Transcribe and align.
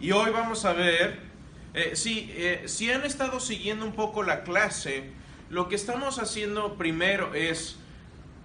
y 0.00 0.12
hoy 0.12 0.30
vamos 0.30 0.64
a 0.64 0.72
ver, 0.72 1.18
eh, 1.72 1.92
si, 1.94 2.30
eh, 2.34 2.64
si 2.66 2.90
han 2.90 3.04
estado 3.04 3.40
siguiendo 3.40 3.86
un 3.86 3.92
poco 3.92 4.22
la 4.22 4.42
clase, 4.42 5.04
lo 5.50 5.68
que 5.68 5.76
estamos 5.76 6.18
haciendo 6.18 6.74
primero 6.74 7.34
es 7.34 7.76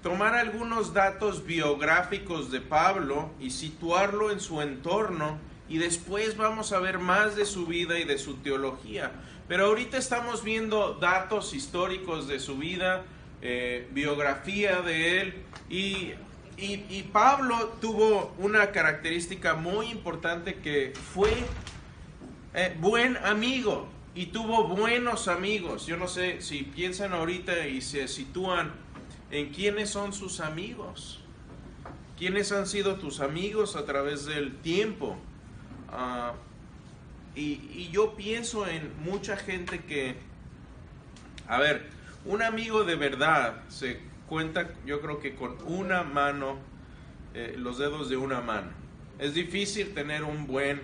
tomar 0.02 0.36
algunos 0.36 0.94
datos 0.94 1.46
biográficos 1.46 2.52
de 2.52 2.62
Pablo 2.62 3.32
y 3.40 3.52
situarlo 3.52 4.32
en 4.32 4.40
su 4.40 4.62
entorno 4.62 5.38
y 5.68 5.78
después 5.78 6.38
vamos 6.38 6.72
a 6.72 6.80
ver 6.80 7.00
más 7.00 7.36
de 7.36 7.46
su 7.46 7.66
vida 7.66 8.00
y 8.00 8.04
de 8.04 8.18
su 8.18 8.38
teología. 8.38 9.12
Pero 9.48 9.66
ahorita 9.66 9.98
estamos 9.98 10.44
viendo 10.44 10.94
datos 10.96 11.54
históricos 11.54 12.28
de 12.28 12.40
su 12.40 12.58
vida, 12.58 13.04
eh, 13.42 13.88
biografía 13.92 14.82
de 14.82 15.22
él 15.22 15.34
y, 15.70 16.12
y, 16.62 17.04
Pablo 17.14 17.78
tuvo 17.80 18.34
una 18.38 18.72
característica 18.72 19.56
muy 19.56 19.88
importante 19.88 20.56
que 20.56 20.94
fue 21.14 21.32
eh, 22.54 22.76
buen 22.80 23.18
amigo 23.18 23.88
y 24.14 24.28
tuvo 24.28 24.68
buenos 24.68 25.28
amigos. 25.28 25.86
Yo 25.86 25.96
no 25.98 26.08
sé 26.08 26.42
si 26.42 26.64
piensan 26.64 27.14
ahorita 27.14 27.68
y 27.68 27.82
se 27.82 28.08
sitúan 28.08 28.74
en 29.32 29.50
quiénes 29.50 29.90
son 29.90 30.12
sus 30.12 30.40
amigos, 30.42 31.22
quiénes 32.18 32.52
han 32.52 32.68
sido 32.68 32.96
tus 32.96 33.22
amigos 33.22 33.76
a 33.76 33.86
través 33.86 34.26
del 34.26 34.56
tiempo. 34.58 35.18
Ah, 35.90 36.34
y, 37.36 37.62
y, 37.74 37.90
yo 37.92 38.16
pienso 38.16 38.68
en 38.68 38.92
mucha 39.04 39.38
gente 39.38 39.80
que, 39.84 40.18
a 41.48 41.60
ver, 41.60 41.90
un 42.26 42.42
amigo 42.42 42.84
de 42.84 42.96
verdad 42.96 43.64
se 43.70 44.09
cuenta, 44.30 44.70
yo 44.86 45.02
creo 45.02 45.20
que 45.20 45.36
con 45.36 45.58
una 45.66 46.04
mano, 46.04 46.58
eh, 47.34 47.56
los 47.58 47.78
dedos 47.78 48.10
de 48.10 48.16
una 48.16 48.40
mano. 48.40 48.70
Es 49.18 49.34
difícil 49.34 49.94
tener 49.94 50.24
un 50.24 50.48
buen 50.48 50.82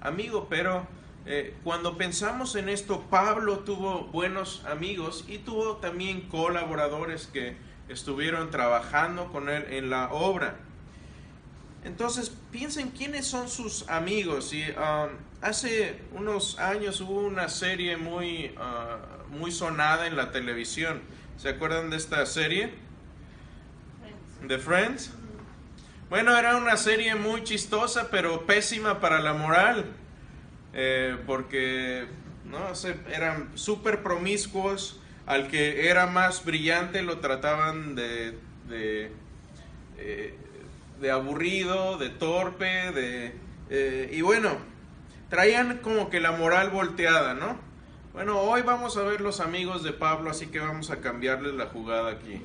amigo, 0.00 0.48
pero 0.50 0.88
eh, 1.26 1.54
cuando 1.62 1.96
pensamos 1.96 2.56
en 2.56 2.68
esto, 2.68 3.02
Pablo 3.10 3.60
tuvo 3.60 4.04
buenos 4.06 4.64
amigos 4.64 5.24
y 5.28 5.38
tuvo 5.38 5.76
también 5.76 6.22
colaboradores 6.22 7.26
que 7.26 7.56
estuvieron 7.88 8.50
trabajando 8.50 9.30
con 9.30 9.48
él 9.48 9.66
en 9.70 9.90
la 9.90 10.12
obra. 10.12 10.56
Entonces, 11.84 12.32
piensen 12.50 12.90
quiénes 12.90 13.26
son 13.26 13.48
sus 13.48 13.88
amigos. 13.88 14.52
Y, 14.52 14.62
um, 14.70 15.10
hace 15.40 16.00
unos 16.12 16.58
años 16.58 17.00
hubo 17.00 17.20
una 17.20 17.48
serie 17.48 17.96
muy, 17.96 18.54
uh, 18.56 19.32
muy 19.36 19.52
sonada 19.52 20.08
en 20.08 20.16
la 20.16 20.32
televisión. 20.32 21.00
¿Se 21.38 21.50
acuerdan 21.50 21.90
de 21.90 21.98
esta 21.98 22.24
serie? 22.24 22.72
The 24.48 24.58
Friends. 24.58 25.12
Bueno, 26.08 26.36
era 26.36 26.56
una 26.56 26.76
serie 26.76 27.14
muy 27.14 27.44
chistosa, 27.44 28.08
pero 28.10 28.46
pésima 28.46 29.00
para 29.00 29.20
la 29.20 29.34
moral. 29.34 29.84
Eh, 30.72 31.16
porque 31.26 32.06
¿no? 32.44 32.58
eran 33.12 33.50
súper 33.56 34.02
promiscuos 34.02 35.00
al 35.26 35.48
que 35.48 35.88
era 35.88 36.06
más 36.06 36.44
brillante 36.44 37.02
lo 37.02 37.18
trataban 37.18 37.94
de, 37.94 38.38
de, 38.68 39.10
eh, 39.98 40.34
aburrido, 41.10 41.98
de 41.98 42.10
torpe, 42.10 42.92
de... 42.92 43.34
Eh, 43.68 44.10
y 44.12 44.20
bueno, 44.20 44.56
traían 45.28 45.78
como 45.78 46.08
que 46.08 46.20
la 46.20 46.32
moral 46.32 46.70
volteada, 46.70 47.34
¿no? 47.34 47.65
Bueno, 48.16 48.40
hoy 48.40 48.62
vamos 48.62 48.96
a 48.96 49.02
ver 49.02 49.20
los 49.20 49.40
amigos 49.40 49.82
de 49.82 49.92
Pablo, 49.92 50.30
así 50.30 50.46
que 50.46 50.58
vamos 50.58 50.90
a 50.90 51.00
cambiarles 51.00 51.52
la 51.52 51.66
jugada 51.66 52.12
aquí. 52.12 52.40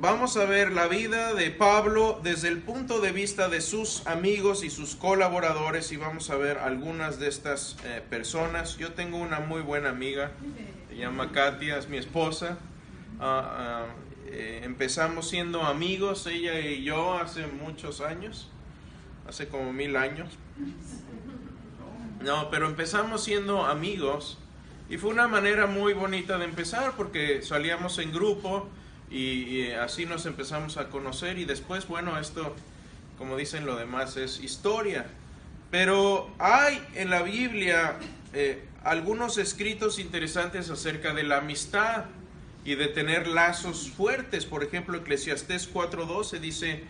Vamos 0.00 0.36
a 0.36 0.44
ver 0.46 0.72
la 0.72 0.88
vida 0.88 1.32
de 1.32 1.52
Pablo 1.52 2.18
desde 2.24 2.48
el 2.48 2.58
punto 2.58 3.00
de 3.00 3.12
vista 3.12 3.48
de 3.48 3.60
sus 3.60 4.04
amigos 4.08 4.64
y 4.64 4.70
sus 4.70 4.96
colaboradores 4.96 5.92
y 5.92 5.96
vamos 5.96 6.28
a 6.30 6.36
ver 6.36 6.58
algunas 6.58 7.20
de 7.20 7.28
estas 7.28 7.76
eh, 7.84 8.02
personas. 8.10 8.76
Yo 8.78 8.94
tengo 8.94 9.16
una 9.16 9.38
muy 9.38 9.62
buena 9.62 9.90
amiga 9.90 10.32
se 10.88 10.96
llama 10.96 11.30
Katia, 11.30 11.78
es 11.78 11.88
mi 11.88 11.96
esposa. 11.96 12.58
Ah, 13.20 13.86
eh, 14.26 14.62
empezamos 14.64 15.28
siendo 15.28 15.62
amigos, 15.62 16.26
ella 16.26 16.58
y 16.58 16.82
yo, 16.82 17.14
hace 17.14 17.46
muchos 17.46 18.00
años, 18.00 18.50
hace 19.28 19.46
como 19.46 19.72
mil 19.72 19.94
años. 19.94 20.36
No, 22.20 22.50
pero 22.50 22.66
empezamos 22.66 23.24
siendo 23.24 23.66
amigos 23.66 24.38
y 24.88 24.98
fue 24.98 25.10
una 25.10 25.28
manera 25.28 25.66
muy 25.66 25.92
bonita 25.92 26.38
de 26.38 26.44
empezar 26.44 26.92
porque 26.96 27.42
salíamos 27.42 27.98
en 27.98 28.12
grupo 28.12 28.68
y, 29.10 29.70
así 29.72 30.06
nos 30.06 30.26
empezamos 30.26 30.76
a 30.76 30.88
conocer 30.88 31.38
y 31.38 31.44
después, 31.44 31.86
bueno, 31.86 32.18
esto, 32.18 32.54
como 33.18 33.36
dicen 33.36 33.66
lo 33.66 33.76
demás, 33.76 34.16
es 34.16 34.40
historia. 34.40 35.06
Pero 35.70 36.30
hay 36.38 36.82
en 36.94 37.10
la 37.10 37.22
Biblia 37.22 37.98
eh, 38.32 38.64
algunos 38.84 39.38
escritos 39.38 39.98
interesantes 39.98 40.70
acerca 40.70 41.12
de 41.12 41.24
la 41.24 41.38
amistad 41.38 42.04
y 42.64 42.76
de 42.76 42.86
tener 42.86 43.26
lazos 43.26 43.90
fuertes. 43.90 44.46
Por 44.46 44.64
ejemplo, 44.64 44.98
Eclesiastés 44.98 45.72
4:12 45.72 46.40
dice, 46.40 46.84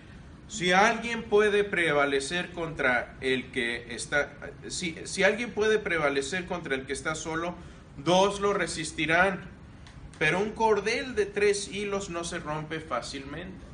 si 0.48 0.72
alguien 0.72 1.24
puede 1.24 1.64
prevalecer 1.64 2.52
contra 2.52 3.16
el 3.20 3.50
que 3.50 3.94
está, 3.94 4.32
si, 4.68 4.96
si 5.04 5.24
alguien 5.24 5.50
puede 5.52 5.78
prevalecer 5.78 6.46
contra 6.46 6.74
el 6.74 6.86
que 6.86 6.92
está 6.92 7.14
solo, 7.14 7.54
dos 7.96 8.40
lo 8.40 8.52
resistirán, 8.52 9.40
pero 10.18 10.38
un 10.38 10.50
cordel 10.52 11.14
de 11.14 11.26
tres 11.26 11.68
hilos 11.68 12.10
no 12.10 12.24
se 12.24 12.38
rompe 12.38 12.80
fácilmente. 12.80 13.64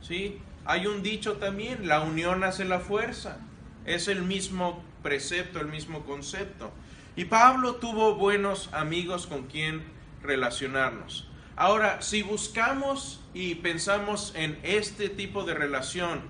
¿Sí? 0.00 0.38
Hay 0.64 0.86
un 0.86 1.02
dicho 1.02 1.38
también, 1.38 1.88
la 1.88 2.00
unión 2.00 2.44
hace 2.44 2.64
la 2.64 2.80
fuerza. 2.80 3.38
Es 3.86 4.06
el 4.06 4.22
mismo 4.22 4.84
precepto, 5.02 5.60
el 5.60 5.68
mismo 5.68 6.04
concepto. 6.04 6.70
Y 7.16 7.24
Pablo 7.24 7.76
tuvo 7.76 8.14
buenos 8.14 8.68
amigos 8.72 9.26
con 9.26 9.46
quien 9.46 9.82
relacionarnos. 10.22 11.28
Ahora, 11.60 12.02
si 12.02 12.22
buscamos 12.22 13.18
y 13.34 13.56
pensamos 13.56 14.32
en 14.36 14.60
este 14.62 15.08
tipo 15.08 15.42
de 15.42 15.54
relación 15.54 16.20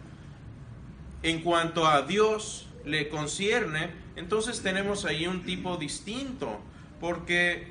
en 1.22 1.42
cuanto 1.42 1.86
a 1.86 2.00
Dios 2.00 2.66
le 2.86 3.10
concierne, 3.10 3.90
entonces 4.16 4.62
tenemos 4.62 5.04
ahí 5.04 5.26
un 5.26 5.44
tipo 5.44 5.76
distinto, 5.76 6.58
porque 6.98 7.68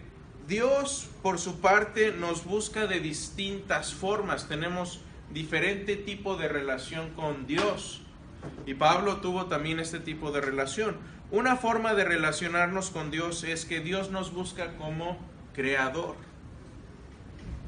Dios 0.48 1.10
por 1.24 1.40
su 1.40 1.60
parte 1.60 2.12
nos 2.12 2.46
busca 2.46 2.86
de 2.86 3.00
distintas 3.00 3.92
formas, 3.92 4.48
tenemos 4.48 5.00
diferente 5.34 5.96
tipo 5.96 6.38
de 6.38 6.50
relación 6.50 7.10
con 7.16 7.48
Dios. 7.48 8.04
Y 8.68 8.76
Pablo 8.76 9.18
tuvo 9.18 9.48
también 9.48 9.80
este 9.80 10.00
tipo 10.00 10.32
de 10.32 10.42
relación. 10.42 10.98
Una 11.32 11.56
forma 11.56 11.96
de 11.96 12.06
relacionarnos 12.06 12.92
con 12.92 13.10
Dios 13.10 13.44
es 13.44 13.66
que 13.66 13.80
Dios 13.80 14.12
nos 14.12 14.32
busca 14.32 14.78
como 14.78 15.18
creador. 15.56 16.28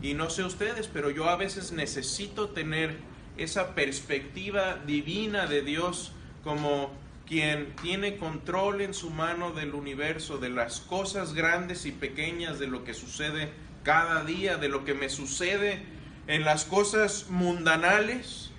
Y 0.01 0.13
no 0.13 0.29
sé 0.29 0.43
ustedes, 0.43 0.87
pero 0.87 1.09
yo 1.09 1.29
a 1.29 1.35
veces 1.35 1.71
necesito 1.71 2.49
tener 2.49 2.97
esa 3.37 3.75
perspectiva 3.75 4.79
divina 4.85 5.45
de 5.45 5.61
Dios 5.61 6.11
como 6.43 6.91
quien 7.27 7.75
tiene 7.81 8.17
control 8.17 8.81
en 8.81 8.93
su 8.93 9.11
mano 9.11 9.51
del 9.51 9.75
universo, 9.75 10.39
de 10.39 10.49
las 10.49 10.79
cosas 10.79 11.33
grandes 11.33 11.85
y 11.85 11.91
pequeñas, 11.91 12.59
de 12.59 12.67
lo 12.67 12.83
que 12.83 12.93
sucede 12.93 13.49
cada 13.83 14.23
día, 14.23 14.57
de 14.57 14.67
lo 14.67 14.83
que 14.83 14.93
me 14.93 15.09
sucede 15.09 15.83
en 16.27 16.43
las 16.43 16.65
cosas 16.65 17.27
mundanales. 17.29 18.51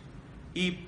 Y 0.55 0.79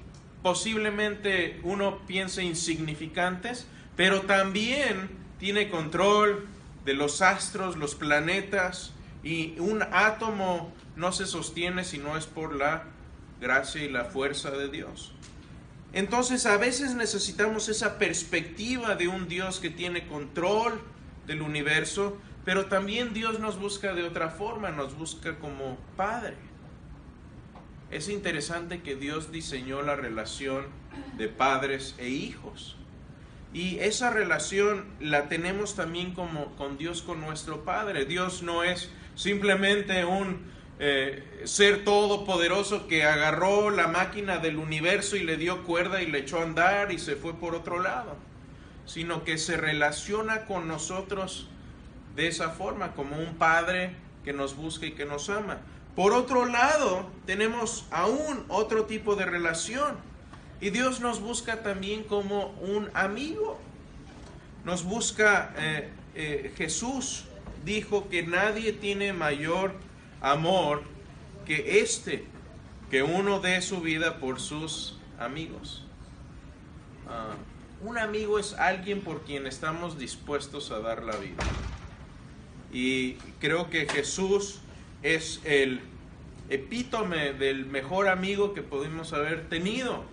posiblemente 0.42 1.60
uno 1.62 1.98
piense 2.06 2.44
insignificantes, 2.44 3.66
pero 3.96 4.22
también 4.22 5.10
tiene 5.38 5.68
control 5.68 6.46
de 6.84 6.94
los 6.94 7.22
astros, 7.22 7.76
los 7.76 7.94
planetas, 7.94 8.92
y 9.22 9.58
un 9.58 9.82
átomo 9.82 10.72
no 10.96 11.12
se 11.12 11.26
sostiene 11.26 11.84
si 11.84 11.98
no 11.98 12.16
es 12.16 12.26
por 12.26 12.54
la 12.54 12.84
gracia 13.40 13.82
y 13.82 13.88
la 13.88 14.04
fuerza 14.04 14.50
de 14.50 14.68
Dios. 14.68 15.12
Entonces 15.92 16.46
a 16.46 16.56
veces 16.56 16.94
necesitamos 16.94 17.68
esa 17.68 17.98
perspectiva 17.98 18.94
de 18.94 19.08
un 19.08 19.28
Dios 19.28 19.60
que 19.60 19.70
tiene 19.70 20.06
control 20.06 20.80
del 21.26 21.42
universo, 21.42 22.16
pero 22.44 22.66
también 22.66 23.12
Dios 23.12 23.40
nos 23.40 23.58
busca 23.58 23.92
de 23.92 24.04
otra 24.04 24.30
forma, 24.30 24.70
nos 24.70 24.96
busca 24.96 25.38
como 25.38 25.76
Padre. 25.96 26.36
Es 27.90 28.08
interesante 28.08 28.80
que 28.80 28.96
Dios 28.96 29.30
diseñó 29.32 29.82
la 29.82 29.94
relación 29.94 30.64
de 31.18 31.28
padres 31.28 31.94
e 31.98 32.08
hijos. 32.08 32.76
Y 33.52 33.80
esa 33.80 34.08
relación 34.08 34.86
la 34.98 35.28
tenemos 35.28 35.76
también 35.76 36.14
como 36.14 36.56
con 36.56 36.78
Dios, 36.78 37.02
con 37.02 37.20
nuestro 37.20 37.64
Padre. 37.64 38.06
Dios 38.06 38.42
no 38.42 38.64
es 38.64 38.90
simplemente 39.14 40.04
un 40.04 40.52
eh, 40.78 41.22
ser 41.44 41.84
todopoderoso 41.84 42.88
que 42.88 43.04
agarró 43.04 43.70
la 43.70 43.86
máquina 43.86 44.38
del 44.38 44.56
universo 44.56 45.16
y 45.16 45.22
le 45.22 45.36
dio 45.36 45.64
cuerda 45.64 46.02
y 46.02 46.06
le 46.06 46.18
echó 46.18 46.40
a 46.40 46.42
andar 46.42 46.92
y 46.92 46.98
se 46.98 47.14
fue 47.16 47.34
por 47.34 47.54
otro 47.54 47.80
lado, 47.80 48.16
sino 48.84 49.22
que 49.22 49.38
se 49.38 49.56
relaciona 49.56 50.46
con 50.46 50.66
nosotros 50.66 51.48
de 52.16 52.28
esa 52.28 52.50
forma, 52.50 52.94
como 52.94 53.16
un 53.16 53.34
Padre 53.36 53.94
que 54.24 54.32
nos 54.32 54.56
busca 54.56 54.86
y 54.86 54.92
que 54.92 55.04
nos 55.04 55.30
ama. 55.30 55.58
Por 55.94 56.12
otro 56.12 56.46
lado, 56.46 57.10
tenemos 57.26 57.86
aún 57.90 58.44
otro 58.48 58.86
tipo 58.86 59.14
de 59.14 59.26
relación 59.26 59.96
Y 60.60 60.70
Dios 60.70 61.00
nos 61.00 61.20
busca 61.20 61.62
también 61.62 62.04
como 62.04 62.54
un 62.60 62.88
amigo. 62.94 63.58
Nos 64.64 64.84
busca, 64.84 65.52
eh, 65.58 65.90
eh, 66.14 66.52
Jesús 66.56 67.26
dijo 67.64 68.08
que 68.08 68.22
nadie 68.22 68.72
tiene 68.72 69.12
mayor 69.12 69.72
amor 70.20 70.82
que 71.46 71.80
este, 71.80 72.24
que 72.90 73.02
uno 73.02 73.40
dé 73.40 73.60
su 73.60 73.80
vida 73.80 74.18
por 74.18 74.40
sus 74.40 74.98
amigos. 75.18 75.84
Ah, 77.08 77.34
un 77.82 77.98
amigo 77.98 78.38
es 78.38 78.54
alguien 78.54 79.00
por 79.00 79.22
quien 79.22 79.46
estamos 79.46 79.98
dispuestos 79.98 80.70
a 80.70 80.78
dar 80.78 81.02
la 81.02 81.16
vida. 81.16 81.42
Y 82.72 83.14
creo 83.40 83.70
que 83.70 83.88
Jesús 83.88 84.60
es 85.02 85.40
el 85.44 85.80
epítome 86.48 87.32
del 87.32 87.66
mejor 87.66 88.08
amigo 88.08 88.54
que 88.54 88.62
pudimos 88.62 89.12
haber 89.12 89.48
tenido. 89.48 90.04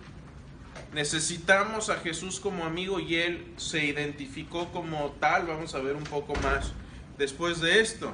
Necesitamos 0.92 1.90
a 1.90 1.96
Jesús 1.96 2.40
como 2.40 2.64
amigo 2.64 2.98
y 2.98 3.14
Él 3.16 3.46
se 3.56 3.84
identificó 3.84 4.72
como 4.72 5.14
tal. 5.20 5.46
Vamos 5.46 5.74
a 5.74 5.78
ver 5.78 5.94
un 5.94 6.04
poco 6.04 6.34
más 6.42 6.72
después 7.20 7.60
de 7.60 7.80
esto. 7.80 8.12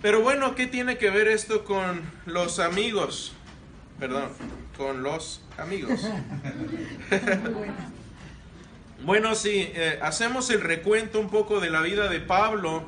Pero 0.00 0.22
bueno, 0.22 0.54
¿qué 0.54 0.66
tiene 0.66 0.96
que 0.96 1.10
ver 1.10 1.28
esto 1.28 1.64
con 1.64 2.00
los 2.24 2.58
amigos? 2.58 3.34
Perdón, 4.00 4.30
con 4.76 5.02
los 5.02 5.42
amigos. 5.58 6.00
bueno, 9.04 9.34
si 9.34 9.50
eh, 9.74 9.98
hacemos 10.00 10.48
el 10.48 10.62
recuento 10.62 11.20
un 11.20 11.28
poco 11.28 11.60
de 11.60 11.68
la 11.68 11.82
vida 11.82 12.08
de 12.08 12.20
Pablo 12.20 12.84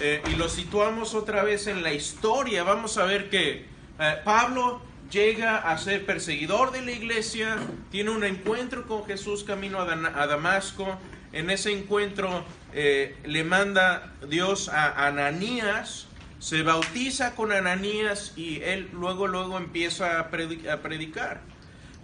eh, 0.00 0.22
y 0.28 0.34
lo 0.34 0.48
situamos 0.48 1.14
otra 1.14 1.44
vez 1.44 1.68
en 1.68 1.84
la 1.84 1.92
historia, 1.92 2.64
vamos 2.64 2.98
a 2.98 3.04
ver 3.04 3.30
que 3.30 3.64
eh, 4.00 4.14
Pablo 4.24 4.82
llega 5.10 5.56
a 5.56 5.78
ser 5.78 6.04
perseguidor 6.06 6.72
de 6.72 6.82
la 6.82 6.92
iglesia, 6.92 7.56
tiene 7.90 8.10
un 8.10 8.24
encuentro 8.24 8.86
con 8.86 9.04
Jesús 9.06 9.44
camino 9.44 9.80
a, 9.80 10.26
Damasco, 10.26 10.98
en 11.32 11.50
ese 11.50 11.72
encuentro 11.72 12.44
le 12.72 13.44
manda 13.44 14.12
Dios 14.28 14.68
a 14.68 15.06
Ananías, 15.06 16.08
se 16.38 16.62
bautiza 16.62 17.34
con 17.34 17.52
Ananías 17.52 18.32
y 18.36 18.62
él 18.62 18.88
luego, 18.92 19.26
luego 19.26 19.58
empieza 19.58 20.20
a, 20.20 20.30
predicar. 20.30 21.40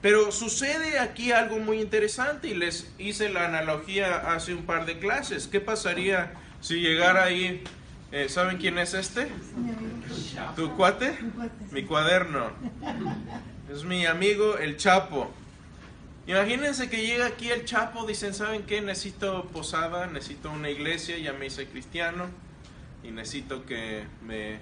Pero 0.03 0.33
sucede 0.33 0.99
aquí 0.99 1.33
algo 1.33 1.59
muy 1.59 1.81
interesante 1.81 2.49
y 2.49 2.55
les 2.55 2.93
hice 2.99 3.31
la 3.31 3.47
analogía 3.47 4.35
hace 4.35 4.53
un 4.53 4.67
par 4.67 4.87
de 4.87 4.99
clases. 4.99 5.47
¿Qué 5.47 5.61
pasaría 5.61 6.35
si 6.61 6.81
llegara 6.81 7.25
ahí, 7.25 7.63
eh, 8.15 8.29
¿saben 8.29 8.59
quién 8.59 8.79
es 8.79 8.95
este? 8.95 9.27
¿Tu 10.55 10.71
cuate? 10.77 11.19
Mi 11.73 11.83
cuaderno. 11.83 12.53
Es 13.73 13.83
mi 13.83 14.07
amigo 14.07 14.57
el 14.57 14.77
Chapo. 14.77 15.33
Imagínense 16.29 16.89
que 16.89 17.05
llega 17.05 17.27
aquí 17.27 17.51
el 17.51 17.65
Chapo, 17.65 18.07
dicen, 18.07 18.33
¿saben 18.33 18.63
qué? 18.63 18.81
Necesito 18.81 19.47
posada, 19.47 20.07
necesito 20.07 20.53
una 20.53 20.71
iglesia, 20.71 21.19
ya 21.19 21.33
me 21.33 21.47
hice 21.47 21.67
cristiano 21.67 22.27
y 23.03 23.11
necesito 23.11 23.67
que 23.67 24.05
me 24.23 24.59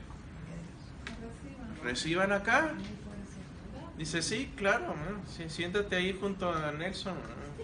reciban 1.85 2.33
acá. 2.33 2.73
Dice, 3.99 4.23
sí, 4.23 4.51
claro, 4.57 4.95
siéntate 5.49 5.97
ahí 5.97 6.17
junto 6.19 6.51
a 6.51 6.73
Nelson. 6.73 7.17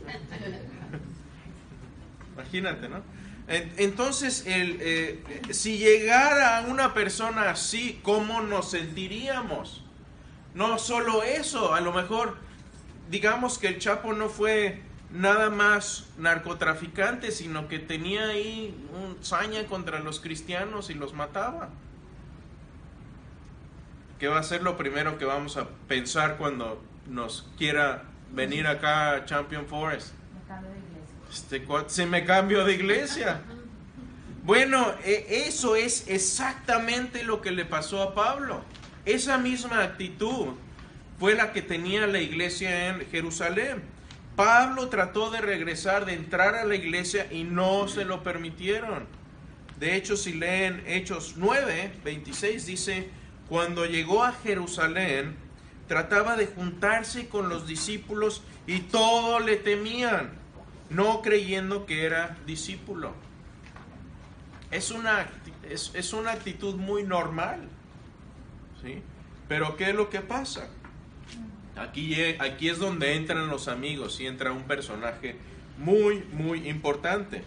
Imagínate, 2.34 2.90
¿no? 2.90 3.02
Entonces, 3.48 4.44
el, 4.46 4.76
eh, 4.80 5.24
si 5.50 5.78
llegara 5.78 6.66
una 6.68 6.92
persona 6.92 7.50
así, 7.50 7.98
¿cómo 8.02 8.42
nos 8.42 8.70
sentiríamos? 8.70 9.82
No 10.54 10.78
solo 10.78 11.22
eso, 11.22 11.72
a 11.72 11.80
lo 11.80 11.92
mejor, 11.92 12.36
digamos 13.10 13.58
que 13.58 13.68
el 13.68 13.78
Chapo 13.78 14.12
no 14.12 14.28
fue 14.28 14.82
nada 15.10 15.48
más 15.48 16.08
narcotraficante, 16.18 17.30
sino 17.30 17.68
que 17.68 17.78
tenía 17.78 18.28
ahí 18.28 18.74
un 18.92 19.24
saña 19.24 19.64
contra 19.66 20.00
los 20.00 20.20
cristianos 20.20 20.90
y 20.90 20.94
los 20.94 21.14
mataba. 21.14 21.70
¿Qué 24.18 24.28
va 24.28 24.40
a 24.40 24.42
ser 24.42 24.62
lo 24.62 24.76
primero 24.76 25.16
que 25.16 25.24
vamos 25.24 25.56
a 25.56 25.68
pensar 25.86 26.36
cuando 26.36 26.82
nos 27.06 27.48
quiera 27.56 28.02
venir 28.32 28.66
acá 28.66 29.12
a 29.12 29.24
Champion 29.24 29.66
Forest? 29.66 30.12
Este, 31.30 31.66
se 31.88 32.06
me 32.06 32.24
cambio 32.24 32.64
de 32.64 32.74
iglesia. 32.74 33.42
Bueno, 34.44 34.94
e, 35.04 35.44
eso 35.46 35.76
es 35.76 36.08
exactamente 36.08 37.22
lo 37.24 37.40
que 37.40 37.50
le 37.50 37.64
pasó 37.64 38.02
a 38.02 38.14
Pablo. 38.14 38.62
Esa 39.04 39.38
misma 39.38 39.82
actitud 39.82 40.48
fue 41.18 41.34
la 41.34 41.52
que 41.52 41.62
tenía 41.62 42.06
la 42.06 42.20
iglesia 42.20 42.88
en 42.88 43.06
Jerusalén. 43.10 43.82
Pablo 44.36 44.88
trató 44.88 45.30
de 45.30 45.40
regresar, 45.40 46.04
de 46.04 46.14
entrar 46.14 46.54
a 46.54 46.64
la 46.64 46.76
iglesia 46.76 47.26
y 47.30 47.42
no 47.42 47.88
se 47.88 48.04
lo 48.04 48.22
permitieron. 48.22 49.06
De 49.80 49.96
hecho, 49.96 50.16
si 50.16 50.32
leen 50.32 50.82
Hechos 50.86 51.34
9, 51.36 51.92
26, 52.04 52.66
dice, 52.66 53.10
cuando 53.48 53.84
llegó 53.84 54.24
a 54.24 54.32
Jerusalén, 54.32 55.36
trataba 55.88 56.36
de 56.36 56.46
juntarse 56.46 57.28
con 57.28 57.48
los 57.48 57.66
discípulos 57.66 58.42
y 58.66 58.80
todos 58.80 59.44
le 59.44 59.56
temían, 59.56 60.37
no 60.90 61.22
creyendo 61.22 61.86
que 61.86 62.04
era 62.04 62.36
discípulo. 62.46 63.12
Es 64.70 64.90
una, 64.90 65.28
es, 65.68 66.12
una 66.12 66.32
actitud 66.32 66.74
muy 66.76 67.02
normal. 67.02 67.68
¿sí? 68.82 69.02
Pero 69.48 69.76
¿qué 69.76 69.90
es 69.90 69.94
lo 69.94 70.10
que 70.10 70.20
pasa? 70.20 70.68
Aquí, 71.76 72.14
aquí 72.38 72.68
es 72.68 72.78
donde 72.78 73.14
entran 73.14 73.48
los 73.48 73.68
amigos 73.68 74.20
y 74.20 74.26
entra 74.26 74.52
un 74.52 74.64
personaje 74.64 75.36
muy, 75.78 76.24
muy 76.32 76.68
importante. 76.68 77.44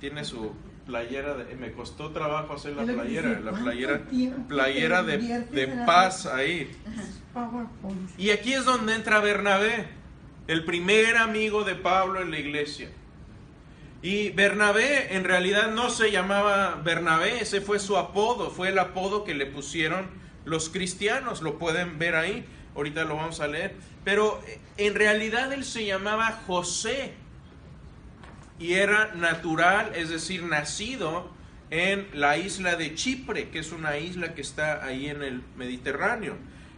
Tiene 0.00 0.24
su 0.24 0.52
playera, 0.86 1.34
de, 1.34 1.54
me 1.54 1.72
costó 1.72 2.10
trabajo 2.10 2.54
hacer 2.54 2.74
la 2.74 2.84
playera, 2.84 3.38
la 3.40 3.52
playera, 3.52 4.02
playera 4.48 5.02
de, 5.02 5.18
de 5.18 5.66
paz 5.86 6.26
ahí. 6.26 6.70
Y 8.18 8.30
aquí 8.30 8.54
es 8.54 8.64
donde 8.64 8.94
entra 8.94 9.20
Bernabé, 9.20 9.86
el 10.46 10.64
primer 10.64 11.16
amigo 11.16 11.64
de 11.64 11.74
Pablo 11.74 12.20
en 12.20 12.30
la 12.30 12.38
iglesia. 12.38 12.90
Y 14.02 14.30
Bernabé 14.30 15.14
en 15.14 15.24
realidad 15.24 15.70
no 15.70 15.88
se 15.88 16.10
llamaba 16.10 16.80
Bernabé, 16.82 17.40
ese 17.40 17.60
fue 17.60 17.78
su 17.78 17.96
apodo, 17.96 18.50
fue 18.50 18.70
el 18.70 18.78
apodo 18.78 19.22
que 19.22 19.34
le 19.34 19.46
pusieron 19.46 20.10
los 20.44 20.68
cristianos, 20.68 21.40
lo 21.40 21.58
pueden 21.58 22.00
ver 22.00 22.16
ahí, 22.16 22.44
ahorita 22.74 23.04
lo 23.04 23.16
vamos 23.16 23.40
a 23.40 23.46
leer, 23.46 23.76
pero 24.04 24.42
eh, 24.48 24.58
en 24.76 24.96
realidad 24.96 25.52
él 25.52 25.64
se 25.64 25.86
llamaba 25.86 26.42
José 26.46 27.12
y 28.58 28.74
era 28.74 29.14
natural, 29.14 29.92
es 29.94 30.08
decir, 30.08 30.42
nacido 30.42 31.30
en 31.70 32.08
la 32.12 32.36
isla 32.36 32.74
de 32.74 32.94
Chipre, 32.94 33.50
que 33.50 33.60
es 33.60 33.72
una 33.72 33.98
isla 33.98 34.34
que 34.34 34.42
está 34.42 34.84
ahí 34.84 35.08
en 35.08 35.22
el 35.22 35.42
Mediterráneo. 35.56 36.36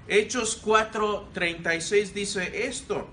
Hechos 0.09 0.63
4:36 0.63 2.13
dice 2.13 2.67
esto, 2.67 3.09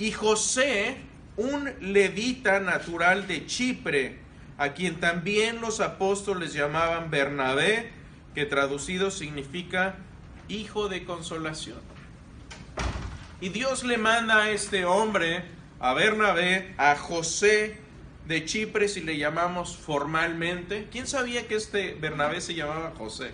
y 0.00 0.12
José, 0.12 0.96
un 1.36 1.70
levita 1.82 2.58
natural 2.58 3.26
de 3.26 3.44
Chipre, 3.44 4.16
a 4.56 4.72
quien 4.72 4.98
también 4.98 5.60
los 5.60 5.80
apóstoles 5.80 6.54
llamaban 6.54 7.10
Bernabé, 7.10 7.90
que 8.34 8.46
traducido 8.46 9.10
significa 9.10 9.96
hijo 10.48 10.88
de 10.88 11.04
consolación. 11.04 11.76
Y 13.42 13.50
Dios 13.50 13.84
le 13.84 13.98
manda 13.98 14.44
a 14.44 14.50
este 14.50 14.86
hombre, 14.86 15.44
a 15.80 15.92
Bernabé, 15.92 16.74
a 16.78 16.96
José 16.96 17.78
de 18.26 18.46
Chipre, 18.46 18.88
si 18.88 19.02
le 19.02 19.18
llamamos 19.18 19.76
formalmente. 19.76 20.88
¿Quién 20.90 21.06
sabía 21.06 21.46
que 21.46 21.56
este 21.56 21.92
Bernabé 21.92 22.40
se 22.40 22.54
llamaba 22.54 22.94
José? 22.96 23.32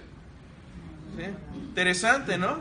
Interesante, 1.55 2.39
¿no? 2.39 2.61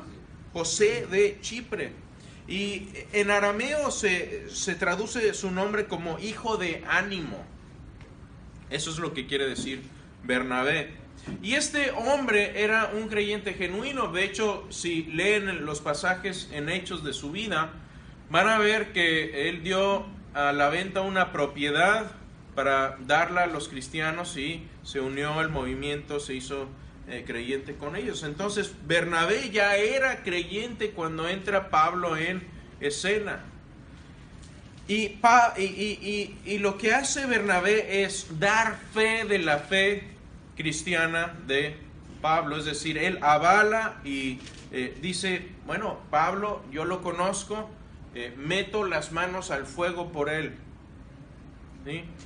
José 0.53 1.07
de 1.09 1.39
Chipre. 1.41 2.04
Y 2.47 2.89
en 3.11 3.31
arameo 3.31 3.89
se, 3.91 4.49
se 4.49 4.75
traduce 4.75 5.33
su 5.33 5.51
nombre 5.51 5.87
como 5.87 6.19
hijo 6.19 6.57
de 6.57 6.83
ánimo. 6.87 7.43
Eso 8.69 8.91
es 8.91 8.99
lo 8.99 9.13
que 9.13 9.25
quiere 9.25 9.47
decir 9.47 9.81
Bernabé. 10.23 10.91
Y 11.41 11.53
este 11.53 11.91
hombre 11.91 12.63
era 12.63 12.91
un 12.93 13.07
creyente 13.07 13.53
genuino. 13.53 14.11
De 14.11 14.23
hecho, 14.23 14.65
si 14.69 15.03
leen 15.05 15.65
los 15.65 15.81
pasajes 15.81 16.49
en 16.51 16.69
hechos 16.69 17.03
de 17.03 17.13
su 17.13 17.31
vida, 17.31 17.71
van 18.29 18.47
a 18.47 18.59
ver 18.59 18.93
que 18.93 19.49
él 19.49 19.63
dio 19.63 20.05
a 20.33 20.51
la 20.51 20.69
venta 20.69 21.01
una 21.01 21.31
propiedad 21.31 22.11
para 22.55 22.97
darla 23.05 23.43
a 23.43 23.47
los 23.47 23.67
cristianos 23.67 24.37
y 24.37 24.67
se 24.83 25.01
unió 25.01 25.39
al 25.39 25.49
movimiento, 25.49 26.19
se 26.19 26.35
hizo 26.35 26.67
eh, 27.07 27.23
creyente 27.25 27.75
con 27.75 27.95
ellos. 27.95 28.23
Entonces, 28.23 28.73
Bernabé 28.85 29.49
ya 29.51 29.75
era 29.75 30.23
creyente 30.23 30.91
cuando 30.91 31.29
entra 31.29 31.69
Pablo 31.69 32.17
en 32.17 32.43
escena. 32.79 33.43
Y, 34.87 35.17
y, 35.57 36.37
y, 36.45 36.57
lo 36.59 36.77
que 36.77 36.93
hace 36.93 37.25
Bernabé 37.25 38.03
es 38.03 38.39
dar 38.39 38.77
fe 38.93 39.25
de 39.25 39.39
la 39.39 39.57
fe 39.57 40.03
cristiana 40.55 41.35
de 41.47 41.75
Pablo, 42.21 42.57
es 42.57 42.65
decir, 42.65 42.97
él 42.97 43.17
avala 43.21 43.95
y 44.03 44.39
eh, 44.71 44.97
dice, 45.01 45.47
bueno, 45.65 45.99
Pablo, 46.09 46.63
yo 46.71 46.85
lo 46.85 47.01
conozco, 47.01 47.69
eh, 48.13 48.33
meto 48.37 48.83
las 48.83 49.11
manos 49.11 49.51
al 49.51 49.65
fuego 49.65 50.11
por 50.11 50.29
él. 50.29 50.55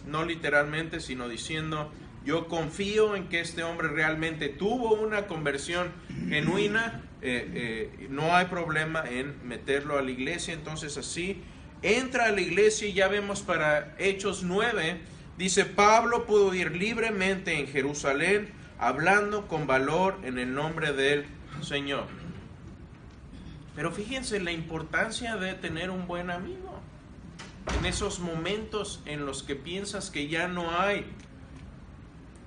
No 0.08 0.24
literalmente, 0.24 1.02
sino 1.02 1.28
diciendo, 1.28 1.92
yo 2.26 2.48
confío 2.48 3.16
en 3.16 3.28
que 3.28 3.40
este 3.40 3.64
hombre 3.64 3.88
realmente 3.88 4.50
tuvo 4.50 4.94
una 4.94 5.28
conversión 5.28 5.92
genuina, 6.28 7.04
eh, 7.22 8.08
no 8.10 8.36
hay 8.36 8.46
problema 8.46 9.04
en 9.10 9.36
meterlo 9.48 9.98
a 9.98 10.02
la 10.02 10.12
iglesia, 10.12 10.54
entonces 10.54 10.98
así 10.98 11.42
entra 11.82 12.26
a 12.26 12.32
la 12.32 12.42
iglesia 12.42 12.88
y 12.88 12.94
ya 12.94 13.08
vemos 13.08 13.42
para 13.42 13.96
Hechos 13.98 14.44
9, 14.44 15.00
dice, 15.38 15.66
Pablo 15.66 16.26
pudo 16.26 16.54
ir 16.54 16.76
libremente 16.76 17.58
en 17.58 17.68
Jerusalén 17.68 18.50
hablando 18.78 19.48
con 19.48 19.68
valor 19.68 20.18
en 20.24 20.38
el 20.40 20.54
nombre 20.54 20.94
del 20.94 21.26
Señor. 21.62 22.06
Pero 23.76 23.92
fíjense 23.92 24.40
la 24.40 24.52
importancia 24.52 25.38
de 25.38 25.54
tener 25.54 25.90
un 25.90 26.08
buen 26.08 26.32
amigo. 26.32 26.80
En 27.78 27.86
esos 27.86 28.20
momentos 28.20 29.02
en 29.06 29.26
los 29.26 29.44
que 29.44 29.56
piensas 29.56 30.10
que 30.10 30.28
ya 30.28 30.48
no 30.48 30.78
hay 30.80 31.06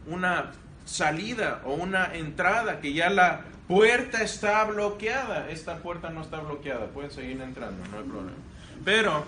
una 0.06 0.52
salida 0.84 1.62
o 1.64 1.74
una 1.74 2.14
entrada, 2.14 2.80
que 2.80 2.92
ya 2.92 3.10
la 3.10 3.42
puerta 3.68 4.22
está 4.22 4.64
bloqueada. 4.64 5.50
Esta 5.50 5.78
puerta 5.78 6.10
no 6.10 6.22
está 6.22 6.40
bloqueada, 6.40 6.86
pueden 6.86 7.10
seguir 7.10 7.40
entrando, 7.40 7.84
no 7.90 7.98
hay 7.98 8.04
problema. 8.04 8.36
Pero 8.84 9.24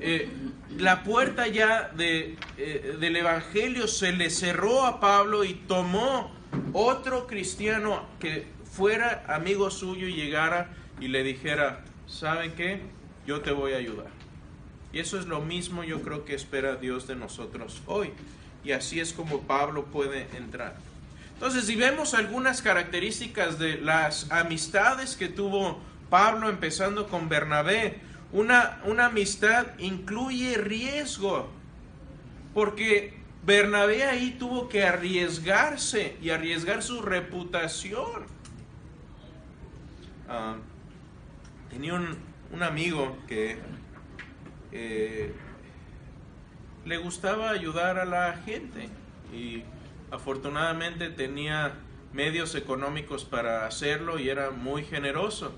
eh, 0.00 0.28
la 0.76 1.02
puerta 1.04 1.46
ya 1.46 1.90
de, 1.96 2.36
eh, 2.56 2.96
del 3.00 3.16
Evangelio 3.16 3.86
se 3.86 4.12
le 4.12 4.30
cerró 4.30 4.84
a 4.84 5.00
Pablo 5.00 5.44
y 5.44 5.54
tomó 5.54 6.30
otro 6.72 7.26
cristiano 7.26 8.06
que 8.18 8.46
fuera 8.70 9.24
amigo 9.28 9.70
suyo 9.70 10.06
y 10.06 10.14
llegara 10.14 10.70
y 11.00 11.08
le 11.08 11.22
dijera, 11.22 11.84
¿saben 12.06 12.52
qué? 12.52 12.80
Yo 13.26 13.40
te 13.40 13.50
voy 13.50 13.72
a 13.72 13.76
ayudar. 13.76 14.08
Y 14.92 15.00
eso 15.00 15.18
es 15.18 15.26
lo 15.26 15.40
mismo 15.40 15.84
yo 15.84 16.02
creo 16.02 16.24
que 16.24 16.34
espera 16.34 16.76
Dios 16.76 17.06
de 17.06 17.14
nosotros 17.14 17.82
hoy. 17.86 18.12
Y 18.68 18.72
así 18.72 19.00
es 19.00 19.14
como 19.14 19.40
Pablo 19.40 19.86
puede 19.86 20.28
entrar. 20.36 20.76
Entonces, 21.32 21.64
si 21.64 21.74
vemos 21.74 22.12
algunas 22.12 22.60
características 22.60 23.58
de 23.58 23.78
las 23.78 24.30
amistades 24.30 25.16
que 25.16 25.30
tuvo 25.30 25.80
Pablo 26.10 26.50
empezando 26.50 27.08
con 27.08 27.30
Bernabé, 27.30 27.98
una, 28.30 28.82
una 28.84 29.06
amistad 29.06 29.68
incluye 29.78 30.58
riesgo, 30.58 31.48
porque 32.52 33.14
Bernabé 33.42 34.04
ahí 34.04 34.36
tuvo 34.38 34.68
que 34.68 34.84
arriesgarse 34.84 36.18
y 36.20 36.28
arriesgar 36.28 36.82
su 36.82 37.00
reputación. 37.00 38.26
Ah, 40.28 40.56
tenía 41.70 41.94
un, 41.94 42.62
amigo 42.62 43.16
que 43.26 43.58
eh, 44.72 45.32
le 46.84 46.96
gustaba 46.96 47.50
ayudar 47.50 47.98
a 47.98 48.04
la 48.04 48.34
gente 48.44 48.88
y 49.32 49.62
afortunadamente 50.10 51.10
tenía 51.10 51.74
medios 52.12 52.54
económicos 52.54 53.24
para 53.24 53.66
hacerlo 53.66 54.18
y 54.18 54.28
era 54.28 54.50
muy 54.50 54.84
generoso. 54.84 55.54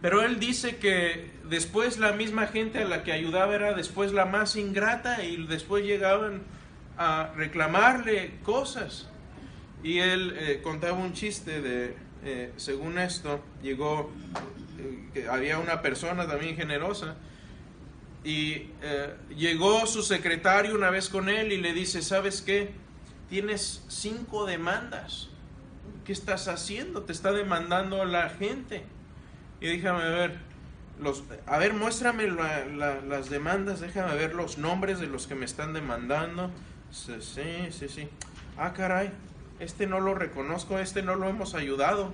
Pero 0.00 0.22
él 0.22 0.40
dice 0.40 0.78
que 0.78 1.30
después 1.48 1.98
la 1.98 2.12
misma 2.12 2.48
gente 2.48 2.80
a 2.80 2.84
la 2.84 3.04
que 3.04 3.12
ayudaba 3.12 3.54
era 3.54 3.72
después 3.72 4.12
la 4.12 4.26
más 4.26 4.56
ingrata 4.56 5.24
y 5.24 5.46
después 5.46 5.84
llegaban 5.84 6.42
a 6.98 7.32
reclamarle 7.36 8.32
cosas. 8.42 9.08
Y 9.84 9.98
él 9.98 10.34
eh, 10.36 10.60
contaba 10.62 10.94
un 10.94 11.12
chiste 11.12 11.60
de, 11.60 11.94
eh, 12.24 12.52
según 12.56 12.98
esto, 12.98 13.40
llegó, 13.62 14.12
eh, 14.78 15.08
que 15.14 15.28
había 15.28 15.58
una 15.58 15.82
persona 15.82 16.26
también 16.26 16.56
generosa, 16.56 17.16
y 18.24 18.68
llegó 19.36 19.86
su 19.86 20.02
secretario 20.02 20.74
una 20.74 20.90
vez 20.90 21.08
con 21.08 21.28
él 21.28 21.52
y 21.52 21.58
le 21.58 21.72
dice, 21.72 22.02
¿sabes 22.02 22.40
qué? 22.42 22.72
Tienes 23.28 23.84
cinco 23.88 24.46
demandas. 24.46 25.28
¿Qué 26.04 26.12
estás 26.12 26.48
haciendo? 26.48 27.02
Te 27.02 27.12
está 27.12 27.32
demandando 27.32 28.04
la 28.04 28.30
gente. 28.30 28.84
Y 29.60 29.66
déjame 29.66 30.08
ver, 30.08 30.38
los, 31.00 31.24
a 31.46 31.58
ver, 31.58 31.74
muéstrame 31.74 32.28
las 32.28 33.30
demandas, 33.30 33.80
déjame 33.80 34.14
ver 34.14 34.34
los 34.34 34.58
nombres 34.58 35.00
de 35.00 35.06
los 35.06 35.26
que 35.26 35.34
me 35.34 35.44
están 35.44 35.72
demandando. 35.72 36.50
Sí, 36.90 37.14
sí, 37.70 37.88
sí. 37.88 38.08
Ah, 38.56 38.72
caray, 38.72 39.10
este 39.60 39.86
no 39.86 40.00
lo 40.00 40.14
reconozco, 40.14 40.78
este 40.78 41.02
no 41.02 41.14
lo 41.14 41.28
hemos 41.28 41.54
ayudado. 41.54 42.12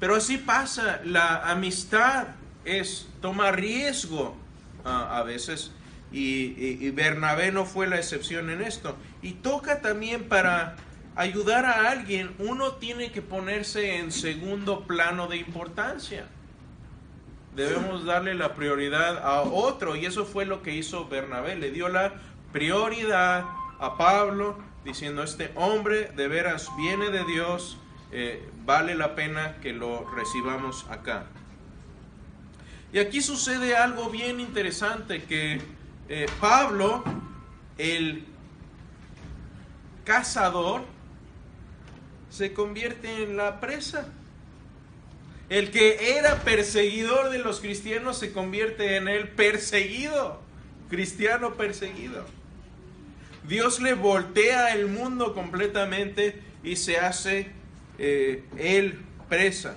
Pero 0.00 0.16
así 0.16 0.36
pasa, 0.38 1.00
la 1.04 1.50
amistad 1.50 2.28
es, 2.66 3.08
toma 3.20 3.52
riesgo 3.52 4.36
a 4.84 5.22
veces 5.24 5.72
y, 6.12 6.54
y, 6.58 6.90
Bernabé 6.90 7.50
no 7.50 7.64
fue 7.64 7.88
la 7.88 7.96
excepción 7.96 8.50
en 8.50 8.62
esto. 8.62 8.96
Y 9.22 9.32
toca 9.32 9.80
también 9.80 10.28
para 10.28 10.76
ayudar 11.16 11.64
a 11.64 11.90
alguien, 11.90 12.34
uno 12.38 12.74
tiene 12.74 13.10
que 13.10 13.22
ponerse 13.22 13.98
en 13.98 14.12
segundo 14.12 14.86
plano 14.86 15.26
de 15.26 15.38
importancia 15.38 16.28
debemos 17.56 18.04
darle 18.04 18.34
la 18.34 18.54
prioridad 18.54 19.18
a 19.18 19.40
otro. 19.40 19.96
Y 19.96 20.06
eso 20.06 20.24
fue 20.24 20.44
lo 20.44 20.62
que 20.62 20.74
hizo 20.74 21.08
Bernabé. 21.08 21.56
Le 21.56 21.70
dio 21.70 21.88
la 21.88 22.12
prioridad 22.52 23.44
a 23.80 23.96
Pablo, 23.96 24.58
diciendo, 24.84 25.22
este 25.22 25.50
hombre 25.56 26.12
de 26.14 26.28
veras 26.28 26.70
viene 26.76 27.10
de 27.10 27.24
Dios, 27.24 27.78
eh, 28.12 28.48
vale 28.64 28.94
la 28.94 29.14
pena 29.14 29.56
que 29.60 29.72
lo 29.72 30.08
recibamos 30.10 30.86
acá. 30.90 31.26
Y 32.92 32.98
aquí 32.98 33.20
sucede 33.20 33.76
algo 33.76 34.10
bien 34.10 34.40
interesante, 34.40 35.24
que 35.24 35.60
eh, 36.08 36.26
Pablo, 36.40 37.04
el 37.78 38.24
cazador, 40.04 40.84
se 42.30 42.52
convierte 42.52 43.22
en 43.22 43.36
la 43.36 43.60
presa. 43.60 44.08
El 45.48 45.70
que 45.70 46.16
era 46.18 46.42
perseguidor 46.42 47.30
de 47.30 47.38
los 47.38 47.60
cristianos 47.60 48.18
se 48.18 48.32
convierte 48.32 48.96
en 48.96 49.08
el 49.08 49.28
perseguido, 49.28 50.40
cristiano 50.90 51.54
perseguido. 51.54 52.26
Dios 53.48 53.80
le 53.80 53.94
voltea 53.94 54.74
el 54.74 54.88
mundo 54.88 55.34
completamente 55.34 56.42
y 56.64 56.76
se 56.76 56.98
hace 56.98 57.48
eh, 57.98 58.44
él 58.58 58.98
presa. 59.28 59.76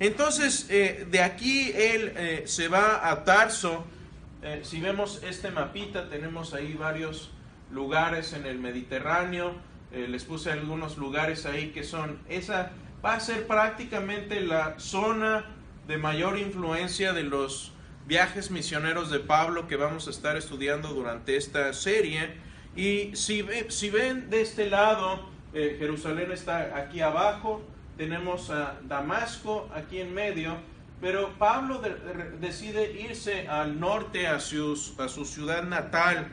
Entonces, 0.00 0.66
eh, 0.70 1.06
de 1.08 1.22
aquí 1.22 1.70
él 1.72 2.12
eh, 2.16 2.42
se 2.46 2.66
va 2.66 3.08
a 3.08 3.24
Tarso. 3.24 3.84
si 4.62 4.80
vemos 4.80 5.22
este 5.22 5.50
mapita, 5.50 6.08
tenemos 6.08 6.54
ahí 6.54 6.74
varios 6.74 7.30
lugares 7.70 8.32
en 8.32 8.46
el 8.46 8.58
Mediterráneo. 8.58 9.54
les 9.92 10.24
puse 10.24 10.50
algunos 10.50 10.96
lugares 10.96 11.46
ahí 11.46 11.70
que 11.70 11.84
son 11.84 12.18
esa 12.28 12.72
va 13.04 13.14
a 13.14 13.20
ser 13.20 13.46
prácticamente 13.46 14.40
la 14.40 14.78
zona 14.78 15.44
de 15.86 15.96
mayor 15.96 16.38
influencia 16.38 17.12
de 17.12 17.22
los 17.22 17.72
viajes 18.06 18.50
misioneros 18.50 19.10
de 19.10 19.20
Pablo 19.20 19.66
que 19.66 19.76
vamos 19.76 20.06
a 20.06 20.10
estar 20.10 20.36
estudiando 20.36 20.88
durante 20.88 21.36
esta 21.36 21.72
serie. 21.72 22.34
Y 22.76 23.14
si, 23.16 23.44
si 23.68 23.90
ven 23.90 24.30
de 24.30 24.42
este 24.42 24.68
lado, 24.68 25.28
eh, 25.54 25.76
Jerusalén 25.78 26.30
está 26.30 26.76
aquí 26.76 27.00
abajo, 27.00 27.62
tenemos 27.96 28.50
a 28.50 28.78
Damasco 28.82 29.68
aquí 29.74 30.00
en 30.00 30.14
medio, 30.14 30.56
pero 31.00 31.30
Pablo 31.38 31.80
decide 32.40 32.92
irse 33.00 33.48
al 33.48 33.80
norte 33.80 34.26
a 34.26 34.38
su, 34.38 34.76
ciudad 35.24 35.62
natal, 35.62 36.28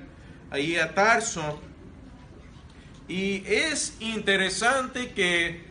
ahí 0.52 0.78
a 0.78 0.94
Tarso. 0.94 1.62
Y 3.08 3.44
es 3.46 3.96
interesante 4.02 5.14
que 5.14 5.66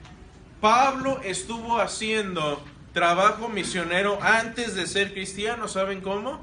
Pablo 0.60 1.20
estuvo 1.22 1.78
haciendo 1.78 2.64
trabajo 2.94 3.50
misionero 3.50 4.18
antes 4.22 4.74
de 4.74 4.86
ser 4.86 5.12
cristiano, 5.12 5.68
¿saben 5.68 6.00
cómo? 6.00 6.40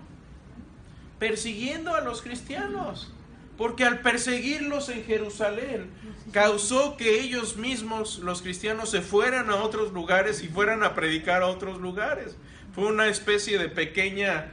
Persiguiendo 1.18 1.96
a 1.96 2.02
los 2.02 2.22
cristianos. 2.22 3.12
Porque 3.58 3.84
al 3.84 4.02
perseguirlos 4.02 4.90
en 4.90 5.04
Jerusalén, 5.06 5.90
causó 6.32 6.98
que 6.98 7.22
ellos 7.22 7.58
mismos, 7.58 8.20
los 8.20 8.42
cristianos, 8.42 8.90
se 8.90 9.02
fueran 9.02 9.50
a 9.50 9.58
otros 9.58 9.94
lugares 9.94 10.44
y 10.44 10.48
fueran 10.48 10.84
a 10.84 10.96
predicar 10.96 11.44
a 11.44 11.48
otros 11.48 11.80
lugares. 11.80 12.36
Fue 12.74 12.86
una 12.86 13.08
especie 13.08 13.60
de 13.60 13.70
pequeña 13.70 14.52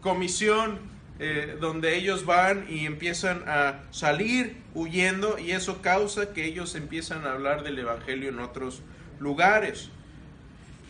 comisión 0.00 0.78
eh, 1.18 1.58
donde 1.60 1.96
ellos 1.96 2.24
van 2.24 2.64
y 2.70 2.86
empiezan 2.86 3.44
a 3.46 3.82
salir 3.90 4.62
huyendo 4.72 5.38
y 5.38 5.50
eso 5.50 5.82
causa 5.82 6.32
que 6.32 6.46
ellos 6.46 6.74
empiezan 6.74 7.26
a 7.26 7.32
hablar 7.32 7.62
del 7.62 7.78
Evangelio 7.78 8.30
en 8.30 8.38
otros 8.38 8.80
lugares. 9.18 9.90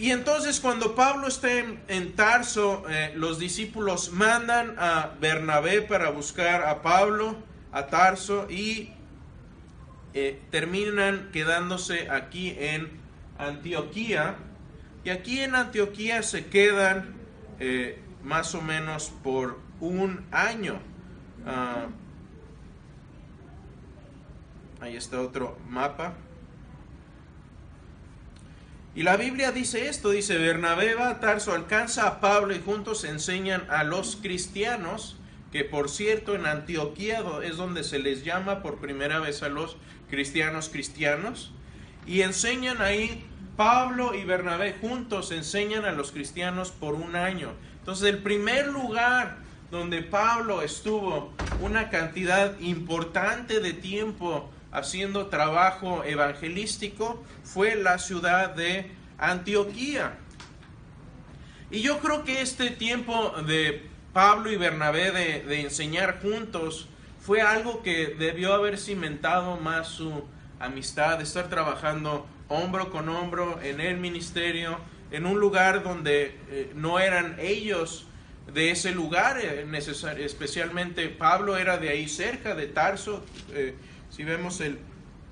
Y 0.00 0.12
entonces 0.12 0.60
cuando 0.60 0.94
Pablo 0.94 1.28
está 1.28 1.50
en, 1.58 2.12
Tarso, 2.14 2.84
eh, 2.88 3.12
los 3.16 3.38
discípulos 3.38 4.12
mandan 4.12 4.76
a 4.78 5.10
Bernabé 5.20 5.82
para 5.82 6.08
buscar 6.08 6.62
a 6.62 6.80
Pablo 6.80 7.36
a 7.70 7.86
Tarso 7.88 8.46
y 8.48 8.94
eh, 10.14 10.40
terminan 10.50 11.28
quedándose 11.34 12.08
aquí 12.08 12.56
en 12.58 12.88
Antioquía. 13.36 14.36
Y 15.04 15.10
aquí 15.10 15.40
en 15.40 15.54
Antioquía 15.54 16.22
se 16.22 16.46
quedan 16.46 17.16
eh, 17.58 18.00
más 18.24 18.54
o 18.54 18.62
menos 18.62 19.12
por 19.22 19.58
un 19.80 20.24
año. 20.32 20.80
Ah, 21.44 21.88
ahí 24.80 24.96
está 24.96 25.20
otro 25.20 25.58
mapa. 25.68 26.14
Y 28.94 29.04
la 29.04 29.16
Biblia 29.16 29.52
dice 29.52 29.88
esto, 29.88 30.10
dice, 30.10 30.36
Bernabé 30.36 30.94
va 30.94 31.10
a 31.10 31.20
Tarso, 31.20 31.54
alcanza 31.54 32.08
a 32.08 32.20
Pablo 32.20 32.54
y 32.54 32.60
juntos 32.60 33.04
enseñan 33.04 33.64
a 33.70 33.84
los 33.84 34.16
cristianos, 34.16 35.16
que 35.52 35.62
por 35.62 35.88
cierto 35.88 36.34
en 36.34 36.46
Antioquía 36.46 37.22
es 37.44 37.56
donde 37.56 37.84
se 37.84 38.00
les 38.00 38.24
llama 38.24 38.62
por 38.62 38.78
primera 38.78 39.20
vez 39.20 39.44
a 39.44 39.48
los 39.48 39.76
cristianos 40.08 40.68
cristianos, 40.68 41.52
y 42.04 42.22
enseñan 42.22 42.82
ahí, 42.82 43.24
Pablo 43.56 44.14
y 44.14 44.24
Bernabé 44.24 44.74
juntos 44.80 45.30
enseñan 45.30 45.84
a 45.84 45.92
los 45.92 46.10
cristianos 46.10 46.72
por 46.72 46.94
un 46.94 47.14
año. 47.14 47.52
Entonces 47.78 48.08
el 48.08 48.18
primer 48.18 48.68
lugar 48.68 49.36
donde 49.70 50.02
Pablo 50.02 50.62
estuvo 50.62 51.32
una 51.60 51.90
cantidad 51.90 52.58
importante 52.58 53.60
de 53.60 53.72
tiempo 53.72 54.50
haciendo 54.72 55.26
trabajo 55.26 56.04
evangelístico 56.04 57.22
fue 57.42 57.74
la 57.74 57.98
ciudad 57.98 58.50
de 58.50 58.90
Antioquía. 59.18 60.18
Y 61.70 61.82
yo 61.82 61.98
creo 62.00 62.24
que 62.24 62.40
este 62.40 62.70
tiempo 62.70 63.32
de 63.46 63.88
Pablo 64.12 64.50
y 64.50 64.56
Bernabé 64.56 65.12
de, 65.12 65.60
enseñar 65.60 66.20
juntos 66.20 66.88
fue 67.20 67.42
algo 67.42 67.82
que 67.82 68.16
debió 68.18 68.54
haber 68.54 68.78
cimentado 68.78 69.56
más 69.56 69.88
su 69.88 70.24
amistad, 70.58 71.18
de 71.18 71.24
estar 71.24 71.48
trabajando 71.48 72.26
hombro 72.48 72.90
con 72.90 73.08
hombro 73.08 73.60
en 73.62 73.80
el 73.80 73.98
ministerio, 73.98 74.78
en 75.12 75.26
un 75.26 75.38
lugar 75.38 75.82
donde 75.84 76.38
eh, 76.50 76.72
no 76.74 76.98
eran 76.98 77.36
ellos 77.38 78.06
de 78.52 78.72
ese 78.72 78.92
lugar, 78.92 79.38
eh, 79.40 79.64
especialmente 80.18 81.08
Pablo 81.08 81.56
era 81.56 81.78
de 81.78 81.90
ahí 81.90 82.08
cerca, 82.08 82.54
de 82.54 82.66
Tarso. 82.66 83.24
Eh, 83.52 83.74
si 84.20 84.24
vemos 84.26 84.60
el, 84.60 84.78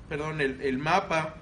perdón, 0.09 0.40
el, 0.40 0.78
mapa, 0.78 1.35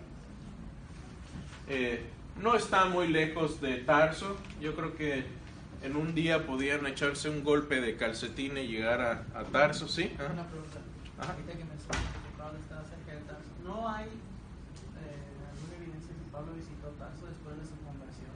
eh, 1.69 2.05
no 2.43 2.57
está 2.57 2.87
muy 2.87 3.07
lejos 3.07 3.61
de 3.61 3.76
Tarso. 3.76 4.37
Yo 4.61 4.75
creo 4.75 4.97
que 4.97 5.25
en 5.85 5.95
un 5.95 6.12
día 6.12 6.45
podían 6.45 6.85
echarse 6.88 7.31
un 7.31 7.45
golpe 7.45 7.81
de 7.81 7.97
calcetín 7.97 8.59
y 8.59 8.67
llegar 8.67 9.00
a, 9.33 9.45
Tarso, 9.45 9.87
¿sí? 9.87 10.12
Una 10.15 10.43
pregunta. 10.49 10.81
que 11.47 11.65
Pablo 12.37 12.59
está 12.59 12.83
cerca 12.83 13.12
de 13.12 13.21
Tarso, 13.29 13.49
¿no 13.62 13.88
hay 13.88 14.07
eh, 14.07 14.09
alguna 15.53 15.76
evidencia 15.76 16.11
que 16.17 16.33
Pablo 16.33 16.53
visitó 16.53 16.88
Tarso 16.99 17.26
después 17.26 17.59
de 17.61 17.65
su 17.65 17.76
conversión? 17.85 18.33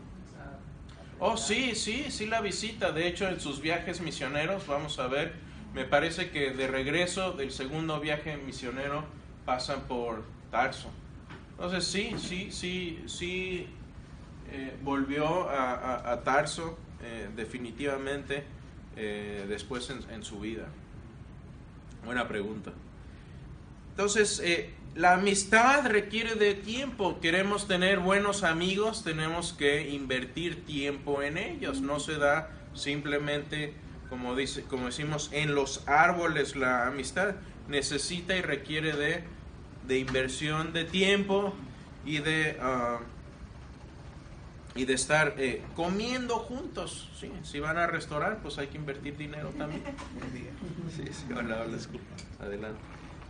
oh, 1.18 1.36
sí, 1.36 1.74
sí, 1.74 2.12
sí 2.12 2.26
la 2.26 2.40
visita. 2.40 2.92
De 2.92 3.08
hecho, 3.08 3.26
en 3.26 3.40
sus 3.40 3.60
viajes 3.60 4.00
misioneros, 4.00 4.68
vamos 4.68 5.00
a 5.00 5.08
ver 5.08 5.34
me 5.74 5.84
parece 5.84 6.30
que 6.30 6.50
de 6.50 6.66
regreso 6.66 7.32
del 7.32 7.52
segundo 7.52 8.00
viaje 8.00 8.36
misionero 8.36 9.04
pasan 9.44 9.82
por 9.82 10.24
Tarso. 10.50 10.90
Entonces 11.52 11.84
sí, 11.84 12.14
sí, 12.18 12.50
sí, 12.50 13.02
sí 13.06 13.68
eh, 14.52 14.76
volvió 14.82 15.48
a, 15.48 16.20
Tarso 16.24 16.76
eh, 17.02 17.28
definitivamente 17.36 18.42
eh, 18.96 19.44
después 19.48 19.90
en, 19.90 20.24
su 20.24 20.40
vida. 20.40 20.66
Buena 22.04 22.26
pregunta. 22.26 22.72
Entonces, 23.90 24.42
la 24.94 25.14
amistad 25.14 25.86
requiere 25.86 26.34
de 26.34 26.54
tiempo. 26.54 27.20
Queremos 27.20 27.68
tener 27.68 28.00
buenos 28.00 28.42
amigos, 28.42 29.04
tenemos 29.04 29.52
que 29.52 29.90
invertir 29.90 30.64
tiempo 30.64 31.22
en 31.22 31.36
ellos. 31.36 31.80
No 31.80 32.00
se 32.00 32.16
da 32.16 32.50
simplemente 32.74 33.74
como, 34.10 34.34
dice, 34.34 34.64
como 34.64 34.86
decimos, 34.86 35.30
en 35.32 35.54
los 35.54 35.88
árboles 35.88 36.56
la 36.56 36.88
amistad 36.88 37.36
necesita 37.68 38.36
y 38.36 38.42
requiere 38.42 38.92
de, 38.92 39.24
de 39.86 39.98
inversión 39.98 40.72
de 40.72 40.84
tiempo 40.84 41.54
y 42.04 42.18
de, 42.18 42.58
ah, 42.60 42.98
y 44.74 44.84
de 44.84 44.94
estar 44.94 45.34
eh, 45.38 45.62
comiendo 45.76 46.40
juntos. 46.40 47.08
¿sí? 47.18 47.32
Si 47.44 47.60
van 47.60 47.78
a 47.78 47.86
restaurar, 47.86 48.40
pues 48.42 48.58
hay 48.58 48.66
que 48.66 48.76
invertir 48.76 49.16
dinero 49.16 49.50
también. 49.56 49.82
Sí, 50.94 51.04
sí, 51.12 51.32
hola, 51.32 51.64
hola, 51.64 51.78
Adelante. 52.40 52.80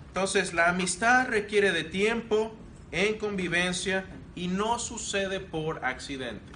Entonces, 0.08 0.54
la 0.54 0.70
amistad 0.70 1.28
requiere 1.28 1.72
de 1.72 1.84
tiempo 1.84 2.54
en 2.90 3.18
convivencia 3.18 4.06
y 4.34 4.48
no 4.48 4.78
sucede 4.78 5.40
por 5.40 5.84
accidente. 5.84 6.52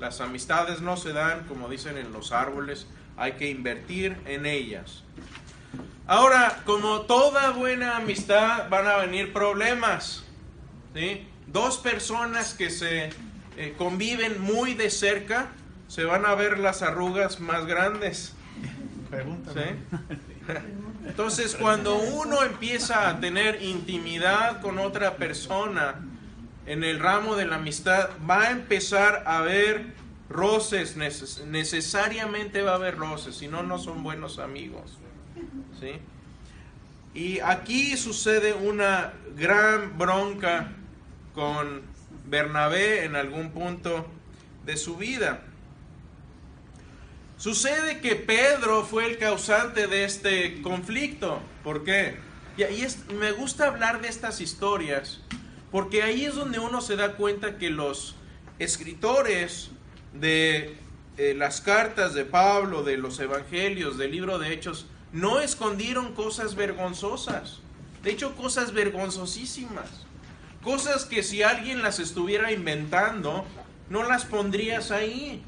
Las 0.00 0.20
amistades 0.20 0.80
no 0.80 0.96
se 0.96 1.12
dan, 1.12 1.46
como 1.46 1.68
dicen 1.68 1.98
en 1.98 2.12
los 2.12 2.32
árboles, 2.32 2.86
hay 3.16 3.32
que 3.32 3.48
invertir 3.48 4.16
en 4.26 4.46
ellas. 4.46 5.02
Ahora, 6.06 6.62
como 6.64 7.02
toda 7.02 7.50
buena 7.50 7.96
amistad, 7.96 8.68
van 8.68 8.86
a 8.86 8.96
venir 8.98 9.32
problemas. 9.32 10.24
¿sí? 10.94 11.26
Dos 11.46 11.78
personas 11.78 12.54
que 12.54 12.70
se 12.70 13.10
eh, 13.56 13.74
conviven 13.76 14.40
muy 14.40 14.74
de 14.74 14.90
cerca, 14.90 15.48
se 15.88 16.04
van 16.04 16.26
a 16.26 16.34
ver 16.34 16.58
las 16.58 16.82
arrugas 16.82 17.40
más 17.40 17.66
grandes. 17.66 18.34
Entonces, 21.06 21.56
cuando 21.56 21.96
uno 21.96 22.42
empieza 22.42 23.08
a 23.08 23.20
tener 23.20 23.62
intimidad 23.62 24.60
con 24.60 24.78
otra 24.78 25.16
persona 25.16 25.96
en 26.66 26.84
el 26.84 26.98
ramo 26.98 27.36
de 27.36 27.46
la 27.46 27.56
amistad, 27.56 28.10
va 28.28 28.42
a 28.42 28.50
empezar 28.50 29.22
a 29.26 29.40
ver 29.40 29.86
roces, 30.28 30.96
necesariamente 30.96 32.62
va 32.62 32.72
a 32.72 32.74
haber 32.76 32.96
roces, 32.96 33.36
si 33.36 33.48
no, 33.48 33.62
no 33.62 33.78
son 33.78 34.02
buenos 34.02 34.38
amigos. 34.38 34.98
¿sí? 35.80 35.92
Y 37.14 37.40
aquí 37.40 37.96
sucede 37.96 38.52
una 38.52 39.14
gran 39.36 39.96
bronca 39.96 40.72
con 41.34 41.82
Bernabé 42.26 43.04
en 43.04 43.16
algún 43.16 43.50
punto 43.50 44.06
de 44.64 44.76
su 44.76 44.96
vida. 44.96 45.42
Sucede 47.38 48.00
que 48.00 48.16
Pedro 48.16 48.84
fue 48.84 49.06
el 49.06 49.18
causante 49.18 49.86
de 49.86 50.04
este 50.04 50.62
conflicto. 50.62 51.40
¿Por 51.62 51.84
qué? 51.84 52.16
Y 52.56 52.62
ahí 52.62 52.86
me 53.18 53.32
gusta 53.32 53.66
hablar 53.66 54.00
de 54.00 54.08
estas 54.08 54.40
historias, 54.40 55.20
porque 55.70 56.02
ahí 56.02 56.24
es 56.24 56.34
donde 56.34 56.58
uno 56.58 56.80
se 56.80 56.96
da 56.96 57.16
cuenta 57.16 57.58
que 57.58 57.68
los 57.68 58.16
escritores 58.58 59.70
de 60.20 60.76
eh, 61.16 61.34
las 61.34 61.60
cartas 61.60 62.14
de 62.14 62.24
Pablo, 62.24 62.82
de 62.82 62.96
los 62.96 63.18
evangelios, 63.20 63.98
del 63.98 64.12
libro 64.12 64.38
de 64.38 64.52
Hechos, 64.52 64.86
no 65.12 65.40
escondieron 65.40 66.14
cosas 66.14 66.54
vergonzosas. 66.54 67.60
De 68.02 68.10
hecho, 68.10 68.36
cosas 68.36 68.72
vergonzosísimas. 68.72 70.06
Cosas 70.62 71.04
que 71.04 71.22
si 71.22 71.42
alguien 71.42 71.82
las 71.82 71.98
estuviera 72.00 72.52
inventando, 72.52 73.44
no 73.88 74.02
las 74.02 74.24
pondrías 74.24 74.90
ahí. 74.90 75.42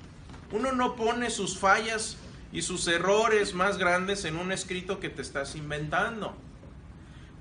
Uno 0.52 0.72
no 0.72 0.96
pone 0.96 1.30
sus 1.30 1.58
fallas 1.58 2.16
y 2.52 2.62
sus 2.62 2.88
errores 2.88 3.52
más 3.52 3.78
grandes 3.78 4.24
en 4.24 4.36
un 4.36 4.52
escrito 4.52 5.00
que 5.00 5.10
te 5.10 5.22
estás 5.22 5.54
inventando. 5.54 6.34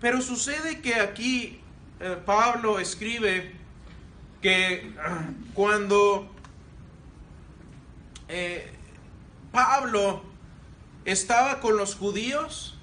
Pero 0.01 0.21
sucede 0.21 0.81
que 0.81 0.95
aquí 0.95 1.61
eh, 1.99 2.17
Pablo 2.25 2.79
escribe 2.79 3.53
que 4.41 4.93
cuando 5.53 6.29
eh, 8.27 8.71
Pablo 9.51 10.23
estaba 11.05 11.59
con 11.59 11.77
los 11.77 11.95
judíos, 11.95 12.75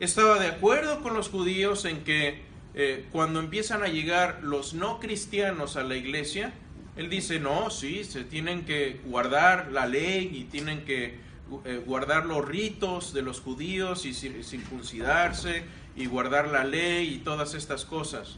estaba 0.00 0.38
de 0.38 0.48
acuerdo 0.48 1.02
con 1.02 1.14
los 1.14 1.28
judíos 1.28 1.84
en 1.84 2.04
que 2.04 2.42
eh, 2.74 3.06
cuando 3.10 3.40
empiezan 3.40 3.82
a 3.82 3.88
llegar 3.88 4.40
los 4.42 4.74
no 4.74 5.00
cristianos 5.00 5.76
a 5.76 5.82
la 5.82 5.96
iglesia, 5.96 6.52
él 6.96 7.08
dice, 7.08 7.40
no, 7.40 7.70
sí, 7.70 8.04
se 8.04 8.24
tienen 8.24 8.64
que 8.64 9.00
guardar 9.04 9.72
la 9.72 9.86
ley 9.86 10.30
y 10.32 10.44
tienen 10.44 10.84
que 10.84 11.18
eh, 11.64 11.82
guardar 11.86 12.26
los 12.26 12.46
ritos 12.46 13.14
de 13.14 13.22
los 13.22 13.40
judíos 13.40 14.04
y 14.04 14.12
circuncidarse 14.12 15.62
y 15.96 16.06
guardar 16.06 16.48
la 16.48 16.64
ley 16.64 17.14
y 17.14 17.18
todas 17.18 17.54
estas 17.54 17.84
cosas. 17.84 18.36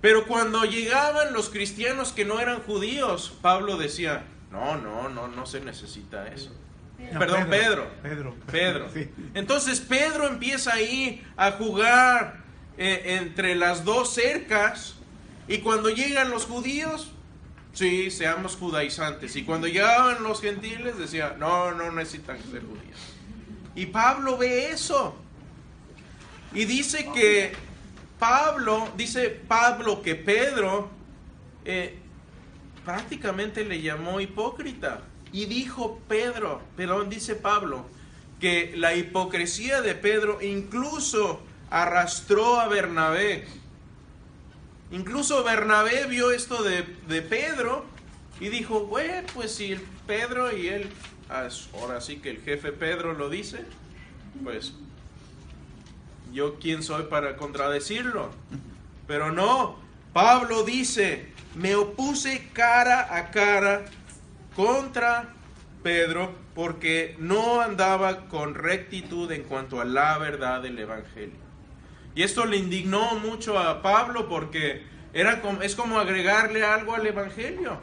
Pero 0.00 0.26
cuando 0.26 0.64
llegaban 0.64 1.32
los 1.32 1.50
cristianos 1.50 2.12
que 2.12 2.24
no 2.24 2.40
eran 2.40 2.62
judíos, 2.62 3.32
Pablo 3.42 3.76
decía, 3.76 4.24
no, 4.50 4.76
no, 4.76 5.08
no, 5.08 5.28
no 5.28 5.46
se 5.46 5.60
necesita 5.60 6.26
eso. 6.28 6.52
Perdón, 7.18 7.48
Pedro. 7.48 7.90
Pedro. 8.02 8.36
Pedro. 8.50 8.90
Entonces 9.34 9.80
Pedro 9.80 10.26
empieza 10.26 10.74
ahí 10.74 11.24
a 11.36 11.52
jugar 11.52 12.40
eh, 12.76 13.18
entre 13.20 13.54
las 13.54 13.84
dos 13.84 14.12
cercas 14.12 14.96
y 15.48 15.58
cuando 15.58 15.88
llegan 15.90 16.30
los 16.30 16.44
judíos, 16.44 17.12
sí, 17.72 18.10
seamos 18.10 18.56
judaizantes. 18.56 19.34
Y 19.36 19.44
cuando 19.44 19.66
llegaban 19.66 20.22
los 20.22 20.40
gentiles 20.40 20.98
decía, 20.98 21.36
no, 21.38 21.72
no 21.72 21.90
necesitan 21.90 22.38
ser 22.38 22.62
judíos. 22.62 22.98
Y 23.74 23.86
Pablo 23.86 24.36
ve 24.36 24.70
eso. 24.70 25.16
Y 26.52 26.64
dice 26.64 27.08
que 27.14 27.52
Pablo, 28.18 28.88
dice 28.96 29.30
Pablo 29.30 30.02
que 30.02 30.14
Pedro 30.14 30.90
eh, 31.64 31.99
prácticamente 32.84 33.64
le 33.64 33.82
llamó 33.82 34.20
hipócrita. 34.20 35.02
Y 35.32 35.46
dijo 35.46 36.00
Pedro, 36.08 36.60
perdón, 36.76 37.08
dice 37.08 37.36
Pablo, 37.36 37.86
que 38.40 38.72
la 38.76 38.94
hipocresía 38.94 39.80
de 39.82 39.94
Pedro 39.94 40.42
incluso 40.42 41.40
arrastró 41.70 42.58
a 42.58 42.68
Bernabé. 42.68 43.46
Incluso 44.90 45.44
Bernabé 45.44 46.06
vio 46.06 46.32
esto 46.32 46.62
de, 46.64 46.84
de 47.06 47.22
Pedro 47.22 47.84
y 48.40 48.48
dijo, 48.48 48.86
bueno, 48.86 49.28
pues 49.34 49.54
si 49.54 49.76
Pedro 50.06 50.56
y 50.56 50.68
él, 50.68 50.88
ahora 51.74 52.00
sí 52.00 52.16
que 52.16 52.30
el 52.30 52.40
jefe 52.40 52.72
Pedro 52.72 53.12
lo 53.12 53.28
dice, 53.28 53.64
pues 54.42 54.72
yo 56.32 56.58
quién 56.58 56.82
soy 56.82 57.04
para 57.04 57.36
contradecirlo. 57.36 58.30
Pero 59.06 59.30
no, 59.30 59.76
Pablo 60.12 60.64
dice, 60.64 61.28
me 61.54 61.74
opuse 61.74 62.48
cara 62.52 63.16
a 63.16 63.30
cara 63.30 63.84
contra 64.54 65.34
Pedro 65.82 66.34
porque 66.54 67.16
no 67.18 67.60
andaba 67.60 68.28
con 68.28 68.54
rectitud 68.54 69.30
en 69.32 69.44
cuanto 69.44 69.80
a 69.80 69.84
la 69.84 70.18
verdad 70.18 70.62
del 70.62 70.78
Evangelio. 70.78 71.38
Y 72.14 72.22
esto 72.22 72.44
le 72.44 72.56
indignó 72.56 73.14
mucho 73.16 73.58
a 73.58 73.82
Pablo 73.82 74.28
porque 74.28 74.82
era 75.12 75.40
como, 75.40 75.62
es 75.62 75.74
como 75.74 75.98
agregarle 75.98 76.64
algo 76.64 76.94
al 76.94 77.06
Evangelio. 77.06 77.80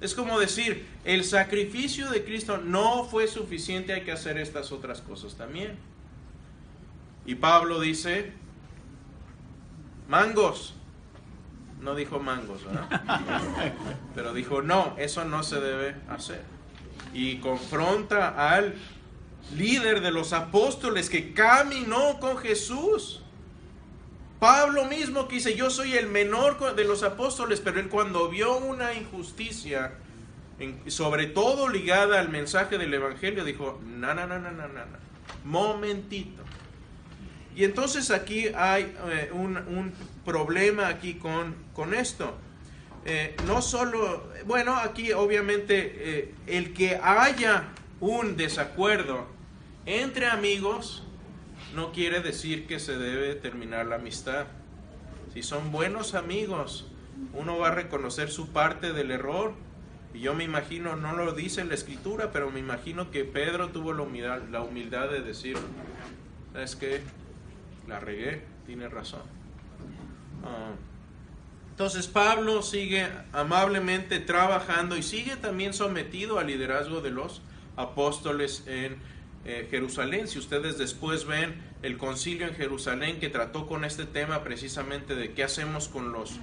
Es 0.00 0.14
como 0.14 0.38
decir, 0.40 0.86
el 1.04 1.24
sacrificio 1.24 2.10
de 2.10 2.24
Cristo 2.24 2.58
no 2.58 3.04
fue 3.04 3.28
suficiente, 3.28 3.92
hay 3.92 4.02
que 4.02 4.12
hacer 4.12 4.36
estas 4.36 4.72
otras 4.72 5.00
cosas 5.00 5.36
también. 5.36 5.78
Y 7.24 7.36
Pablo 7.36 7.80
dice, 7.80 8.32
mangos. 10.08 10.74
No 11.82 11.94
dijo 11.94 12.20
mangos, 12.20 12.64
¿verdad? 12.64 13.74
Pero 14.14 14.32
dijo, 14.32 14.62
no, 14.62 14.94
eso 14.98 15.24
no 15.24 15.42
se 15.42 15.60
debe 15.60 15.96
hacer. 16.08 16.42
Y 17.12 17.38
confronta 17.38 18.54
al 18.54 18.74
líder 19.56 20.00
de 20.00 20.12
los 20.12 20.32
apóstoles 20.32 21.10
que 21.10 21.32
caminó 21.34 22.20
con 22.20 22.38
Jesús. 22.38 23.22
Pablo 24.38 24.86
mismo 24.86 25.28
que 25.28 25.36
dice, 25.36 25.54
yo 25.56 25.70
soy 25.70 25.94
el 25.94 26.08
menor 26.08 26.74
de 26.74 26.84
los 26.84 27.02
apóstoles, 27.02 27.60
pero 27.60 27.78
él 27.78 27.88
cuando 27.88 28.28
vio 28.28 28.56
una 28.56 28.94
injusticia, 28.94 29.92
sobre 30.86 31.26
todo 31.26 31.68
ligada 31.68 32.18
al 32.18 32.28
mensaje 32.28 32.78
del 32.78 32.92
Evangelio, 32.92 33.44
dijo, 33.44 33.80
no, 33.84 34.14
no, 34.14 34.26
no, 34.26 34.38
no, 34.38 34.50
no, 34.50 34.68
no, 34.68 34.84
momentito. 35.44 36.42
Y 37.54 37.64
entonces 37.64 38.10
aquí 38.10 38.48
hay 38.54 38.94
eh, 39.10 39.30
un, 39.32 39.92
problema 40.24 40.88
aquí 40.88 41.14
con, 41.14 41.54
con 41.74 41.94
esto. 41.94 42.34
Eh, 43.04 43.34
no 43.46 43.62
solo, 43.62 44.28
bueno, 44.46 44.76
aquí 44.76 45.12
obviamente 45.12 46.20
eh, 46.20 46.34
el 46.46 46.72
que 46.72 47.00
haya 47.02 47.68
un 48.00 48.36
desacuerdo 48.36 49.26
entre 49.86 50.26
amigos, 50.26 51.02
no 51.74 51.92
quiere 51.92 52.20
decir 52.20 52.66
que 52.66 52.78
se 52.78 52.96
debe 52.96 53.34
terminar 53.34 53.86
la 53.86 53.96
amistad. 53.96 54.46
Si 55.32 55.42
son 55.42 55.72
buenos 55.72 56.14
amigos, 56.14 56.86
uno 57.32 57.58
va 57.58 57.68
a 57.68 57.74
reconocer 57.74 58.30
su 58.30 58.50
parte 58.50 58.92
del 58.92 59.10
error. 59.10 59.54
Y 60.14 60.20
yo 60.20 60.34
me 60.34 60.44
imagino, 60.44 60.94
no 60.94 61.16
lo 61.16 61.32
dice 61.32 61.64
la 61.64 61.74
escritura, 61.74 62.30
pero 62.32 62.50
me 62.50 62.60
imagino 62.60 63.10
que 63.10 63.24
Pedro 63.24 63.70
tuvo 63.70 63.92
la 63.94 64.02
humildad, 64.02 64.42
la 64.50 64.62
humildad 64.62 65.08
de 65.08 65.22
decir, 65.22 65.56
¿sabes 66.52 66.76
qué? 66.76 67.00
La 67.88 67.98
regué, 67.98 68.42
tiene 68.66 68.88
razón. 68.88 69.22
Entonces 71.70 72.06
Pablo 72.06 72.62
sigue 72.62 73.08
amablemente 73.32 74.20
trabajando 74.20 74.96
y 74.96 75.02
sigue 75.02 75.36
también 75.36 75.72
sometido 75.72 76.38
al 76.38 76.46
liderazgo 76.46 77.00
de 77.00 77.10
los 77.10 77.40
apóstoles 77.76 78.64
en 78.66 78.96
eh, 79.44 79.66
Jerusalén. 79.70 80.28
Si 80.28 80.38
ustedes 80.38 80.78
después 80.78 81.24
ven 81.24 81.60
el 81.82 81.98
concilio 81.98 82.46
en 82.46 82.54
Jerusalén 82.54 83.18
que 83.18 83.28
trató 83.28 83.66
con 83.66 83.84
este 83.84 84.04
tema 84.04 84.44
precisamente 84.44 85.16
de 85.16 85.32
qué 85.32 85.42
hacemos 85.42 85.88
con 85.88 86.12
los 86.12 86.38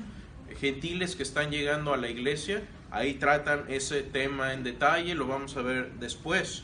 gentiles 0.60 1.16
que 1.16 1.24
están 1.24 1.52
llegando 1.52 1.94
a 1.94 1.98
la 1.98 2.10
iglesia, 2.10 2.64
ahí 2.92 3.14
tratan 3.14 3.66
ese 3.70 4.02
tema 4.02 4.54
en 4.54 4.64
detalle, 4.64 5.16
lo 5.16 5.28
vamos 5.28 5.56
a 5.56 5.62
ver 5.62 5.92
después. 6.00 6.64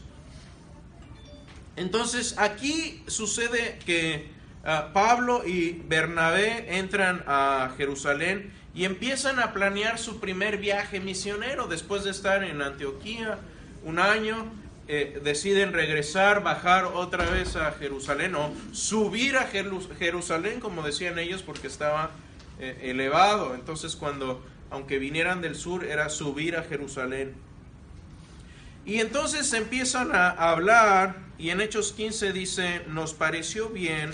Entonces 1.78 2.36
aquí 2.38 3.04
sucede 3.08 3.80
que 3.86 4.35
ah, 4.65 4.89
Pablo 4.93 5.43
y 5.45 5.82
Bernabé 5.88 6.78
entran 6.78 7.23
a 7.28 7.73
Jerusalén 7.78 8.51
y 8.73 8.86
empiezan 8.86 9.39
a 9.39 9.54
planear 9.54 9.97
su 9.97 10.19
primer 10.19 10.58
viaje 10.58 10.99
misionero 10.99 11.67
después 11.67 12.04
de 12.04 12.12
estar 12.12 12.43
en 12.43 12.62
Antioquía 12.62 13.38
un 13.84 13.99
año 13.99 14.51
eh, 14.88 15.19
deciden 15.23 15.73
regresar, 15.73 16.43
bajar 16.43 16.86
otra 16.86 17.28
vez 17.30 17.56
a 17.56 17.71
Jerusalén 17.71 18.36
o 18.36 18.54
subir 18.71 19.36
a 19.36 19.47
Jerusalén, 19.47 20.60
como 20.60 20.84
decían 20.84 21.17
ellos, 21.17 21.41
porque 21.41 21.65
estaba 21.65 22.12
eh, 22.60 22.78
elevado. 22.84 23.56
Entonces 23.56 23.95
cuando, 23.95 24.45
aunque 24.69 24.99
vinieran 24.99 25.41
del 25.41 25.56
sur, 25.56 25.86
era 25.86 26.10
subir 26.10 26.56
a 26.56 26.63
Jerusalén. 26.63 27.34
Y 28.86 28.99
entonces 28.99 29.51
empiezan 29.54 30.13
a 30.13 30.30
hablar 30.30 31.15
y 31.39 31.49
en 31.49 31.62
Hechos 31.62 31.91
15 31.93 32.32
dice, 32.32 32.82
nos 32.88 33.15
pareció 33.15 33.69
bien, 33.69 34.12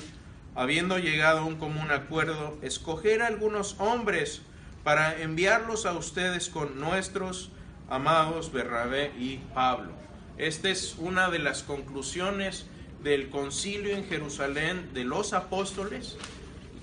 habiendo 0.55 0.97
llegado 0.99 1.39
a 1.39 1.45
un 1.45 1.55
común 1.55 1.91
acuerdo, 1.91 2.57
escoger 2.61 3.21
a 3.21 3.27
algunos 3.27 3.75
hombres 3.79 4.41
para 4.83 5.21
enviarlos 5.21 5.85
a 5.85 5.93
ustedes 5.93 6.49
con 6.49 6.79
nuestros 6.79 7.51
amados 7.89 8.51
Berrabé 8.51 9.11
y 9.19 9.37
Pablo 9.53 10.01
esta 10.41 10.69
es 10.69 10.95
una 10.97 11.29
de 11.29 11.37
las 11.37 11.61
conclusiones 11.61 12.65
del 13.03 13.29
concilio 13.29 13.95
en 13.95 14.05
Jerusalén 14.05 14.89
de 14.91 15.03
los 15.03 15.33
apóstoles. 15.33 16.17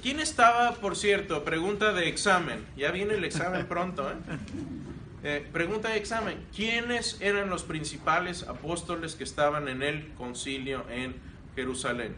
¿Quién 0.00 0.20
estaba, 0.20 0.74
por 0.74 0.96
cierto? 0.96 1.44
Pregunta 1.44 1.92
de 1.92 2.08
examen. 2.08 2.64
Ya 2.76 2.92
viene 2.92 3.14
el 3.14 3.24
examen 3.24 3.66
pronto. 3.68 4.08
¿eh? 4.08 4.14
Eh, 5.24 5.48
pregunta 5.52 5.88
de 5.88 5.98
examen. 5.98 6.46
¿Quiénes 6.54 7.16
eran 7.20 7.50
los 7.50 7.64
principales 7.64 8.44
apóstoles 8.44 9.16
que 9.16 9.24
estaban 9.24 9.66
en 9.66 9.82
el 9.82 10.12
concilio 10.14 10.84
en 10.88 11.16
Jerusalén? 11.56 12.14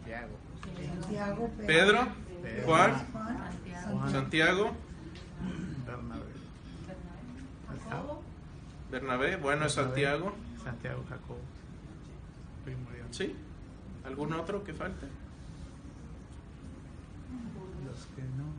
Santiago. 0.00 1.50
Pedro. 1.66 2.08
Juan. 2.64 3.06
Santiago. 4.10 4.72
Bernabé, 8.90 9.36
bueno, 9.36 9.66
es 9.66 9.72
Santiago. 9.72 10.34
Santiago, 10.62 11.02
Jacob. 11.08 11.38
¿Sí? 13.10 13.34
¿Algún 14.04 14.32
otro 14.32 14.64
que 14.64 14.74
falte? 14.74 15.06
Los 17.86 18.06
que 18.14 18.22
no. 18.36 18.52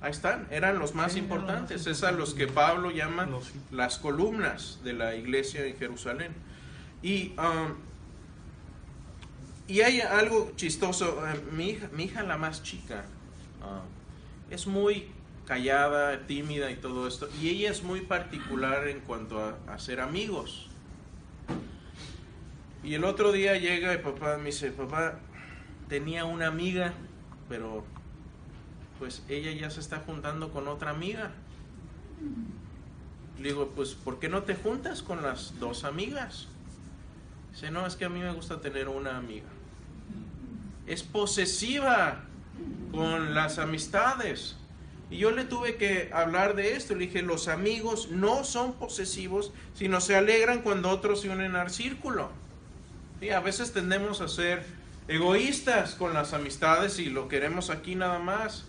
Ahí 0.00 0.10
están, 0.10 0.46
eran 0.50 0.78
los 0.78 0.94
más 0.94 1.16
importantes, 1.16 1.86
es 1.86 2.02
a 2.02 2.12
los 2.12 2.34
que 2.34 2.46
Pablo 2.46 2.90
llama 2.90 3.28
las 3.70 3.98
columnas 3.98 4.80
de 4.84 4.92
la 4.92 5.14
iglesia 5.14 5.64
en 5.64 5.76
Jerusalén. 5.76 6.32
Y, 7.02 7.34
um, 7.38 7.74
y 9.66 9.80
hay 9.80 10.00
algo 10.00 10.52
chistoso, 10.56 11.26
eh, 11.26 11.40
mi, 11.52 12.04
hija, 12.04 12.22
la 12.22 12.36
más 12.36 12.62
chica 12.62 13.06
uh, 13.62 14.52
es 14.52 14.66
muy 14.66 15.08
callada, 15.46 16.26
tímida 16.26 16.70
y 16.70 16.76
todo 16.76 17.06
esto. 17.06 17.28
Y 17.40 17.48
ella 17.48 17.70
es 17.70 17.82
muy 17.82 18.02
particular 18.02 18.88
en 18.88 19.00
cuanto 19.00 19.56
a, 19.66 19.78
ser 19.78 20.00
amigos. 20.00 20.68
Y 22.82 22.94
el 22.94 23.04
otro 23.04 23.32
día 23.32 23.56
llega 23.56 23.94
y 23.94 23.98
papá 23.98 24.36
me 24.36 24.46
dice, 24.46 24.70
papá, 24.70 25.18
tenía 25.88 26.26
una 26.26 26.48
amiga, 26.48 26.92
pero 27.48 27.84
pues 28.98 29.22
ella 29.28 29.52
ya 29.52 29.70
se 29.70 29.80
está 29.80 30.00
juntando 30.00 30.50
con 30.52 30.68
otra 30.68 30.90
amiga. 30.90 31.32
Le 33.38 33.48
digo, 33.48 33.72
pues, 33.74 33.94
¿por 33.94 34.18
qué 34.18 34.28
no 34.28 34.42
te 34.42 34.54
juntas 34.54 35.02
con 35.02 35.22
las 35.22 35.58
dos 35.58 35.84
amigas? 35.84 36.48
Dice, 37.54 37.70
no, 37.70 37.86
es 37.86 37.94
que 37.94 38.04
a 38.04 38.08
mí 38.08 38.18
me 38.18 38.32
gusta 38.32 38.60
tener 38.60 38.88
una 38.88 39.16
amiga. 39.16 39.46
Es 40.88 41.04
posesiva 41.04 42.24
con 42.90 43.32
las 43.32 43.60
amistades. 43.60 44.56
Y 45.08 45.18
yo 45.18 45.30
le 45.30 45.44
tuve 45.44 45.76
que 45.76 46.10
hablar 46.12 46.56
de 46.56 46.74
esto. 46.74 46.96
Le 46.96 47.06
dije, 47.06 47.22
los 47.22 47.46
amigos 47.46 48.10
no 48.10 48.42
son 48.42 48.72
posesivos, 48.72 49.52
sino 49.72 50.00
se 50.00 50.16
alegran 50.16 50.62
cuando 50.62 50.90
otros 50.90 51.20
se 51.20 51.30
unen 51.30 51.54
al 51.54 51.70
círculo. 51.70 52.30
Y 53.20 53.28
a 53.28 53.38
veces 53.38 53.72
tendemos 53.72 54.20
a 54.20 54.26
ser 54.26 54.64
egoístas 55.06 55.94
con 55.94 56.12
las 56.12 56.32
amistades 56.32 56.98
y 56.98 57.06
lo 57.06 57.28
queremos 57.28 57.70
aquí 57.70 57.94
nada 57.94 58.18
más. 58.18 58.64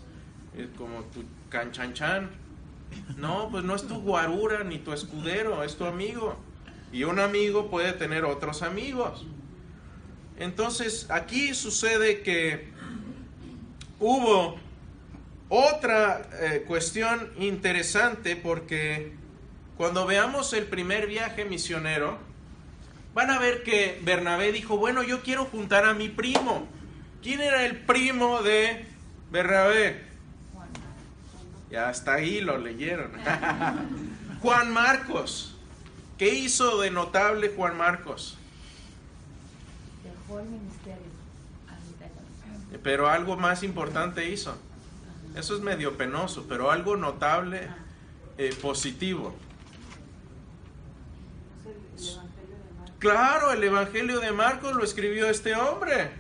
Es 0.56 0.68
como 0.78 1.02
tu 1.06 1.24
canchanchan. 1.50 2.30
No, 3.18 3.50
pues 3.50 3.64
no 3.64 3.74
es 3.74 3.88
tu 3.88 4.00
guarura 4.02 4.64
ni 4.64 4.78
tu 4.78 4.94
escudero, 4.94 5.64
es 5.64 5.76
tu 5.76 5.86
amigo. 5.86 6.38
Y 6.96 7.04
un 7.04 7.20
amigo 7.20 7.70
puede 7.70 7.92
tener 7.92 8.24
otros 8.24 8.62
amigos. 8.62 9.26
Entonces 10.40 11.08
aquí 11.10 11.54
sucede 11.54 12.22
que 12.22 12.70
hubo 14.00 14.56
otra 15.50 16.22
eh, 16.40 16.64
cuestión 16.66 17.34
interesante 17.38 18.38
porque 18.38 19.12
cuando 19.76 20.06
veamos 20.06 20.54
el 20.54 20.68
primer 20.68 21.08
viaje 21.08 21.44
misionero, 21.44 22.18
van 23.14 23.30
a 23.30 23.40
ver 23.40 23.64
que 23.64 24.00
Bernabé 24.02 24.54
dijo, 24.54 24.78
bueno, 24.78 25.04
yo 25.04 25.22
quiero 25.22 25.44
juntar 25.44 25.84
a 25.84 25.94
mi 25.94 26.08
primo. 26.08 26.66
¿Quién 27.22 27.42
era 27.42 27.66
el 27.66 27.76
primo 27.76 28.42
de 28.42 28.86
Bernabé? 29.32 30.02
Ya 31.70 31.90
hasta 31.90 32.14
ahí 32.14 32.40
lo 32.40 32.58
leyeron. 32.58 33.12
Juan 34.42 34.72
Marcos. 34.72 35.55
¿Qué 36.18 36.30
hizo 36.30 36.80
de 36.80 36.92
notable 36.92 37.52
Juan 37.56 37.78
Marcos? 37.78 38.38
Dejó 40.04 40.40
el 40.40 40.48
ministerio. 40.48 41.16
Pero 42.84 43.10
algo 43.10 43.36
más 43.36 43.64
importante 43.64 44.30
hizo. 44.30 44.56
Eso 45.36 45.56
es 45.56 45.62
medio 45.62 45.98
penoso, 45.98 46.46
pero 46.48 46.72
algo 46.72 46.96
notable, 46.96 47.68
eh, 48.38 48.56
positivo. 48.62 49.36
Claro, 53.00 53.52
el 53.52 53.64
Evangelio 53.64 54.20
de 54.20 54.32
Marcos 54.32 54.74
lo 54.74 54.84
escribió 54.84 55.30
este 55.30 55.54
hombre. 55.56 56.12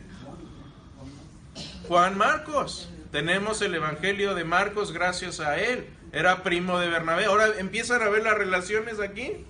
Juan 1.88 2.18
Marcos. 2.18 2.90
Tenemos 3.12 3.62
el 3.62 3.76
Evangelio 3.76 4.36
de 4.36 4.44
Marcos 4.44 4.92
gracias 4.92 5.40
a 5.40 5.58
él. 5.58 5.88
Era 6.12 6.44
primo 6.44 6.80
de 6.80 6.90
Bernabé. 6.90 7.26
Ahora 7.26 7.48
empiezan 7.58 8.02
a 8.02 8.10
ver 8.10 8.24
las 8.24 8.38
relaciones 8.38 9.00
aquí. 9.00 9.46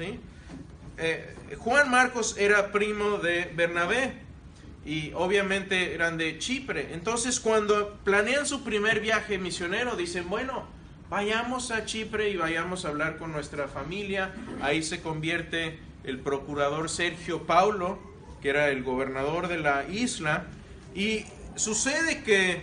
Eh, 0.00 1.34
Juan 1.58 1.90
Marcos 1.90 2.36
era 2.38 2.70
primo 2.70 3.18
de 3.18 3.50
Bernabé 3.54 4.12
y 4.84 5.12
obviamente 5.14 5.94
eran 5.94 6.16
de 6.16 6.38
Chipre. 6.38 6.92
Entonces 6.92 7.40
cuando 7.40 7.98
planean 8.04 8.46
su 8.46 8.62
primer 8.62 9.00
viaje 9.00 9.38
misionero 9.38 9.96
dicen, 9.96 10.28
bueno, 10.28 10.66
vayamos 11.10 11.70
a 11.70 11.84
Chipre 11.84 12.30
y 12.30 12.36
vayamos 12.36 12.84
a 12.84 12.88
hablar 12.88 13.18
con 13.18 13.32
nuestra 13.32 13.68
familia. 13.68 14.32
Ahí 14.62 14.82
se 14.82 15.00
convierte 15.00 15.78
el 16.04 16.20
procurador 16.20 16.88
Sergio 16.88 17.46
Paulo, 17.46 17.98
que 18.40 18.50
era 18.50 18.68
el 18.68 18.82
gobernador 18.82 19.48
de 19.48 19.58
la 19.58 19.88
isla. 19.88 20.46
Y 20.94 21.24
sucede 21.56 22.22
que 22.22 22.62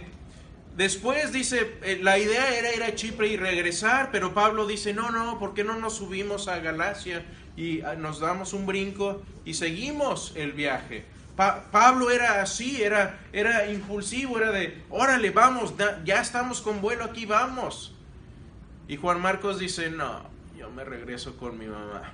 después 0.75 1.31
dice, 1.31 1.77
eh, 1.83 1.99
la 2.01 2.17
idea 2.17 2.57
era 2.57 2.73
ir 2.73 2.83
a 2.83 2.95
Chipre 2.95 3.27
y 3.27 3.37
regresar, 3.37 4.09
pero 4.11 4.33
Pablo 4.33 4.67
dice, 4.67 4.93
no, 4.93 5.11
no, 5.11 5.39
¿por 5.39 5.53
qué 5.53 5.63
no 5.63 5.77
nos 5.77 5.95
subimos 5.95 6.47
a 6.47 6.59
Galacia 6.59 7.25
y 7.57 7.81
ah, 7.81 7.95
nos 7.95 8.19
damos 8.19 8.53
un 8.53 8.65
brinco 8.65 9.21
y 9.45 9.53
seguimos 9.53 10.33
el 10.35 10.53
viaje? 10.53 11.05
Pablo 11.35 12.11
era 12.11 12.41
así, 12.41 12.81
era, 12.81 13.19
era 13.33 13.69
impulsivo, 13.69 14.37
era 14.37 14.51
de, 14.51 14.81
órale, 14.89 15.31
vamos, 15.31 15.73
ya 16.05 16.21
estamos 16.21 16.61
con 16.61 16.79
vuelo 16.79 17.03
aquí, 17.03 17.25
vamos. 17.25 17.93
Y 18.87 18.95
Juan 18.95 19.19
Marcos 19.19 19.59
dice, 19.59 19.89
no, 19.89 20.21
yo 20.57 20.69
me 20.69 20.85
regreso 20.85 21.35
con 21.35 21.57
mi 21.57 21.65
mamá. 21.65 22.13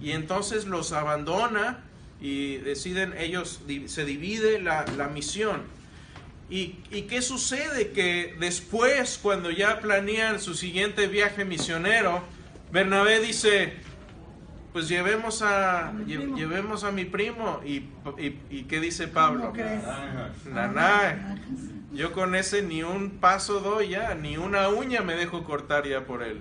Y 0.00 0.10
entonces 0.10 0.66
los 0.66 0.92
abandona 0.92 1.84
y 2.20 2.56
deciden 2.58 3.14
ellos, 3.16 3.60
se 3.86 4.04
divide 4.04 4.60
la, 4.60 4.84
misión. 5.14 5.62
¿Y, 6.52 6.76
¿Y, 6.90 7.02
qué 7.02 7.22
sucede? 7.22 7.92
Que 7.92 8.36
después, 8.38 9.18
cuando 9.22 9.50
ya 9.50 9.80
planean 9.80 10.38
su 10.38 10.52
siguiente 10.52 11.06
viaje 11.06 11.46
misionero, 11.46 12.22
Bernabé 12.70 13.20
dice, 13.20 13.72
pues 14.74 14.86
llevemos 14.86 15.40
a, 15.40 15.94
llevemos 16.06 16.84
a 16.84 16.92
mi 16.92 17.06
primo. 17.06 17.62
¿Y, 17.64 17.88
y, 18.50 18.64
qué 18.64 18.80
dice 18.80 19.08
Pablo? 19.08 19.54
Naná. 20.52 21.38
Yo 21.90 22.12
con 22.12 22.34
ese 22.34 22.60
ni 22.60 22.82
un 22.82 23.12
paso 23.12 23.60
doy 23.60 23.88
ya, 23.88 24.14
ni 24.14 24.36
una 24.36 24.68
uña 24.68 25.00
me 25.00 25.16
dejo 25.16 25.44
cortar 25.44 25.88
ya 25.88 26.04
por 26.04 26.22
él. 26.22 26.38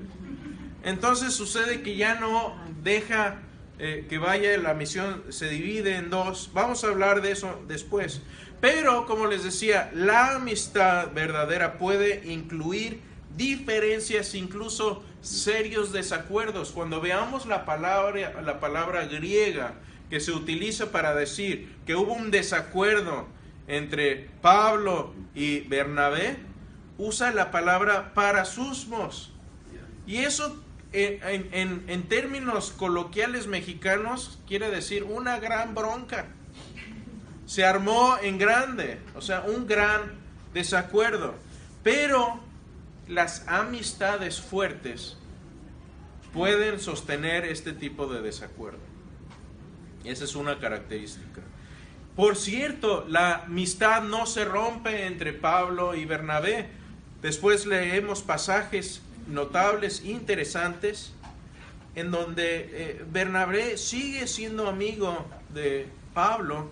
Entonces 0.83 1.33
sucede 1.33 1.83
que 1.83 1.95
ya 1.95 2.19
no 2.19 2.57
deja 2.83 3.39
eh, 3.83 4.05
que 4.07 4.19
vaya, 4.19 4.55
la 4.59 4.75
misión 4.75 5.23
se 5.29 5.49
divide 5.49 5.95
en 5.95 6.11
dos. 6.11 6.51
Vamos 6.53 6.83
a 6.83 6.89
hablar 6.89 7.23
de 7.23 7.31
eso 7.31 7.59
después. 7.67 8.21
Pero, 8.59 9.07
como 9.07 9.25
les 9.25 9.43
decía, 9.43 9.89
la 9.95 10.35
amistad 10.35 11.11
verdadera 11.15 11.79
puede 11.79 12.31
incluir 12.31 13.01
diferencias, 13.35 14.35
incluso 14.35 15.03
serios 15.21 15.91
desacuerdos. 15.91 16.69
Cuando 16.69 17.01
veamos 17.01 17.47
la 17.47 17.65
palabra, 17.65 18.39
la 18.43 18.59
palabra 18.59 19.07
griega 19.07 19.73
que 20.11 20.19
se 20.19 20.31
utiliza 20.31 20.91
para 20.91 21.15
decir 21.15 21.75
que 21.87 21.95
hubo 21.95 22.13
un 22.13 22.29
desacuerdo 22.29 23.25
entre 23.67 24.29
Pablo 24.43 25.15
y 25.33 25.61
Bernabé, 25.61 26.37
usa 26.99 27.31
la 27.31 27.49
palabra 27.49 28.13
parasusmos. 28.13 29.33
Y 30.05 30.17
eso 30.17 30.61
en, 30.93 32.03
términos 32.07 32.71
coloquiales 32.71 33.47
mexicanos, 33.47 34.39
quiere 34.47 34.69
decir 34.69 35.03
una 35.03 35.39
gran 35.39 35.73
bronca. 35.73 36.27
Se 37.45 37.65
armó 37.65 38.17
en 38.21 38.37
grande, 38.37 38.99
o 39.15 39.21
sea, 39.21 39.41
un 39.41 39.67
gran 39.67 40.13
desacuerdo. 40.53 41.35
Pero 41.83 42.39
las 43.07 43.47
amistades 43.47 44.39
fuertes 44.39 45.17
pueden 46.33 46.79
sostener 46.79 47.45
este 47.45 47.73
tipo 47.73 48.07
de 48.07 48.21
desacuerdo. 48.21 48.79
Esa 50.03 50.23
es 50.23 50.35
una 50.35 50.59
característica. 50.59 51.41
Por 52.15 52.35
cierto, 52.35 53.05
la 53.07 53.43
amistad 53.45 54.03
no 54.03 54.25
se 54.25 54.45
rompe 54.45 55.05
entre 55.05 55.33
Pablo 55.33 55.95
y 55.95 56.05
Bernabé. 56.05 56.69
Después 57.21 57.65
leemos 57.65 58.21
pasajes 58.21 59.01
notables, 59.31 60.03
interesantes, 60.05 61.13
en 61.95 62.11
donde 62.11 62.69
eh, 62.71 63.05
Bernabé 63.11 63.77
sigue 63.77 64.27
siendo 64.27 64.67
amigo 64.67 65.25
de 65.53 65.87
Pablo 66.13 66.69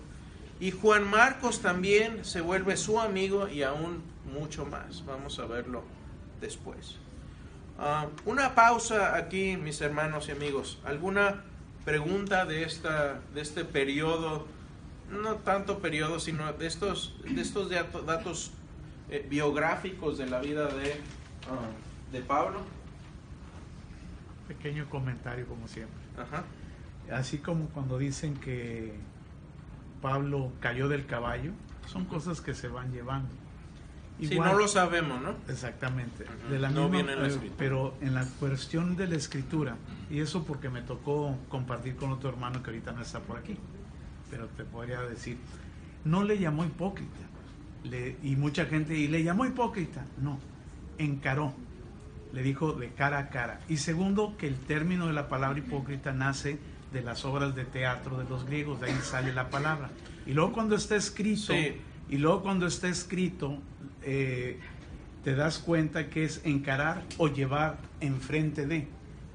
y 0.60 0.70
Juan 0.70 1.08
Marcos 1.08 1.60
también 1.60 2.24
se 2.24 2.40
vuelve 2.40 2.76
su 2.76 3.00
amigo 3.00 3.48
y 3.48 3.62
aún 3.62 4.02
mucho 4.32 4.66
más. 4.66 5.04
Vamos 5.06 5.38
a 5.38 5.46
verlo 5.46 5.82
después. 6.40 6.96
Ah, 7.78 8.08
una 8.26 8.54
pausa 8.54 9.16
aquí, 9.16 9.56
mis 9.56 9.80
hermanos 9.80 10.28
y 10.28 10.32
amigos. 10.32 10.78
¿Alguna 10.84 11.44
pregunta 11.84 12.44
de, 12.44 12.64
esta, 12.64 13.20
de 13.34 13.40
este 13.40 13.64
periodo? 13.64 14.46
No 15.10 15.36
tanto 15.36 15.78
periodo, 15.78 16.20
sino 16.20 16.52
de 16.52 16.66
estos, 16.66 17.16
de 17.24 17.40
estos 17.40 17.70
datos, 17.70 18.52
eh, 19.08 19.26
biográficos 19.28 20.18
de 20.18 20.26
la 20.26 20.40
vida 20.40 20.66
de... 20.66 20.92
Ah, 21.50 21.70
de 22.12 22.20
Pablo. 22.20 22.60
Pequeño 24.48 24.88
comentario 24.88 25.46
como 25.46 25.68
siempre. 25.68 25.98
Así 27.12 27.38
como 27.38 27.66
cuando 27.66 27.98
dicen 27.98 28.34
que 28.34 28.94
Pablo 30.02 30.52
cayó 30.60 30.88
del 30.88 31.06
caballo, 31.06 31.52
son 31.86 32.04
cosas 32.04 32.40
que 32.40 32.54
se 32.54 32.68
van 32.68 32.92
llevando. 32.92 33.30
Si 34.20 34.38
no 34.38 34.54
lo 34.54 34.68
sabemos, 34.68 35.22
¿no? 35.22 35.34
Exactamente. 35.48 36.26
de 36.50 36.58
la 36.58 36.68
no 36.70 36.88
misma, 36.88 37.12
pero 37.56 37.94
en 38.02 38.14
la 38.14 38.26
cuestión 38.38 38.96
de 38.96 39.06
la 39.06 39.16
escritura, 39.16 39.76
y 40.10 40.20
eso 40.20 40.44
porque 40.44 40.68
me 40.68 40.82
tocó 40.82 41.38
compartir 41.48 41.96
con 41.96 42.12
otro 42.12 42.28
hermano 42.28 42.62
que 42.62 42.70
ahorita 42.70 42.92
no 42.92 43.00
está 43.00 43.20
por 43.20 43.38
aquí, 43.38 43.56
pero 44.30 44.46
te 44.48 44.64
podría 44.64 45.00
decir, 45.02 45.38
no 46.04 46.22
le 46.22 46.38
llamó 46.38 46.64
hipócrita, 46.64 47.18
y 48.22 48.36
mucha 48.36 48.66
gente, 48.66 48.94
y 48.94 49.08
le 49.08 49.22
llamó 49.22 49.46
hipócrita, 49.46 50.04
no, 50.20 50.38
encaró, 50.98 51.54
le 52.32 52.42
dijo 52.42 52.72
de 52.72 52.88
cara 52.90 53.18
a 53.18 53.28
cara. 53.28 53.60
Y 53.68 53.78
segundo, 53.78 54.36
que 54.38 54.46
el 54.46 54.56
término 54.56 55.06
de 55.06 55.12
la 55.12 55.28
palabra 55.28 55.58
hipócrita 55.58 56.12
nace 56.12 56.58
de 56.92 57.02
las 57.02 57.24
obras 57.24 57.54
de 57.54 57.64
teatro 57.64 58.18
de 58.18 58.28
los 58.28 58.44
griegos, 58.44 58.80
de 58.80 58.88
ahí 58.88 58.98
sale 59.02 59.32
la 59.32 59.50
palabra. 59.50 59.90
Y 60.26 60.32
luego 60.32 60.52
cuando 60.52 60.76
está 60.76 60.96
escrito, 60.96 61.54
y 61.54 62.18
luego 62.18 62.42
cuando 62.42 62.66
está 62.66 62.88
escrito, 62.88 63.58
eh, 64.02 64.58
te 65.24 65.34
das 65.34 65.58
cuenta 65.58 66.08
que 66.08 66.24
es 66.24 66.40
encarar 66.44 67.04
o 67.18 67.28
llevar 67.28 67.78
enfrente 68.00 68.66
de. 68.66 68.88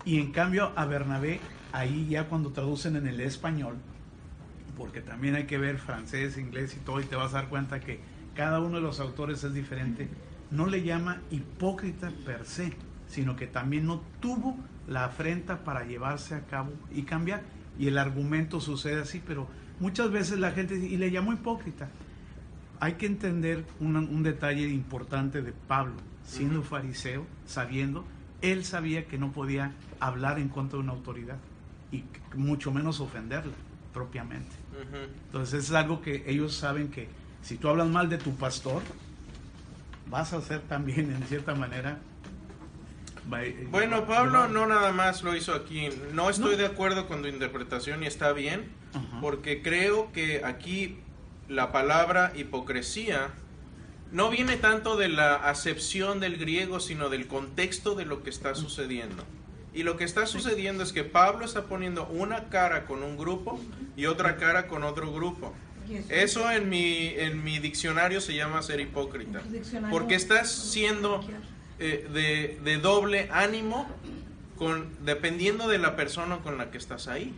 Y 0.04 0.20
en 0.20 0.32
cambio 0.32 0.72
a 0.76 0.86
Bernabé, 0.86 1.40
ahí 1.72 2.08
ya 2.10 2.28
cuando 2.28 2.52
traducen 2.52 2.96
en 2.96 3.08
el 3.08 3.22
español, 3.22 3.76
porque 4.78 5.02
también 5.02 5.36
hay 5.36 5.46
que 5.46 5.58
ver 5.58 5.78
francés, 5.78 6.38
inglés 6.38 6.76
y 6.76 6.80
todo, 6.84 7.00
y 7.00 7.06
te 7.06 7.16
vas 7.16 7.34
a 7.34 7.38
dar 7.38 7.50
cuenta 7.50 7.80
que 7.80 8.00
cada 8.36 8.60
uno 8.60 8.78
de 8.78 8.82
los 8.82 9.00
autores 9.00 9.44
es 9.44 9.54
diferente, 9.54 10.10
no 10.52 10.68
le 10.68 10.84
llama 10.84 11.22
hipócrita 11.32 12.12
per 12.26 12.46
se, 12.46 12.74
sino 13.08 13.36
que 13.36 13.48
también 13.48 13.86
no 13.86 14.02
tuvo 14.20 14.58
la 14.88 15.06
afrenta 15.06 15.64
para 15.64 15.86
llevarse 15.86 16.36
a 16.36 16.46
cabo 16.46 16.72
y 16.94 17.04
cambiar. 17.04 17.42
Y 17.78 17.88
el 17.88 17.98
argumento 17.98 18.62
sucede 18.62 19.02
así, 19.02 19.22
pero 19.26 19.48
muchas 19.80 20.12
veces 20.12 20.40
la 20.40 20.52
gente 20.52 20.76
y 20.76 20.98
le 20.98 21.12
llamó 21.12 21.34
hipócrita. 21.34 21.90
Hay 22.80 22.94
que 22.94 23.06
entender 23.06 23.66
un, 23.80 24.24
detalle 24.24 24.68
importante 24.68 25.42
de 25.42 25.54
Pablo, 25.54 25.96
siendo 26.24 26.62
fariseo, 26.62 27.26
sabiendo, 27.46 28.06
él 28.42 28.66
sabía 28.66 29.06
que 29.06 29.18
no 29.18 29.32
podía 29.32 29.72
hablar 30.00 30.40
en 30.40 30.50
contra 30.50 30.78
de 30.78 30.84
una 30.84 30.92
autoridad 30.92 31.38
y 31.92 32.04
mucho 32.36 32.72
menos 32.72 33.00
ofenderla 33.00 33.54
propiamente. 33.94 34.56
Entonces 35.28 35.66
es 35.66 35.72
algo 35.72 36.02
que 36.02 36.24
ellos 36.28 36.56
saben 36.56 36.90
que 36.90 37.08
Si 37.42 37.58
tú 37.58 37.70
hablas 37.70 37.88
mal 37.88 38.10
de 38.10 38.18
tu 38.18 38.36
pastor, 38.36 38.82
vas 40.10 40.34
a 40.34 40.42
ser 40.42 40.62
también, 40.62 41.12
en 41.12 41.24
cierta 41.28 41.54
manera, 41.54 42.00
bueno, 43.72 44.06
Pablo 44.06 44.48
no 44.48 44.68
nada 44.68 44.92
más 44.92 45.24
lo 45.24 45.36
hizo 45.36 45.54
aquí. 45.54 45.90
No 46.14 46.30
estoy 46.30 46.56
de 46.56 46.66
acuerdo 46.66 47.08
con 47.08 47.22
tu 47.22 47.28
interpretación 47.28 48.04
y 48.04 48.08
está 48.08 48.34
bien, 48.34 48.70
porque 49.22 49.62
creo 49.62 50.12
que 50.12 50.44
aquí 50.44 51.00
la 51.48 51.72
palabra 51.72 52.32
hipocresía 52.36 53.30
no 54.12 54.30
viene 54.30 54.58
tanto 54.58 54.96
de 54.96 55.10
la 55.10 55.36
acepción 55.36 56.20
del 56.20 56.38
griego, 56.38 56.80
sino 56.80 57.10
del 57.10 57.28
contexto 57.28 57.96
de 57.96 58.06
lo 58.06 58.24
que 58.24 58.30
está 58.30 58.56
sucediendo. 58.56 59.24
Y 59.74 59.84
lo 59.84 59.98
que 59.98 60.06
está 60.06 60.26
sucediendo 60.26 60.84
es 60.84 60.94
que 60.94 61.04
Pablo 61.04 61.44
está 61.46 61.64
poniendo 61.66 62.08
una 62.08 62.46
cara 62.46 62.86
con 62.86 63.04
un 63.04 63.18
grupo 63.18 63.60
y 63.98 64.06
otra 64.06 64.38
cara 64.38 64.68
con 64.68 64.84
otro 64.84 65.12
grupo. 65.12 65.54
Eso 66.10 66.50
en 66.50 66.70
mi, 66.70 67.10
en 67.10 67.44
mi 67.44 67.60
diccionario 67.60 68.22
se 68.22 68.34
llama 68.34 68.62
ser 68.62 68.80
hipócrita. 68.80 69.42
Porque 69.92 70.16
estás 70.16 70.50
siendo 70.50 71.22
eh, 71.78 72.58
de, 72.64 72.78
doble 72.78 73.28
ánimo 73.34 73.86
con, 74.58 74.96
dependiendo 75.04 75.68
de 75.68 75.78
la 75.78 75.98
persona 75.98 76.38
con 76.38 76.58
la 76.58 76.72
que 76.72 76.78
estás 76.78 77.08
ahí. 77.10 77.34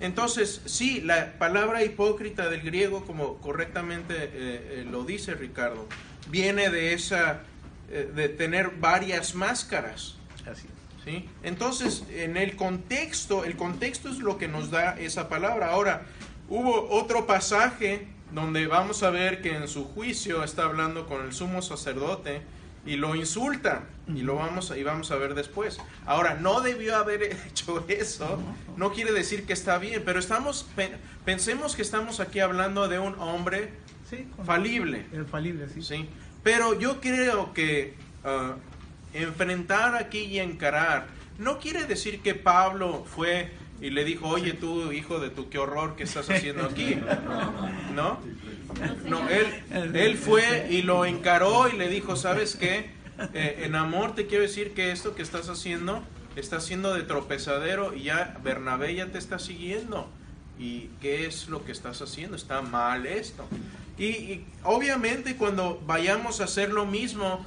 Entonces, 0.00 0.62
sí, 0.64 1.02
la 1.02 1.38
palabra 1.38 1.84
hipócrita 1.84 2.48
del 2.48 2.62
griego, 2.62 3.04
como 3.04 3.36
correctamente 3.38 4.14
eh, 4.14 4.30
eh, 4.32 4.86
lo 4.90 5.04
dice 5.04 5.34
Ricardo, 5.34 5.86
viene 6.28 6.70
de 6.70 6.94
esa, 6.94 7.42
de 7.88 8.28
tener 8.30 8.70
varias 8.80 9.34
máscaras. 9.34 10.16
¿sí? 11.04 11.28
Entonces, 11.42 12.04
en 12.10 12.38
el 12.38 12.56
contexto, 12.56 13.44
el 13.44 13.56
contexto 13.56 14.08
es 14.08 14.18
lo 14.18 14.38
que 14.38 14.48
nos 14.48 14.70
da 14.70 14.98
esa 14.98 15.28
palabra. 15.28 15.72
Ahora, 15.72 16.06
hubo 16.48 16.88
otro 16.88 17.26
pasaje 17.26 18.08
donde 18.32 18.66
vamos 18.66 19.02
a 19.02 19.10
ver 19.10 19.42
que 19.42 19.54
en 19.54 19.68
su 19.68 19.84
juicio 19.84 20.42
está 20.42 20.64
hablando 20.64 21.06
con 21.06 21.24
el 21.24 21.34
sumo 21.34 21.60
sacerdote 21.60 22.40
y 22.84 22.96
lo 22.96 23.14
insulta 23.14 23.84
y 24.08 24.22
lo 24.22 24.36
vamos 24.36 24.70
a, 24.70 24.78
y 24.78 24.82
vamos 24.82 25.10
a 25.10 25.16
ver 25.16 25.34
después. 25.34 25.78
Ahora, 26.06 26.34
no 26.34 26.60
debió 26.60 26.96
haber 26.96 27.22
hecho 27.48 27.84
eso, 27.88 28.40
no 28.76 28.92
quiere 28.92 29.12
decir 29.12 29.46
que 29.46 29.52
está 29.52 29.78
bien, 29.78 30.02
pero 30.04 30.18
estamos 30.18 30.66
pensemos 31.24 31.76
que 31.76 31.82
estamos 31.82 32.20
aquí 32.20 32.40
hablando 32.40 32.88
de 32.88 32.98
un 32.98 33.18
hombre 33.18 33.72
falible. 34.44 35.06
El 35.12 35.24
falible, 35.26 35.68
sí. 35.68 35.82
sí. 35.82 36.08
Pero 36.42 36.78
yo 36.78 37.00
creo 37.00 37.52
que 37.54 37.94
ah, 38.24 38.56
enfrentar 39.14 39.94
aquí 39.94 40.18
y 40.18 40.38
encarar 40.40 41.06
no 41.38 41.58
quiere 41.58 41.84
decir 41.84 42.20
que 42.20 42.34
Pablo 42.34 43.04
fue 43.04 43.50
y 43.82 43.90
le 43.90 44.04
dijo, 44.04 44.28
oye 44.28 44.52
tú, 44.52 44.92
hijo 44.92 45.18
de 45.18 45.28
tu, 45.28 45.50
qué 45.50 45.58
horror 45.58 45.96
que 45.96 46.04
estás 46.04 46.30
haciendo 46.30 46.66
aquí. 46.66 46.96
¿No? 47.94 48.20
No, 49.04 49.28
él, 49.28 49.46
él 49.94 50.16
fue 50.16 50.68
y 50.70 50.82
lo 50.82 51.04
encaró 51.04 51.68
y 51.68 51.76
le 51.76 51.88
dijo, 51.88 52.14
¿sabes 52.14 52.54
qué? 52.54 52.92
Eh, 53.34 53.64
en 53.64 53.74
amor 53.74 54.14
te 54.14 54.26
quiero 54.26 54.42
decir 54.42 54.72
que 54.72 54.92
esto 54.92 55.14
que 55.16 55.22
estás 55.22 55.48
haciendo 55.48 56.02
está 56.36 56.60
siendo 56.60 56.94
de 56.94 57.02
tropezadero 57.02 57.94
y 57.94 58.04
ya 58.04 58.38
Bernabé 58.42 58.94
ya 58.94 59.06
te 59.06 59.18
está 59.18 59.40
siguiendo. 59.40 60.08
¿Y 60.60 60.90
qué 61.00 61.26
es 61.26 61.48
lo 61.48 61.64
que 61.64 61.72
estás 61.72 62.00
haciendo? 62.02 62.36
Está 62.36 62.62
mal 62.62 63.04
esto. 63.04 63.44
Y, 63.98 64.06
y 64.06 64.46
obviamente 64.62 65.36
cuando 65.36 65.82
vayamos 65.84 66.40
a 66.40 66.44
hacer 66.44 66.70
lo 66.70 66.86
mismo, 66.86 67.44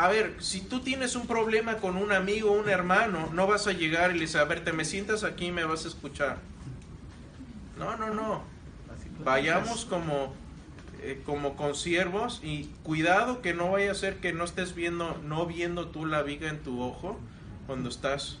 a 0.00 0.08
ver, 0.08 0.34
si 0.38 0.62
tú 0.62 0.80
tienes 0.80 1.14
un 1.14 1.26
problema 1.26 1.76
con 1.76 1.98
un 1.98 2.10
amigo, 2.10 2.52
un 2.52 2.70
hermano, 2.70 3.28
no 3.34 3.46
vas 3.46 3.66
a 3.66 3.72
llegar 3.72 4.12
y 4.12 4.14
le 4.14 4.20
dices, 4.20 4.36
a 4.36 4.44
ver, 4.44 4.64
te 4.64 4.72
me 4.72 4.86
sientas 4.86 5.24
aquí 5.24 5.48
y 5.48 5.52
me 5.52 5.62
vas 5.64 5.84
a 5.84 5.88
escuchar. 5.88 6.38
No, 7.78 7.98
no, 7.98 8.14
no. 8.14 8.42
Vayamos 9.22 9.84
como, 9.84 10.32
eh, 11.02 11.20
como 11.26 11.54
consiervos 11.54 12.40
y 12.42 12.70
cuidado 12.82 13.42
que 13.42 13.52
no 13.52 13.72
vaya 13.72 13.92
a 13.92 13.94
ser 13.94 14.20
que 14.20 14.32
no 14.32 14.44
estés 14.44 14.74
viendo, 14.74 15.20
no 15.22 15.44
viendo 15.44 15.88
tú 15.88 16.06
la 16.06 16.22
viga 16.22 16.48
en 16.48 16.60
tu 16.60 16.80
ojo 16.80 17.20
cuando 17.66 17.90
estás 17.90 18.38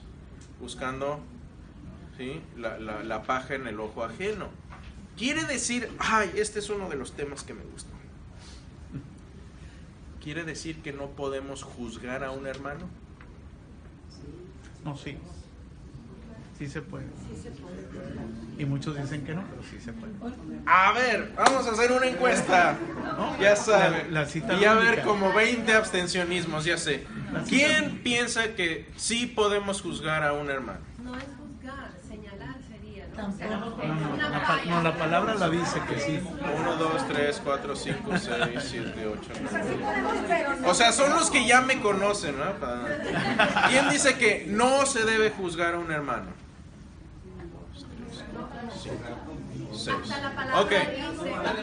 buscando 0.62 1.20
¿sí? 2.16 2.40
la, 2.56 2.78
la, 2.78 3.04
la 3.04 3.24
paja 3.24 3.54
en 3.54 3.66
el 3.66 3.80
ojo 3.80 4.02
ajeno. 4.02 4.48
Quiere 5.18 5.44
decir, 5.44 5.90
ay, 5.98 6.30
este 6.36 6.60
es 6.60 6.70
uno 6.70 6.88
de 6.88 6.96
los 6.96 7.12
temas 7.12 7.42
que 7.42 7.52
me 7.52 7.64
gustan 7.64 7.99
¿Quiere 10.22 10.44
decir 10.44 10.82
que 10.82 10.92
no 10.92 11.08
podemos 11.10 11.62
juzgar 11.62 12.24
a 12.24 12.30
un 12.30 12.46
hermano? 12.46 12.88
No, 14.84 14.96
sí. 14.96 15.16
Sí 16.58 16.68
se 16.68 16.82
puede. 16.82 17.06
Y 18.58 18.66
muchos 18.66 18.94
dicen 18.94 19.24
que 19.24 19.34
no, 19.34 19.42
pero 19.48 19.62
sí 19.62 19.80
se 19.82 19.94
puede. 19.94 20.12
A 20.66 20.92
ver, 20.92 21.32
vamos 21.34 21.66
a 21.66 21.70
hacer 21.70 21.90
una 21.90 22.06
encuesta. 22.06 22.76
Ya 23.40 23.56
saben. 23.56 24.12
y 24.60 24.64
a 24.64 24.74
ver 24.74 25.02
como 25.02 25.32
20 25.32 25.72
abstencionismos, 25.72 26.66
ya 26.66 26.76
sé. 26.76 27.06
¿Quién 27.48 28.02
piensa 28.02 28.54
que 28.54 28.90
sí 28.96 29.26
podemos 29.26 29.80
juzgar 29.80 30.22
a 30.22 30.34
un 30.34 30.50
hermano? 30.50 30.80
No 31.02 31.16
es 31.16 31.24
no, 34.66 34.82
la, 34.82 34.96
palabra 34.96 35.34
la 35.34 35.48
dice 35.48 35.80
que 35.88 35.98
sí. 36.00 36.20
1, 36.58 36.76
2, 36.76 37.08
3, 37.08 37.40
4, 37.44 37.76
5, 37.76 38.10
6, 38.18 38.28
7, 38.62 39.06
8, 39.06 39.30
9. 39.52 40.46
O 40.66 40.74
sea, 40.74 40.92
son 40.92 41.10
los 41.10 41.30
que 41.30 41.46
ya 41.46 41.60
me 41.60 41.80
conocen, 41.80 42.36
¿no? 42.38 42.44
¿Quién 43.68 43.88
dice 43.90 44.16
que 44.16 44.46
no 44.48 44.86
se 44.86 45.04
debe 45.04 45.30
juzgar 45.30 45.74
a 45.74 45.78
un 45.78 45.90
hermano? 45.90 46.26
6. 49.72 49.96
Ok. 49.96 50.02
Hasta 50.02 50.22
la 50.22 50.34
palabra 50.34 51.62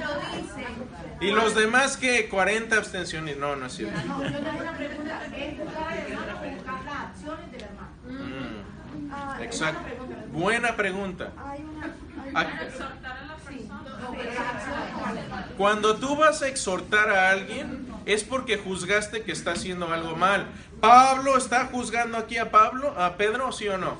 lo 0.00 0.40
dice. 0.40 0.64
¿Y 1.20 1.30
los 1.30 1.54
demás 1.54 1.96
que 1.96 2.28
40 2.28 2.76
abstenciones? 2.76 3.36
No, 3.36 3.56
no 3.56 3.66
es 3.66 3.72
cierto. 3.74 3.98
No, 4.06 4.22
yo 4.22 4.30
tengo 4.30 4.60
una 4.60 4.76
pregunta. 4.76 5.24
¿Es 5.26 5.58
juzgar 5.58 5.92
al 5.92 5.98
hermano 5.98 6.32
o 6.34 6.54
juzgar 6.54 6.84
las 6.84 6.96
acciones 6.96 7.52
del 7.52 7.62
hermano? 7.62 8.63
Exacto. 9.40 9.80
Buena 10.32 10.76
pregunta. 10.76 11.32
Cuando 15.56 15.96
tú 15.96 16.16
vas 16.16 16.42
a 16.42 16.48
exhortar 16.48 17.10
a 17.10 17.30
alguien 17.30 17.86
es 18.06 18.24
porque 18.24 18.56
juzgaste 18.58 19.22
que 19.22 19.32
está 19.32 19.52
haciendo 19.52 19.92
algo 19.92 20.16
mal. 20.16 20.46
Pablo 20.80 21.36
está 21.36 21.66
juzgando 21.66 22.18
aquí 22.18 22.36
a 22.36 22.50
Pablo, 22.50 22.94
a 23.00 23.16
Pedro, 23.16 23.52
¿sí 23.52 23.68
o 23.68 23.78
no? 23.78 23.96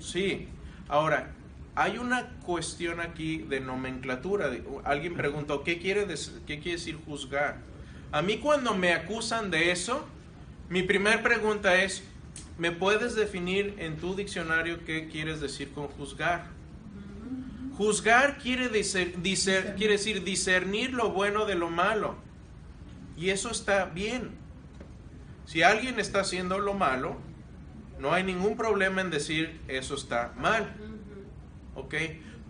Sí. 0.00 0.48
Ahora, 0.88 1.32
hay 1.74 1.98
una 1.98 2.28
cuestión 2.44 3.00
aquí 3.00 3.38
de 3.38 3.60
nomenclatura. 3.60 4.50
Alguien 4.84 5.14
preguntó, 5.14 5.62
¿qué 5.62 5.78
quiere, 5.78 6.06
¿qué 6.46 6.58
quiere 6.60 6.78
decir 6.78 6.98
juzgar? 7.04 7.58
A 8.12 8.22
mí 8.22 8.38
cuando 8.38 8.74
me 8.74 8.92
acusan 8.94 9.50
de 9.50 9.72
eso, 9.72 10.06
mi 10.68 10.82
primera 10.82 11.22
pregunta 11.22 11.76
es, 11.76 12.02
¿Me 12.58 12.72
puedes 12.72 13.14
definir 13.14 13.74
en 13.78 13.98
tu 13.98 14.14
diccionario 14.14 14.84
qué 14.84 15.08
quieres 15.08 15.40
decir 15.40 15.72
con 15.72 15.88
juzgar? 15.88 16.46
Juzgar 17.76 18.38
quiere, 18.38 18.70
quiere 18.70 19.92
decir 19.92 20.24
discernir 20.24 20.94
lo 20.94 21.10
bueno 21.10 21.44
de 21.44 21.54
lo 21.54 21.68
malo. 21.68 22.16
Y 23.16 23.28
eso 23.28 23.50
está 23.50 23.84
bien. 23.84 24.30
Si 25.44 25.62
alguien 25.62 26.00
está 26.00 26.20
haciendo 26.20 26.58
lo 26.58 26.72
malo, 26.72 27.16
no 27.98 28.12
hay 28.12 28.24
ningún 28.24 28.56
problema 28.56 29.02
en 29.02 29.10
decir 29.10 29.60
eso 29.68 29.94
está 29.94 30.32
mal. 30.38 30.74
¿Ok? 31.74 31.94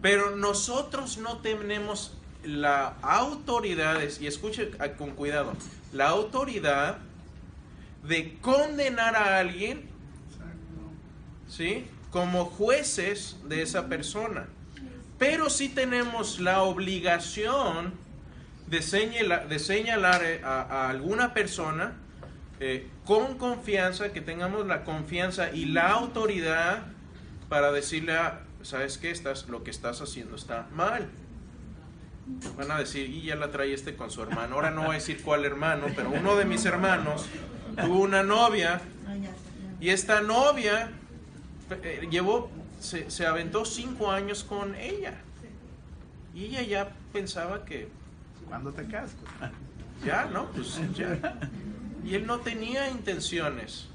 Pero 0.01 0.37
nosotros 0.37 1.19
no 1.19 1.39
tenemos 1.39 2.17
la 2.45 2.97
autoridad, 3.03 4.01
y 4.21 4.27
escuche 4.29 4.71
con 4.97 5.11
cuidado, 5.11 5.55
la 5.93 6.09
autoridad 6.09 6.99
de 8.07 8.39
condenar 8.41 9.17
a 9.17 9.39
alguien 9.39 9.96
¿sí? 11.49 11.87
Como 12.11 12.47
jueces 12.47 13.37
de 13.49 13.63
esa 13.63 13.89
persona. 13.89 14.47
Pero 15.19 15.49
sí 15.51 15.69
tenemos 15.69 16.41
la 16.41 16.63
obligación 16.63 17.95
de 18.67 18.83
señalar, 18.83 19.49
de 19.49 19.59
señalar 19.59 20.23
eh, 20.25 20.41
a, 20.45 20.89
alguna 20.91 21.33
persona 21.33 21.95
eh, 22.61 22.89
con 23.05 23.39
confianza, 23.39 24.13
que 24.13 24.21
tengamos 24.21 24.67
la 24.67 24.85
confianza 24.85 25.51
y 25.51 25.67
la 25.67 25.91
autoridad 25.91 26.83
para 27.49 27.73
decirle, 27.73 28.15
¿sabes 28.63 28.99
qué? 28.99 29.11
Estás, 29.11 29.49
lo 29.49 29.63
que 29.63 29.71
estás 29.71 30.01
haciendo 30.01 30.37
está 30.37 30.67
mal. 30.73 31.09
Van 32.57 32.71
a 32.73 32.79
decir, 32.79 33.09
y 33.09 33.23
ya 33.23 33.37
la 33.37 33.53
trae 33.53 33.73
este 33.73 33.95
con 33.95 34.11
su 34.11 34.21
hermano. 34.23 34.57
Ahora 34.57 34.73
no 34.73 34.83
voy 34.83 34.91
a 34.91 34.99
decir 34.99 35.23
cuál 35.23 35.45
hermano, 35.45 35.87
pero 35.95 36.11
uno 36.11 36.35
de 36.35 36.45
mis 36.45 36.65
hermanos 36.65 37.25
tuvo 37.81 38.01
una 38.01 38.25
novia 38.25 38.81
y 39.81 39.91
esta 39.91 40.23
novia 40.23 40.91
llevó, 42.11 42.51
se, 42.81 43.11
se, 43.11 43.27
aventó 43.27 43.65
cinco 43.65 44.11
años 44.11 44.45
con 44.45 44.75
ella. 44.75 45.15
Y 46.35 46.47
ella 46.47 46.63
ya 46.63 46.93
pensaba 47.13 47.65
que... 47.65 47.89
cuando 48.49 48.73
te 48.73 48.87
casas? 48.87 49.17
Ya, 50.05 50.27
¿no? 50.27 50.51
Pues 50.51 50.79
ya. 50.95 51.39
Y 52.05 52.15
él 52.15 52.27
no 52.27 52.41
tenía 52.41 52.91
intenciones. 52.91 53.89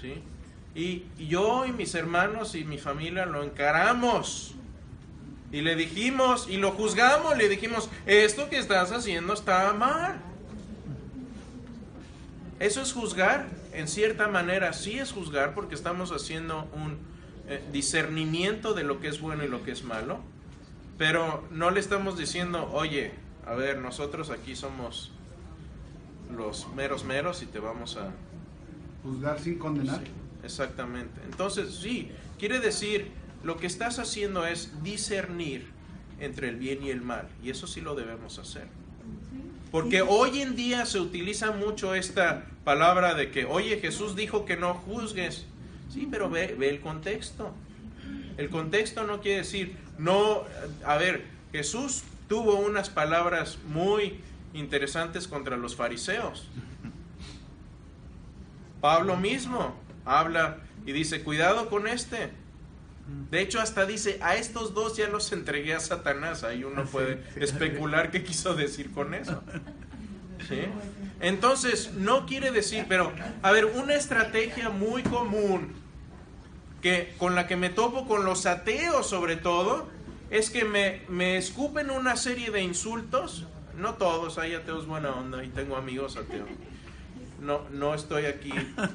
¿Sí? 0.00 0.22
Y 0.74 1.04
yo 1.26 1.66
y 1.66 1.72
mis 1.72 1.94
hermanos 1.96 2.54
y 2.54 2.64
mi 2.64 2.78
familia 2.78 3.26
lo 3.26 3.42
encaramos. 3.42 4.54
Y 5.52 5.62
le 5.62 5.74
dijimos, 5.74 6.46
y 6.48 6.58
lo 6.58 6.70
juzgamos, 6.70 7.36
le 7.36 7.48
dijimos, 7.48 7.90
esto 8.06 8.48
que 8.48 8.58
estás 8.58 8.92
haciendo 8.92 9.32
está 9.32 9.72
mal. 9.72 10.20
Eso 12.60 12.82
es 12.82 12.92
juzgar, 12.92 13.48
en 13.72 13.88
cierta 13.88 14.28
manera 14.28 14.72
sí 14.72 14.98
es 14.98 15.12
juzgar 15.12 15.54
porque 15.54 15.74
estamos 15.74 16.10
haciendo 16.12 16.68
un 16.74 16.98
eh, 17.48 17.62
discernimiento 17.72 18.74
de 18.74 18.84
lo 18.84 19.00
que 19.00 19.08
es 19.08 19.20
bueno 19.20 19.44
y 19.44 19.48
lo 19.48 19.62
que 19.62 19.72
es 19.72 19.84
malo, 19.84 20.20
pero 20.98 21.44
no 21.50 21.70
le 21.70 21.80
estamos 21.80 22.18
diciendo, 22.18 22.70
oye, 22.72 23.12
a 23.46 23.54
ver, 23.54 23.78
nosotros 23.78 24.30
aquí 24.30 24.54
somos 24.54 25.12
los 26.36 26.68
meros 26.74 27.04
meros 27.04 27.42
y 27.42 27.46
te 27.46 27.58
vamos 27.58 27.96
a... 27.96 28.12
Juzgar 29.02 29.40
sin 29.40 29.58
condenar. 29.58 30.02
exactamente. 30.44 31.20
Entonces, 31.24 31.74
sí, 31.74 32.10
quiere 32.38 32.60
decir, 32.60 33.10
lo 33.42 33.56
que 33.56 33.66
estás 33.66 33.98
haciendo 33.98 34.46
es 34.46 34.82
discernir 34.82 35.66
entre 36.20 36.50
el 36.50 36.56
bien 36.56 36.82
y 36.82 36.90
el 36.90 37.00
mal, 37.00 37.28
y 37.42 37.50
eso 37.50 37.66
sí 37.66 37.80
lo 37.80 37.94
debemos 37.94 38.38
hacer. 38.38 38.66
Porque 39.70 40.02
hoy 40.02 40.40
en 40.40 40.56
día 40.56 40.84
se 40.84 40.98
utiliza 40.98 41.52
mucho 41.52 41.94
esta 41.94 42.46
palabra 42.64 43.14
de 43.14 43.30
que, 43.30 43.44
oye, 43.44 43.78
Jesús 43.78 44.16
dijo 44.16 44.44
que 44.44 44.56
no 44.56 44.74
juzgues. 44.74 45.46
Sí, 45.92 46.08
pero 46.10 46.28
ve, 46.28 46.56
ve 46.58 46.70
el 46.70 46.80
contexto. 46.80 47.52
El 48.36 48.48
contexto 48.50 49.04
no 49.04 49.20
quiere 49.20 49.38
decir, 49.38 49.76
no, 49.98 50.42
a 50.84 50.96
ver, 50.96 51.24
Jesús 51.52 52.02
tuvo 52.28 52.56
unas 52.56 52.90
palabras 52.90 53.58
muy 53.68 54.20
interesantes 54.54 55.28
contra 55.28 55.56
los 55.56 55.76
fariseos. 55.76 56.48
Pablo 58.80 59.16
mismo 59.16 59.74
habla 60.04 60.58
y 60.86 60.92
dice, 60.92 61.22
cuidado 61.22 61.68
con 61.68 61.86
este. 61.86 62.30
De 63.30 63.40
hecho, 63.40 63.60
hasta 63.60 63.86
dice, 63.86 64.18
a 64.22 64.34
estos 64.34 64.74
dos 64.74 64.96
ya 64.96 65.08
los 65.08 65.30
entregué 65.32 65.74
a 65.74 65.80
Satanás. 65.80 66.42
Ahí 66.42 66.64
uno 66.64 66.84
puede 66.84 67.22
especular 67.36 68.10
qué 68.10 68.24
quiso 68.24 68.54
decir 68.54 68.90
con 68.90 69.14
eso. 69.14 69.42
Entonces, 71.20 71.92
no 71.94 72.26
quiere 72.26 72.50
decir, 72.50 72.86
pero, 72.88 73.12
a 73.42 73.52
ver, 73.52 73.66
una 73.66 73.94
estrategia 73.94 74.70
muy 74.70 75.02
común 75.02 75.74
que 76.82 77.14
con 77.18 77.34
la 77.34 77.46
que 77.46 77.56
me 77.56 77.68
topo 77.68 78.06
con 78.08 78.24
los 78.24 78.46
ateos 78.46 79.06
sobre 79.06 79.36
todo, 79.36 79.88
es 80.30 80.50
que 80.50 80.64
me, 80.64 81.02
me 81.08 81.36
escupen 81.36 81.90
una 81.90 82.16
serie 82.16 82.50
de 82.50 82.62
insultos. 82.62 83.46
No 83.76 83.94
todos, 83.94 84.38
hay 84.38 84.54
ateos 84.54 84.86
buena 84.86 85.10
onda 85.10 85.44
y 85.44 85.48
tengo 85.48 85.76
amigos 85.76 86.16
ateos. 86.16 86.48
No, 87.40 87.62
no 87.70 87.94
estoy 87.94 88.26
aquí 88.26 88.52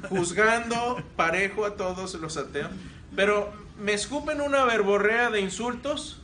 juzgando 0.09 1.01
parejo 1.16 1.66
a 1.66 1.76
todos 1.76 2.13
los 2.16 2.38
ateos, 2.38 2.70
pero 3.16 3.64
me 3.80 3.93
escupen 3.93 4.41
una 4.41 4.65
verborrea 4.65 5.30
de 5.30 5.41
insultos 5.41 6.21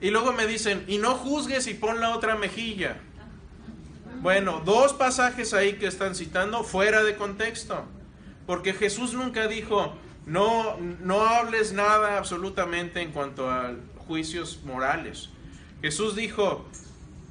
y 0.00 0.10
luego 0.10 0.32
me 0.32 0.46
dicen, 0.46 0.84
y 0.88 0.98
no 0.98 1.14
juzgues 1.14 1.66
y 1.66 1.74
pon 1.74 2.00
la 2.00 2.10
otra 2.10 2.36
mejilla. 2.36 2.96
Bueno, 4.20 4.62
dos 4.64 4.92
pasajes 4.92 5.54
ahí 5.54 5.74
que 5.74 5.86
están 5.86 6.14
citando 6.14 6.64
fuera 6.64 7.02
de 7.02 7.16
contexto, 7.16 7.84
porque 8.46 8.72
Jesús 8.72 9.14
nunca 9.14 9.48
dijo, 9.48 9.96
no, 10.26 10.76
no 10.78 11.22
hables 11.22 11.72
nada 11.72 12.18
absolutamente 12.18 13.00
en 13.00 13.12
cuanto 13.12 13.50
a 13.50 13.74
juicios 14.06 14.60
morales. 14.64 15.30
Jesús 15.80 16.14
dijo, 16.14 16.64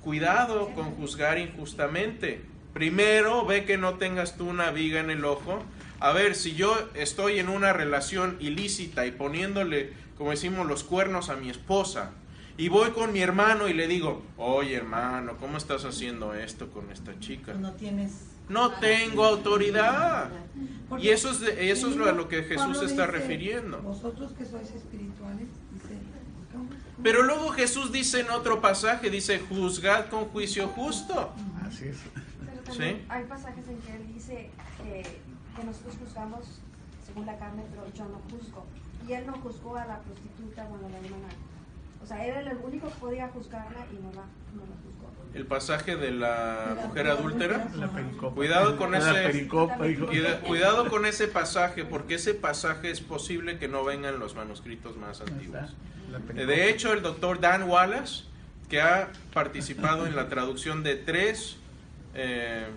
cuidado 0.02 0.72
con 0.74 0.92
juzgar 0.92 1.38
injustamente. 1.38 2.42
Primero 2.74 3.46
ve 3.46 3.66
que 3.66 3.78
no 3.78 3.96
tengas 3.96 4.38
tú 4.38 4.50
una 4.50 4.72
viga 4.72 5.00
en 5.00 5.10
el 5.10 5.26
ojo 5.26 5.64
a 6.02 6.14
ver, 6.14 6.34
si 6.34 6.56
yo 6.56 6.76
estoy 6.96 7.38
en 7.38 7.48
una 7.48 7.74
relación 7.74 8.36
ilícita 8.40 9.06
y 9.06 9.12
poniéndole, 9.12 9.94
como 10.18 10.32
decimos, 10.32 10.68
los 10.68 10.84
cuernos 10.84 11.30
a 11.30 11.36
mi 11.36 11.52
esposa, 11.52 12.10
y 12.58 12.70
voy 12.70 12.90
con 12.90 13.14
mi 13.14 13.22
hermano 13.22 13.68
y 13.68 13.74
le 13.74 13.88
digo, 13.88 14.24
oye 14.38 14.76
hermano, 14.76 15.38
¿cómo 15.40 15.58
estás 15.58 15.86
haciendo 15.86 16.34
esto 16.34 16.72
con 16.72 16.92
esta 16.92 17.18
chica? 17.20 17.54
No 17.54 17.74
tienes... 17.74 18.14
No 18.50 18.72
tengo 18.72 19.24
autoridad. 19.24 20.30
Y 21.00 21.10
eso 21.10 21.30
es, 21.30 21.42
eso 21.58 21.90
es 21.90 22.08
a 22.08 22.12
lo 22.12 22.28
que 22.28 22.44
Jesús 22.44 22.80
se 22.80 22.86
está 22.86 23.06
refiriendo. 23.06 23.80
Vosotros 23.82 24.34
que 24.34 24.44
sois 24.44 24.72
espirituales, 24.72 25.48
Pero 27.02 27.24
luego 27.24 27.50
Jesús 27.52 27.92
dice 27.92 28.22
en 28.22 28.32
otro 28.32 28.60
pasaje, 28.60 29.10
dice, 29.10 29.40
juzgad 29.40 30.10
con 30.10 30.26
juicio 30.26 30.68
justo. 30.70 31.32
Así 31.66 31.86
es. 31.90 31.98
Pero 32.78 32.98
hay 33.08 33.24
pasajes 33.26 33.68
en 33.68 33.78
que 33.80 33.96
él 33.96 34.14
dice 34.14 34.50
que 34.84 35.22
que 35.56 35.64
nosotros 35.64 35.96
juzgamos 36.04 36.62
según 37.06 37.26
la 37.26 37.38
carne, 37.38 37.64
pero 37.70 37.92
yo 37.94 38.06
no 38.06 38.20
juzgo. 38.30 38.66
Y 39.08 39.14
él 39.14 39.26
no 39.26 39.34
juzgó 39.34 39.76
a 39.78 39.86
la 39.86 40.00
prostituta, 40.00 40.66
bueno, 40.66 40.88
la 40.90 40.98
hermana. 40.98 41.28
O 42.04 42.06
sea, 42.06 42.26
él 42.26 42.36
era 42.36 42.52
el 42.52 42.58
único 42.58 42.88
que 42.88 42.96
podía 42.96 43.28
juzgarla 43.30 43.86
y 43.92 43.96
no 43.96 44.10
la, 44.14 44.26
no 44.54 44.62
la 44.62 44.76
juzgó. 44.84 45.02
El 45.34 45.46
pasaje 45.46 45.96
de 45.96 46.12
la 46.12 46.76
mujer 46.86 47.08
adúltera. 47.08 47.68
Cuidado 48.36 48.78
con 48.78 48.94
ese 48.96 49.48
cuidado 49.48 50.90
con 50.90 51.06
ese 51.06 51.28
pasaje, 51.28 51.86
porque 51.86 52.16
ese 52.16 52.34
pasaje 52.34 52.92
es 52.92 53.00
posible 53.00 53.58
que 53.58 53.68
no 53.68 53.84
vengan 53.86 54.20
los 54.20 54.36
manuscritos 54.36 54.98
más 54.98 55.22
antiguos. 55.22 55.74
De 56.36 56.70
hecho, 56.70 56.92
el 56.92 57.02
doctor 57.02 57.40
Dan 57.40 57.64
Wallace, 57.64 58.26
que 58.70 58.82
ha 58.82 59.10
participado 59.34 60.06
en 60.06 60.16
la 60.16 60.28
traducción 60.28 60.84
de 60.84 60.96
tres 60.96 61.58
eh, 62.14 62.68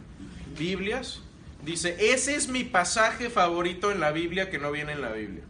Biblias, 0.56 1.22
Dice, 1.64 1.96
ese 1.98 2.34
es 2.34 2.48
mi 2.48 2.64
pasaje 2.64 3.30
favorito 3.30 3.90
en 3.90 4.00
la 4.00 4.10
Biblia 4.10 4.50
que 4.50 4.58
no 4.58 4.70
viene 4.70 4.92
en 4.92 5.00
la 5.00 5.12
Biblia. 5.12 5.42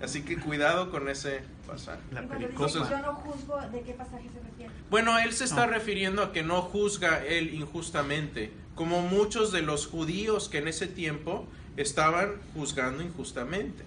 Así 0.00 0.22
que 0.22 0.38
cuidado 0.38 0.90
con 0.90 1.08
ese 1.08 1.40
pasaje. 1.66 2.00
La 2.12 2.20
Entonces, 2.20 2.88
yo 2.88 2.98
no 2.98 3.14
juzgo, 3.14 3.60
¿de 3.72 3.80
qué 3.82 3.92
pasaje 3.94 4.28
se 4.32 4.40
refiere? 4.40 4.72
Bueno, 4.90 5.18
él 5.18 5.32
se 5.32 5.44
está 5.44 5.66
refiriendo 5.66 6.22
a 6.22 6.32
que 6.32 6.44
no 6.44 6.62
juzga 6.62 7.24
él 7.24 7.52
injustamente, 7.52 8.52
como 8.76 9.02
muchos 9.02 9.50
de 9.50 9.62
los 9.62 9.88
judíos 9.88 10.48
que 10.48 10.58
en 10.58 10.68
ese 10.68 10.86
tiempo 10.86 11.46
estaban 11.76 12.36
juzgando 12.54 13.02
injustamente. 13.02 13.82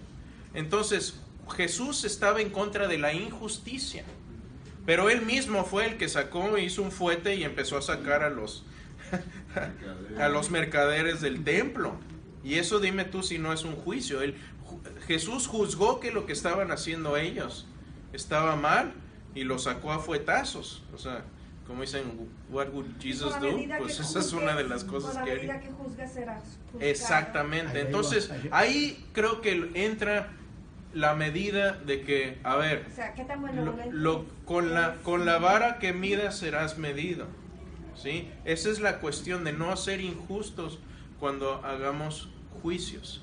Entonces, 0.53 1.15
Jesús 1.55 2.03
estaba 2.03 2.41
en 2.41 2.49
contra 2.49 2.89
de 2.89 2.97
la 2.97 3.13
injusticia, 3.13 4.03
pero 4.85 5.09
él 5.09 5.21
mismo 5.21 5.63
fue 5.63 5.85
el 5.85 5.97
que 5.97 6.09
sacó, 6.09 6.57
hizo 6.57 6.81
un 6.81 6.91
fuete 6.91 7.35
y 7.35 7.43
empezó 7.45 7.77
a 7.77 7.81
sacar 7.81 8.23
a 8.23 8.29
los 8.29 8.65
a 10.19 10.29
los 10.29 10.51
mercaderes 10.51 11.21
del 11.21 11.43
templo. 11.43 11.95
Y 12.43 12.55
eso 12.55 12.79
dime 12.79 13.05
tú 13.05 13.23
si 13.23 13.37
no 13.37 13.53
es 13.53 13.63
un 13.63 13.75
juicio. 13.75 14.19
Jesús 15.07 15.47
juzgó 15.47 15.99
que 15.99 16.11
lo 16.11 16.25
que 16.25 16.33
estaban 16.33 16.71
haciendo 16.71 17.17
ellos 17.17 17.67
estaba 18.13 18.55
mal 18.55 18.93
y 19.35 19.43
lo 19.43 19.59
sacó 19.59 19.91
a 19.91 19.99
fuetazos. 19.99 20.83
O 20.93 20.97
sea, 20.97 21.23
como 21.67 21.81
dicen, 21.81 22.03
what 22.49 22.69
would 22.73 22.87
Jesus 22.99 23.39
do? 23.39 23.57
Pues 23.77 23.99
esa 23.99 24.19
es 24.19 24.33
una 24.33 24.55
de 24.55 24.63
las 24.63 24.83
cosas 24.83 25.17
que... 25.23 25.49
Exactamente. 26.79 27.81
Entonces, 27.81 28.31
ahí 28.51 29.05
creo 29.13 29.41
que 29.41 29.71
entra 29.75 30.29
la 30.93 31.13
medida 31.13 31.73
de 31.73 32.01
que, 32.01 32.39
a 32.43 32.55
ver, 32.57 32.85
con, 34.45 34.73
la, 34.73 34.95
con 35.03 35.25
la 35.25 35.39
vara 35.39 35.79
que 35.79 35.93
midas 35.93 36.37
serás 36.37 36.77
medido. 36.77 37.27
¿Sí? 37.95 38.29
Esa 38.45 38.69
es 38.69 38.79
la 38.79 38.99
cuestión 38.99 39.43
de 39.43 39.53
no 39.53 39.75
ser 39.77 40.01
injustos 40.01 40.79
cuando 41.19 41.63
hagamos 41.65 42.29
juicios 42.61 43.21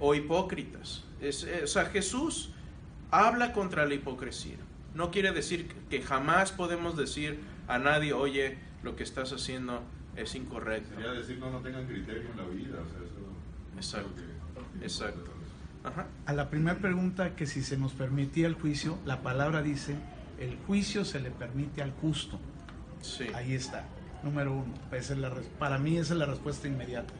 o 0.00 0.14
hipócritas. 0.14 1.04
Eh, 1.20 1.30
eh, 1.46 1.60
o 1.64 1.66
sea, 1.66 1.86
Jesús 1.86 2.50
habla 3.10 3.52
contra 3.52 3.86
la 3.86 3.94
hipocresía. 3.94 4.56
No 4.94 5.10
quiere 5.10 5.32
decir 5.32 5.68
que 5.88 6.02
jamás 6.02 6.52
podemos 6.52 6.96
decir 6.96 7.38
a 7.68 7.78
nadie, 7.78 8.12
oye, 8.12 8.58
lo 8.82 8.96
que 8.96 9.02
estás 9.02 9.32
haciendo 9.32 9.82
es 10.16 10.34
incorrecto. 10.34 10.96
Quería 10.96 11.12
decir 11.12 11.38
no, 11.38 11.50
no 11.50 11.60
tengan 11.60 11.86
criterio 11.86 12.30
en 12.30 12.36
la 12.36 12.44
vida. 12.44 12.78
Exacto. 13.76 14.22
Exacto. 14.82 15.30
A 16.26 16.32
la 16.32 16.50
primera 16.50 16.78
pregunta, 16.78 17.36
que 17.36 17.46
si 17.46 17.62
se 17.62 17.78
nos 17.78 17.92
permitía 17.92 18.46
el 18.46 18.54
juicio, 18.54 18.98
la 19.06 19.22
palabra 19.22 19.62
dice, 19.62 19.96
el 20.38 20.58
juicio 20.66 21.04
se 21.04 21.20
le 21.20 21.30
permite 21.30 21.82
al 21.82 21.92
justo. 21.92 22.38
Ahí 23.34 23.54
está, 23.54 23.84
número 24.22 24.52
uno. 24.52 24.74
para 25.58 25.78
mí 25.78 25.96
esa 25.96 26.14
es 26.14 26.18
la 26.18 26.26
respuesta 26.26 26.68
inmediata. 26.68 27.12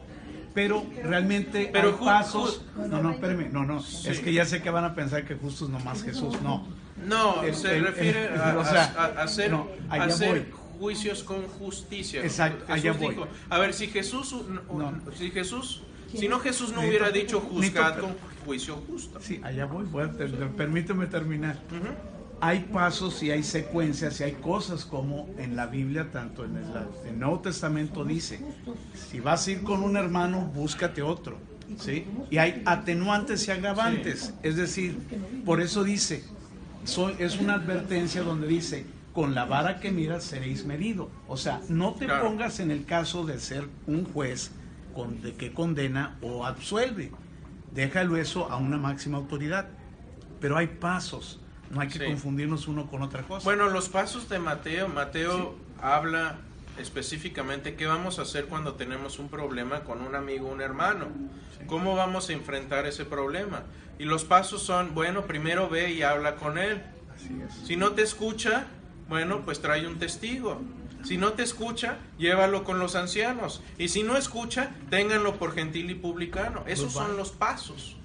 Pero 0.53 0.85
realmente 1.03 1.69
Pero 1.71 1.89
hay 1.89 2.05
pasos. 2.05 2.65
no, 2.75 3.01
no, 3.01 3.11
espérame, 3.11 3.51
no, 3.51 3.65
no. 3.65 3.79
Es 3.79 4.19
que 4.19 4.33
ya 4.33 4.45
sé 4.45 4.61
que 4.61 4.69
van 4.69 4.83
a 4.83 4.95
pensar 4.95 5.25
que 5.25 5.35
justo 5.35 5.65
es 5.65 5.71
nomás 5.71 6.03
Jesús. 6.03 6.41
No. 6.41 6.67
No, 7.05 7.41
se 7.53 7.79
refiere 7.79 8.29
a, 8.37 8.59
hacer, 9.23 10.51
juicios 10.77 11.23
con 11.23 11.47
justicia. 11.47 12.21
Exacto, 12.21 12.65
allá 12.71 12.93
voy. 12.93 13.15
a 13.49 13.57
ver, 13.59 13.73
si 13.73 13.87
Jesús, 13.87 14.35
si 15.17 15.31
Jesús, 15.31 15.83
si 16.13 16.27
no 16.27 16.39
Jesús 16.39 16.73
no 16.73 16.81
hubiera 16.81 17.09
dicho 17.11 17.39
juzgad 17.39 17.99
con 17.99 18.15
juicio 18.45 18.75
justo. 18.87 19.19
Sí, 19.21 19.39
allá 19.43 19.65
voy, 19.65 19.85
permíteme 20.57 21.07
terminar 21.07 21.57
hay 22.41 22.61
pasos 22.73 23.21
y 23.21 23.29
hay 23.29 23.43
secuencias 23.43 24.19
y 24.19 24.23
hay 24.23 24.31
cosas 24.33 24.83
como 24.83 25.29
en 25.37 25.55
la 25.55 25.67
Biblia, 25.67 26.09
tanto 26.11 26.43
en 26.43 26.57
el, 26.57 27.19
Nuevo 27.19 27.39
Testamento 27.39 28.03
dice, 28.03 28.39
si 28.93 29.19
vas 29.19 29.47
a 29.47 29.51
ir 29.51 29.63
con 29.63 29.83
un 29.83 29.95
hermano, 29.95 30.51
búscate 30.53 31.03
otro. 31.03 31.37
¿sí? 31.77 32.05
Y 32.31 32.39
hay 32.39 32.63
atenuantes 32.65 33.47
y 33.47 33.51
agravantes. 33.51 34.33
Es 34.41 34.55
decir, 34.55 34.97
por 35.45 35.61
eso 35.61 35.83
dice, 35.83 36.23
es 37.19 37.39
una 37.39 37.53
advertencia 37.53 38.23
donde 38.23 38.47
dice, 38.47 38.85
con 39.13 39.35
la 39.35 39.45
vara 39.45 39.79
que 39.79 39.91
miras 39.91 40.23
seréis 40.23 40.65
medido. 40.65 41.11
O 41.27 41.37
sea, 41.37 41.61
no 41.69 41.93
te 41.93 42.07
pongas 42.07 42.59
en 42.59 42.71
el 42.71 42.85
caso 42.85 43.25
de 43.25 43.39
ser 43.39 43.67
un 43.85 44.05
juez 44.05 44.51
con, 44.95 45.21
de 45.21 45.35
que 45.35 45.53
condena 45.53 46.17
o 46.21 46.45
absuelve. 46.45 47.11
Déjalo 47.73 48.17
eso 48.17 48.49
a 48.49 48.57
una 48.57 48.77
máxima 48.77 49.17
autoridad. 49.17 49.67
Pero 50.39 50.57
hay 50.57 50.67
pasos, 50.67 51.40
no 51.71 51.81
hay 51.81 51.87
que 51.87 52.05
confundirnos 52.05 52.67
uno 52.67 52.87
con 52.87 53.01
otra 53.01 53.23
cosa. 53.23 53.43
Bueno, 53.43 53.69
los 53.69 53.89
pasos 53.89 54.29
de 54.29 54.39
Mateo, 54.39 54.87
Mateo 54.87 55.55
habla 55.81 56.37
específicamente 56.77 57.75
qué 57.75 57.85
vamos 57.85 58.19
a 58.19 58.23
hacer 58.23 58.45
cuando 58.45 58.73
tenemos 58.73 59.19
un 59.19 59.29
problema 59.29 59.81
con 59.81 60.01
un 60.01 60.15
amigo, 60.15 60.47
un 60.47 60.61
hermano. 60.61 61.07
¿Cómo 61.67 61.95
vamos 61.95 62.29
a 62.29 62.33
enfrentar 62.33 62.85
ese 62.85 63.05
problema? 63.05 63.63
Y 63.99 64.05
los 64.05 64.25
pasos 64.25 64.63
son, 64.63 64.93
bueno, 64.93 65.25
primero 65.25 65.69
ve 65.69 65.91
y 65.91 66.01
habla 66.01 66.35
con 66.35 66.57
él. 66.57 66.81
Si 67.65 67.75
no 67.75 67.91
te 67.91 68.01
escucha, 68.01 68.65
bueno, 69.07 69.41
pues 69.45 69.61
trae 69.61 69.87
un 69.87 69.99
testigo. 69.99 70.61
Si 71.03 71.17
no 71.17 71.33
te 71.33 71.43
escucha, 71.43 71.97
llévalo 72.17 72.63
con 72.63 72.79
los 72.79 72.95
ancianos. 72.95 73.61
Y 73.77 73.87
si 73.87 74.03
no 74.03 74.17
escucha, 74.17 74.71
ténganlo 74.89 75.37
por 75.37 75.53
gentil 75.53 75.89
y 75.89 75.95
publicano. 75.95 76.63
Esos 76.67 76.93
son 76.93 77.17
los 77.17 77.31
pasos. 77.31 77.97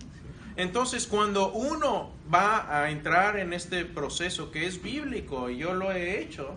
Entonces, 0.56 1.06
cuando 1.06 1.52
uno 1.52 2.12
va 2.32 2.80
a 2.82 2.90
entrar 2.90 3.38
en 3.38 3.52
este 3.52 3.84
proceso 3.84 4.50
que 4.50 4.66
es 4.66 4.82
bíblico, 4.82 5.50
y 5.50 5.58
yo 5.58 5.74
lo 5.74 5.92
he 5.92 6.20
hecho, 6.20 6.56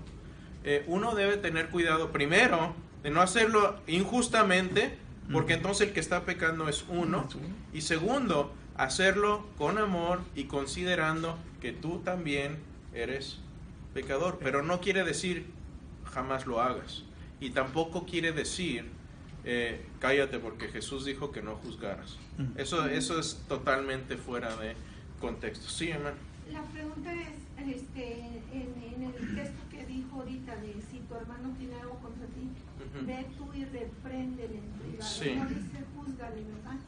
eh, 0.63 0.83
uno 0.87 1.15
debe 1.15 1.37
tener 1.37 1.69
cuidado 1.69 2.11
primero 2.11 2.73
de 3.03 3.09
no 3.09 3.21
hacerlo 3.21 3.79
injustamente, 3.87 4.97
porque 5.31 5.53
entonces 5.53 5.89
el 5.89 5.93
que 5.93 5.99
está 5.99 6.25
pecando 6.25 6.69
es 6.69 6.85
uno. 6.87 7.27
Y 7.73 7.81
segundo, 7.81 8.53
hacerlo 8.75 9.45
con 9.57 9.77
amor 9.77 10.21
y 10.33 10.45
considerando 10.45 11.37
que 11.61 11.73
tú 11.73 11.99
también 11.99 12.57
eres 12.93 13.39
pecador. 13.93 14.39
Pero 14.41 14.63
no 14.63 14.79
quiere 14.79 15.03
decir 15.03 15.45
jamás 16.05 16.45
lo 16.45 16.61
hagas. 16.61 17.03
Y 17.41 17.51
tampoco 17.51 18.05
quiere 18.05 18.31
decir 18.31 18.89
eh, 19.51 19.81
cállate 19.97 20.37
porque 20.37 20.67
Jesús 20.67 21.05
dijo 21.05 21.31
que 21.31 21.41
no 21.41 21.55
juzgaras. 21.55 22.19
Eso, 22.55 22.85
eso 22.85 23.19
es 23.19 23.43
totalmente 23.47 24.15
fuera 24.15 24.55
de 24.57 24.75
contexto. 25.19 25.67
Sí, 25.67 25.89
hermano. 25.89 26.17
La 26.51 26.61
pregunta 26.65 27.11
es, 27.11 27.29
este, 27.75 28.19
en, 28.53 29.11
el 29.17 29.35
texto 29.35 29.59
que 29.71 29.87
dijo 29.87 30.17
ahorita 30.17 30.55
de 30.57 30.73
si 30.91 30.99
tu 30.99 31.15
hermano 31.15 31.49
tiene 31.57 31.73
algo 31.81 31.95
contra 31.95 32.27
ti, 32.27 32.47
ve 33.07 33.25
tú 33.39 33.51
y 33.55 33.65
repréndele 33.65 34.59
en 34.59 34.91
privado. 34.91 35.09
Sí. 35.09 35.33
No 35.35 35.45
dice 35.45 35.83
juzgale, 35.95 36.43
¿verdad? 36.43 36.79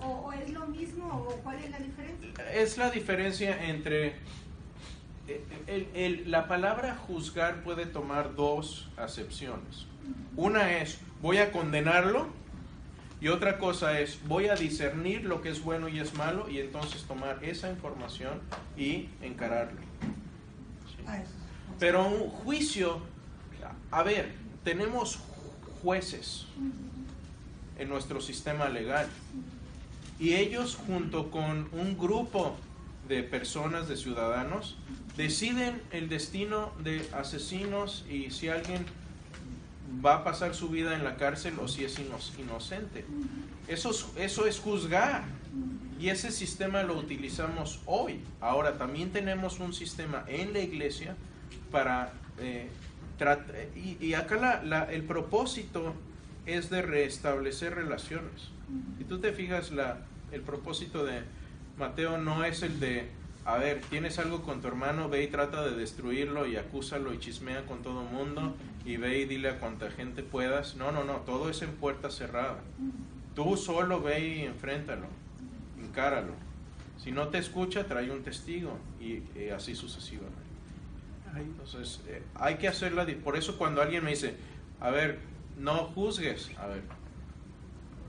O, 0.00 0.30
es 0.30 0.50
lo 0.50 0.66
mismo 0.66 1.06
o 1.06 1.36
cuál 1.36 1.58
es 1.58 1.70
la 1.70 1.78
diferencia? 1.78 2.52
Es 2.52 2.76
la 2.76 2.90
diferencia 2.90 3.66
entre... 3.66 4.16
Eh, 5.26 6.22
la 6.26 6.48
palabra 6.48 6.96
juzgar 6.96 7.62
puede 7.62 7.86
tomar 7.86 8.34
dos 8.34 8.90
acepciones. 8.98 9.86
Una 10.36 10.78
es, 10.78 10.98
voy 11.24 11.38
a 11.38 11.50
condenarlo, 11.52 12.26
y 13.18 13.28
otra 13.28 13.56
cosa 13.56 13.98
es, 13.98 14.18
voy 14.28 14.48
a 14.48 14.56
discernir 14.56 15.24
lo 15.24 15.40
que 15.40 15.48
es 15.48 15.64
bueno 15.64 15.88
y 15.88 15.98
es 15.98 16.12
malo 16.12 16.50
y 16.50 16.58
entonces 16.58 17.04
tomar 17.04 17.42
esa 17.42 17.70
información 17.70 18.42
y 18.76 19.08
encararlo. 19.22 19.80
Pero 21.78 22.06
un 22.06 22.28
juicio, 22.28 23.00
a 23.90 24.02
ver, 24.02 24.34
tenemos 24.64 25.18
jueces 25.82 26.44
en 27.78 27.88
nuestro 27.88 28.20
sistema 28.20 28.68
legal 28.68 29.06
y 30.20 30.34
ellos 30.34 30.76
junto 30.76 31.30
con 31.30 31.70
un 31.72 31.96
grupo 31.96 32.54
de 33.08 33.22
personas, 33.22 33.88
de 33.88 33.96
ciudadanos, 33.96 34.76
deciden 35.16 35.80
el 35.90 36.10
destino 36.10 36.74
de 36.80 37.08
asesinos 37.14 38.04
y 38.10 38.30
si 38.30 38.50
alguien 38.50 38.84
va 40.04 40.16
a 40.16 40.24
pasar 40.24 40.54
su 40.54 40.68
vida 40.68 40.94
en 40.94 41.04
la 41.04 41.16
cárcel 41.16 41.54
o 41.60 41.68
si 41.68 41.84
es 41.84 41.98
inocente. 42.38 43.04
Eso 43.68 43.90
es, 43.90 44.06
eso 44.16 44.46
es 44.46 44.58
juzgar. 44.60 45.24
Y 46.00 46.08
ese 46.08 46.30
sistema 46.30 46.82
lo 46.82 46.96
utilizamos 46.96 47.80
hoy. 47.86 48.20
Ahora 48.40 48.76
también 48.76 49.10
tenemos 49.10 49.60
un 49.60 49.72
sistema 49.72 50.24
en 50.28 50.52
la 50.52 50.60
iglesia 50.60 51.16
para... 51.70 52.12
Eh, 52.38 52.68
y, 54.00 54.14
acá 54.14 54.62
la, 54.64 54.84
el 54.92 55.04
propósito 55.04 55.94
es 56.46 56.68
de 56.68 56.82
restablecer 56.82 57.74
relaciones. 57.74 58.50
Y 58.98 59.04
tú 59.04 59.20
te 59.20 59.32
fijas, 59.32 59.70
la, 59.70 59.98
el 60.32 60.40
propósito 60.42 61.04
de 61.04 61.22
Mateo 61.78 62.18
no 62.18 62.44
es 62.44 62.62
el 62.62 62.80
de 62.80 63.08
a 63.44 63.58
ver, 63.58 63.82
tienes 63.90 64.18
algo 64.18 64.42
con 64.42 64.62
tu 64.62 64.68
hermano, 64.68 65.08
ve 65.10 65.22
y 65.22 65.26
trata 65.26 65.62
de 65.64 65.76
destruirlo 65.76 66.46
y 66.46 66.56
acúsalo 66.56 67.12
y 67.12 67.18
chismea 67.18 67.66
con 67.66 67.82
todo 67.82 68.02
el 68.02 68.08
mundo 68.08 68.54
y 68.86 68.96
ve 68.96 69.18
y 69.20 69.26
dile 69.26 69.50
a 69.50 69.58
cuanta 69.58 69.90
gente 69.90 70.22
puedas. 70.22 70.76
No, 70.76 70.92
no, 70.92 71.04
no, 71.04 71.16
todo 71.18 71.50
es 71.50 71.60
en 71.60 71.72
puerta 71.72 72.10
cerrada. 72.10 72.60
Tú 73.34 73.56
solo 73.56 74.00
ve 74.00 74.26
y 74.26 74.40
enfréntalo, 74.42 75.06
encáralo. 75.78 76.32
Si 76.96 77.12
no 77.12 77.28
te 77.28 77.36
escucha, 77.36 77.84
trae 77.84 78.10
un 78.10 78.22
testigo 78.22 78.78
y, 78.98 79.22
así 79.50 79.74
sucesivamente. 79.74 80.38
Entonces, 81.36 82.00
eh, 82.06 82.22
hay 82.36 82.56
que 82.56 82.68
hacerla. 82.68 83.06
Por 83.22 83.36
eso 83.36 83.58
cuando 83.58 83.82
alguien 83.82 84.04
me 84.04 84.10
dice, 84.10 84.36
a 84.80 84.90
ver, 84.90 85.18
no 85.58 85.88
juzgues, 85.88 86.50
a 86.58 86.68
ver, 86.68 86.82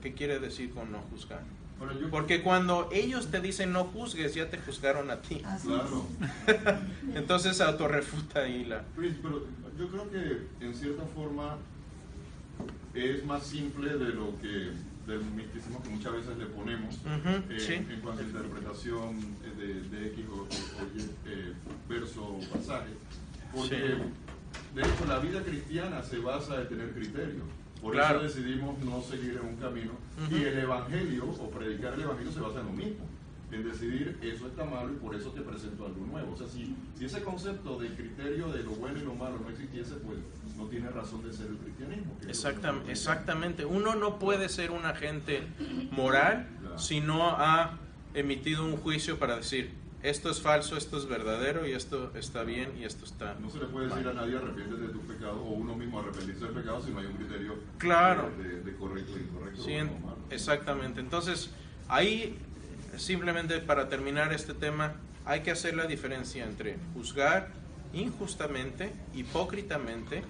¿qué 0.00 0.14
quiere 0.14 0.38
decir 0.38 0.70
con 0.70 0.92
no 0.92 1.00
juzgar? 1.10 1.42
Porque 2.10 2.42
cuando 2.42 2.88
ellos 2.92 3.30
te 3.30 3.40
dicen 3.40 3.72
no 3.72 3.84
juzgues, 3.84 4.34
ya 4.34 4.48
te 4.48 4.58
juzgaron 4.58 5.10
a 5.10 5.20
ti. 5.20 5.42
Claro. 5.64 6.06
Entonces 7.14 7.60
autorrefuta 7.60 8.40
ahí 8.40 8.64
la... 8.64 8.82
Pero 8.96 9.46
yo 9.78 9.88
creo 9.88 10.10
que 10.10 10.64
en 10.64 10.74
cierta 10.74 11.04
forma 11.14 11.58
es 12.94 13.24
más 13.26 13.46
simple 13.46 13.90
de 13.90 14.08
lo 14.14 14.38
que 14.40 14.72
del 15.06 15.24
misticismo 15.36 15.80
que 15.82 15.90
muchas 15.90 16.14
veces 16.14 16.36
le 16.36 16.46
ponemos 16.46 16.96
eh, 17.48 17.86
en 17.88 18.00
cuanto 18.00 18.22
a 18.22 18.24
interpretación 18.24 19.20
de, 19.56 20.06
X 20.08 20.24
o, 20.32 20.46
Y 20.96 21.00
eh, 21.26 21.52
verso 21.88 22.24
o 22.24 22.40
pasaje. 22.52 22.90
Porque 23.54 23.76
de 23.76 24.82
hecho 24.82 25.04
la 25.06 25.20
vida 25.20 25.42
cristiana 25.42 26.02
se 26.02 26.18
basa 26.18 26.60
en 26.60 26.68
tener 26.68 26.92
criterio. 26.92 27.44
Por 27.80 27.96
eso 27.96 28.18
decidimos 28.20 28.78
no 28.80 29.02
seguir 29.02 29.38
en 29.42 29.48
un 29.48 29.56
camino. 29.56 29.92
Y 30.30 30.42
el 30.44 30.58
Evangelio, 30.58 31.24
o 31.26 31.50
predicar 31.50 31.94
el 31.94 32.02
Evangelio, 32.02 32.32
se 32.32 32.40
basa 32.40 32.60
en 32.60 32.66
lo 32.66 32.72
mismo. 32.72 33.06
En 33.52 33.62
decidir 33.62 34.18
eso 34.22 34.48
está 34.48 34.64
malo 34.64 34.92
y 34.92 34.96
por 34.96 35.14
eso 35.14 35.30
te 35.30 35.40
presento 35.40 35.86
algo 35.86 36.04
nuevo. 36.04 36.32
O 36.32 36.36
sea, 36.36 36.48
si, 36.48 36.74
si 36.98 37.04
ese 37.04 37.22
concepto 37.22 37.78
del 37.78 37.94
criterio 37.94 38.48
de 38.48 38.64
lo 38.64 38.72
bueno 38.72 38.98
y 38.98 39.04
lo 39.04 39.14
malo 39.14 39.38
no 39.40 39.48
existiese, 39.50 39.94
pues 39.96 40.18
no 40.56 40.64
tiene 40.66 40.90
razón 40.90 41.22
de 41.22 41.32
ser 41.32 41.46
el 41.46 41.56
cristianismo. 41.58 42.16
Exactamente, 42.28 42.90
exactamente. 42.90 43.64
Uno 43.64 43.94
no 43.94 44.18
puede 44.18 44.48
ser 44.48 44.72
un 44.72 44.84
agente 44.84 45.44
moral 45.92 46.48
si 46.76 47.00
no 47.00 47.30
ha 47.30 47.78
emitido 48.14 48.64
un 48.64 48.76
juicio 48.78 49.18
para 49.18 49.36
decir, 49.36 49.70
esto 50.02 50.30
es 50.30 50.40
falso, 50.40 50.76
esto 50.76 50.98
es 50.98 51.06
verdadero 51.06 51.66
y 51.66 51.72
esto 51.72 52.12
está 52.14 52.42
bien 52.42 52.72
y 52.78 52.84
esto 52.84 53.04
está 53.04 53.34
No 53.40 53.50
se 53.50 53.58
le 53.58 53.66
puede 53.66 53.88
decir 53.88 54.06
a 54.06 54.12
nadie 54.12 54.36
arrepiente 54.36 54.76
de 54.76 54.88
tu 54.88 55.00
pecado 55.00 55.42
o 55.42 55.50
uno 55.50 55.74
mismo 55.74 56.00
arrepentirse 56.00 56.44
del 56.44 56.54
pecado 56.54 56.82
si 56.82 56.90
no 56.90 57.00
hay 57.00 57.06
un 57.06 57.14
criterio 57.14 57.54
claro. 57.78 58.30
de, 58.36 58.76
correcto 58.76 59.16
e 59.16 59.20
incorrecto. 59.20 59.62
Sí, 59.62 59.76
exactamente. 60.30 61.00
Entonces, 61.00 61.50
ahí 61.88 62.38
simplemente 62.96 63.58
para 63.60 63.88
terminar 63.88 64.32
este 64.32 64.54
tema, 64.54 64.94
hay 65.24 65.40
que 65.40 65.50
hacer 65.50 65.74
la 65.74 65.86
diferencia 65.86 66.44
entre 66.44 66.76
juzgar 66.94 67.48
injustamente, 67.92 68.92
hipócritamente 69.14 70.22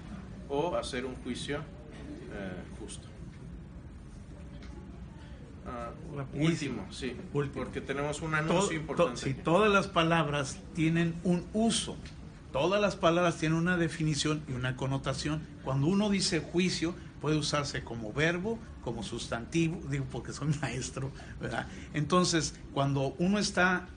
o 0.49 0.77
hacer 0.77 1.05
un 1.05 1.15
juicio 1.17 1.59
eh, 1.59 2.63
justo. 2.81 3.07
Ah, 5.69 5.91
último, 6.35 6.87
sí, 6.93 7.17
porque 7.33 7.81
tenemos 7.81 8.23
un 8.23 8.35
anuncio 8.35 8.77
importante. 8.77 9.21
si 9.21 9.35
todas 9.35 9.73
las 9.73 9.89
palabras 9.89 10.59
tienen 10.75 11.15
un 11.25 11.45
uso, 11.53 11.97
todas 12.53 12.81
las 12.81 12.95
palabras 12.95 13.37
tienen 13.37 13.59
una 13.59 13.77
definición 13.77 14.43
y 14.49 14.53
una 14.53 14.77
connotación. 14.77 15.43
Cuando 15.65 15.89
uno 15.89 16.09
dice 16.09 16.41
juicio, 16.41 16.95
puede 17.21 17.37
usarse 17.37 17.83
como 17.83 18.13
verbo, 18.13 18.59
como 18.83 19.03
sustantivo, 19.03 19.81
digo 19.91 20.07
porque 20.11 20.33
soy 20.33 20.55
maestro, 20.61 21.11
¿verdad? 21.41 21.67
Entonces, 21.95 22.55
cuando 22.73 23.17
uno 23.19 23.39
está, 23.39 23.89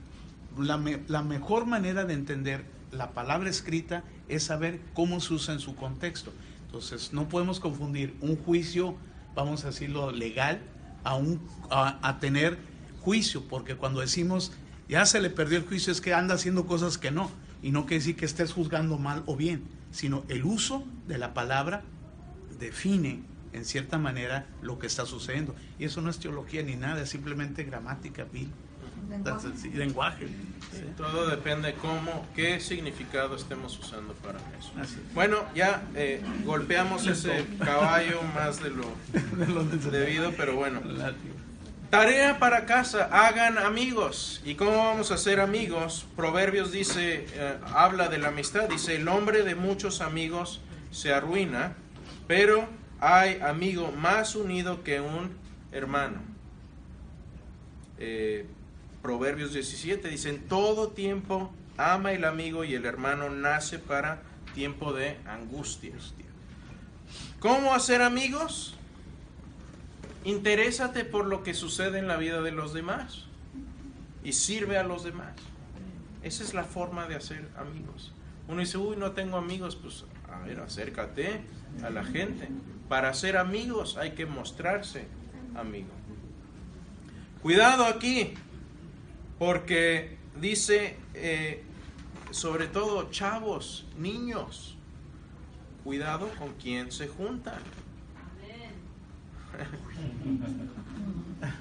la, 0.58 0.82
la 1.06 1.22
mejor 1.22 1.66
manera 1.66 2.04
de 2.04 2.14
entender 2.14 2.64
la 2.90 3.12
palabra 3.12 3.48
escrita 3.48 4.02
es 4.28 4.42
saber 4.42 4.80
cómo 4.94 5.20
se 5.20 5.34
usa 5.34 5.54
en 5.54 5.60
su 5.60 5.76
contexto. 5.76 6.32
Entonces, 6.66 7.12
no 7.12 7.28
podemos 7.28 7.60
confundir 7.60 8.16
un 8.20 8.36
juicio, 8.36 8.96
vamos 9.34 9.64
a 9.64 9.68
decirlo, 9.68 10.10
legal, 10.10 10.60
a, 11.04 11.14
un, 11.14 11.40
a, 11.70 12.18
tener 12.20 12.58
juicio, 13.00 13.44
porque 13.48 13.76
cuando 13.76 14.00
decimos 14.00 14.52
ya 14.88 15.06
se 15.06 15.20
le 15.20 15.30
perdió 15.30 15.58
el 15.58 15.66
juicio 15.66 15.92
es 15.92 16.00
que 16.00 16.14
anda 16.14 16.34
haciendo 16.34 16.66
cosas 16.66 16.98
que 16.98 17.10
no, 17.10 17.30
y 17.62 17.70
no 17.70 17.82
quiere 17.82 18.00
decir 18.00 18.16
que 18.16 18.24
estés 18.24 18.52
juzgando 18.52 18.98
mal 18.98 19.22
o 19.26 19.36
bien, 19.36 19.62
sino 19.90 20.24
el 20.28 20.44
uso 20.44 20.84
de 21.06 21.18
la 21.18 21.32
palabra 21.32 21.82
define 22.58 23.22
en 23.52 23.64
cierta 23.64 23.98
manera 23.98 24.46
lo 24.62 24.78
que 24.78 24.86
está 24.86 25.06
sucediendo. 25.06 25.54
Y 25.78 25.84
eso 25.84 26.00
no 26.00 26.10
es 26.10 26.18
teología 26.18 26.62
ni 26.62 26.76
nada, 26.76 27.02
es 27.02 27.08
simplemente 27.08 27.64
gramática, 27.64 28.24
Bill. 28.24 28.50
Lenguaje. 29.74 30.28
Todo 30.96 31.28
depende 31.28 31.74
cómo, 31.74 32.26
qué 32.34 32.60
significado 32.60 33.34
estemos 33.34 33.78
usando 33.78 34.14
para 34.14 34.38
eso. 34.58 34.72
Bueno, 35.14 35.44
ya 35.54 35.82
eh, 35.94 36.22
golpeamos 36.44 37.06
ese 37.06 37.44
caballo 37.58 38.22
más 38.34 38.62
de 38.62 38.70
lo, 38.70 38.84
debido, 39.90 40.32
pero 40.36 40.56
bueno. 40.56 40.80
Tarea 41.90 42.38
para 42.38 42.66
casa, 42.66 43.08
hagan 43.10 43.58
amigos. 43.58 44.40
¿Y 44.44 44.54
cómo 44.54 44.76
vamos 44.76 45.10
a 45.10 45.18
ser 45.18 45.40
amigos? 45.40 46.06
Proverbios 46.14 46.70
dice, 46.70 47.26
eh, 47.32 47.56
habla 47.74 48.08
de 48.08 48.18
la 48.18 48.28
amistad, 48.28 48.68
dice, 48.68 48.94
el 48.94 49.08
hombre 49.08 49.42
de 49.42 49.56
muchos 49.56 50.00
amigos 50.00 50.60
se 50.92 51.12
arruina, 51.12 51.74
pero 52.28 52.68
hay 53.00 53.40
amigo 53.40 53.90
más 53.90 54.36
unido 54.36 54.84
que 54.84 55.00
un 55.00 55.32
hermano. 55.72 56.20
Eh, 57.98 58.46
Proverbios 59.02 59.52
17 59.52 60.08
dice, 60.08 60.28
en 60.28 60.40
todo 60.48 60.88
tiempo 60.88 61.52
ama 61.76 62.12
el 62.12 62.24
amigo 62.24 62.64
y 62.64 62.74
el 62.74 62.84
hermano 62.84 63.30
nace 63.30 63.78
para 63.78 64.22
tiempo 64.54 64.92
de 64.92 65.18
angustias. 65.26 66.14
¿Cómo 67.38 67.74
hacer 67.74 68.02
amigos? 68.02 68.74
Interésate 70.24 71.04
por 71.04 71.26
lo 71.26 71.42
que 71.42 71.54
sucede 71.54 71.98
en 71.98 72.06
la 72.06 72.18
vida 72.18 72.42
de 72.42 72.52
los 72.52 72.74
demás 72.74 73.24
y 74.22 74.32
sirve 74.32 74.76
a 74.76 74.82
los 74.82 75.04
demás. 75.04 75.32
Esa 76.22 76.44
es 76.44 76.52
la 76.52 76.64
forma 76.64 77.06
de 77.06 77.14
hacer 77.14 77.48
amigos. 77.56 78.12
Uno 78.48 78.60
dice, 78.60 78.76
uy, 78.76 78.96
no 78.96 79.12
tengo 79.12 79.38
amigos, 79.38 79.76
pues 79.76 80.04
a 80.30 80.40
ver, 80.40 80.60
acércate 80.60 81.40
a 81.82 81.88
la 81.88 82.04
gente. 82.04 82.48
Para 82.88 83.14
ser 83.14 83.38
amigos 83.38 83.96
hay 83.96 84.10
que 84.10 84.26
mostrarse 84.26 85.06
amigo. 85.54 85.88
Cuidado 87.42 87.86
aquí, 87.86 88.34
porque 89.40 90.18
dice, 90.38 90.98
eh, 91.14 91.62
sobre 92.30 92.66
todo 92.66 93.10
chavos, 93.10 93.86
niños, 93.96 94.76
cuidado 95.82 96.28
con 96.38 96.52
quien 96.56 96.92
se 96.92 97.08
juntan. 97.08 97.58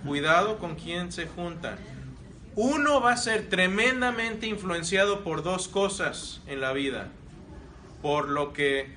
cuidado 0.06 0.60
con 0.60 0.76
quien 0.76 1.14
se 1.14 1.26
juntan. 1.26 1.78
Uno 2.58 3.00
va 3.00 3.14
a 3.14 3.18
ser 3.18 3.48
tremendamente 3.48 4.46
influenciado 4.48 5.24
por 5.24 5.42
dos 5.42 5.70
cosas 5.70 6.42
en 6.48 6.60
la 6.60 6.74
vida. 6.74 7.08
Por 8.02 8.28
lo 8.28 8.52
que 8.52 8.94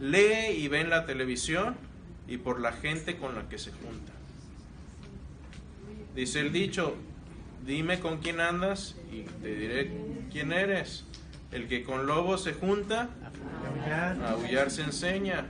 lee 0.00 0.56
y 0.56 0.66
ve 0.66 0.80
en 0.80 0.90
la 0.90 1.06
televisión 1.06 1.76
y 2.26 2.38
por 2.38 2.58
la 2.58 2.72
gente 2.72 3.16
con 3.16 3.36
la 3.36 3.48
que 3.48 3.58
se 3.58 3.70
junta. 3.70 4.12
Dice 6.16 6.40
el 6.40 6.50
dicho, 6.50 6.96
dime 7.64 8.00
con 8.00 8.18
quién 8.18 8.40
andas 8.40 8.96
y 9.12 9.22
te 9.42 9.54
diré 9.54 9.90
quién 10.30 10.52
eres. 10.52 11.04
El 11.52 11.68
que 11.68 11.84
con 11.84 12.06
lobos 12.06 12.42
se 12.42 12.52
junta, 12.52 13.08
a 13.90 14.30
aullar 14.30 14.70
se 14.70 14.82
enseña. 14.82 15.46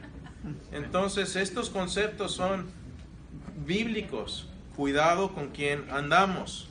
Entonces 0.72 1.36
estos 1.36 1.70
conceptos 1.70 2.32
son 2.32 2.66
bíblicos. 3.66 4.48
Cuidado 4.76 5.32
con 5.32 5.48
quién 5.48 5.86
andamos. 5.90 6.68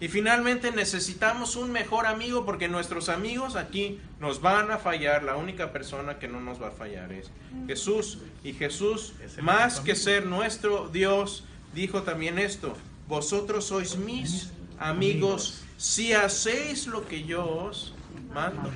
Y 0.00 0.08
finalmente 0.08 0.72
necesitamos 0.72 1.54
un 1.54 1.70
mejor 1.70 2.06
amigo 2.06 2.44
porque 2.44 2.66
nuestros 2.66 3.08
amigos 3.08 3.54
aquí 3.54 4.00
nos 4.18 4.40
van 4.40 4.72
a 4.72 4.78
fallar. 4.78 5.22
La 5.22 5.36
única 5.36 5.72
persona 5.72 6.18
que 6.18 6.26
no 6.26 6.40
nos 6.40 6.60
va 6.60 6.68
a 6.68 6.72
fallar 6.72 7.12
es 7.12 7.30
Jesús. 7.68 8.18
Y 8.42 8.54
Jesús, 8.54 9.12
más 9.40 9.78
que 9.78 9.94
ser 9.94 10.26
nuestro 10.26 10.88
Dios, 10.88 11.44
dijo 11.72 12.02
también 12.02 12.40
esto. 12.40 12.76
Vosotros 13.06 13.66
sois 13.66 13.96
mis 13.96 14.50
amigos 14.78 15.62
si 15.76 16.12
hacéis 16.12 16.86
lo 16.86 17.06
que 17.06 17.24
yo 17.24 17.44
os 17.44 17.94
mando. 18.32 18.70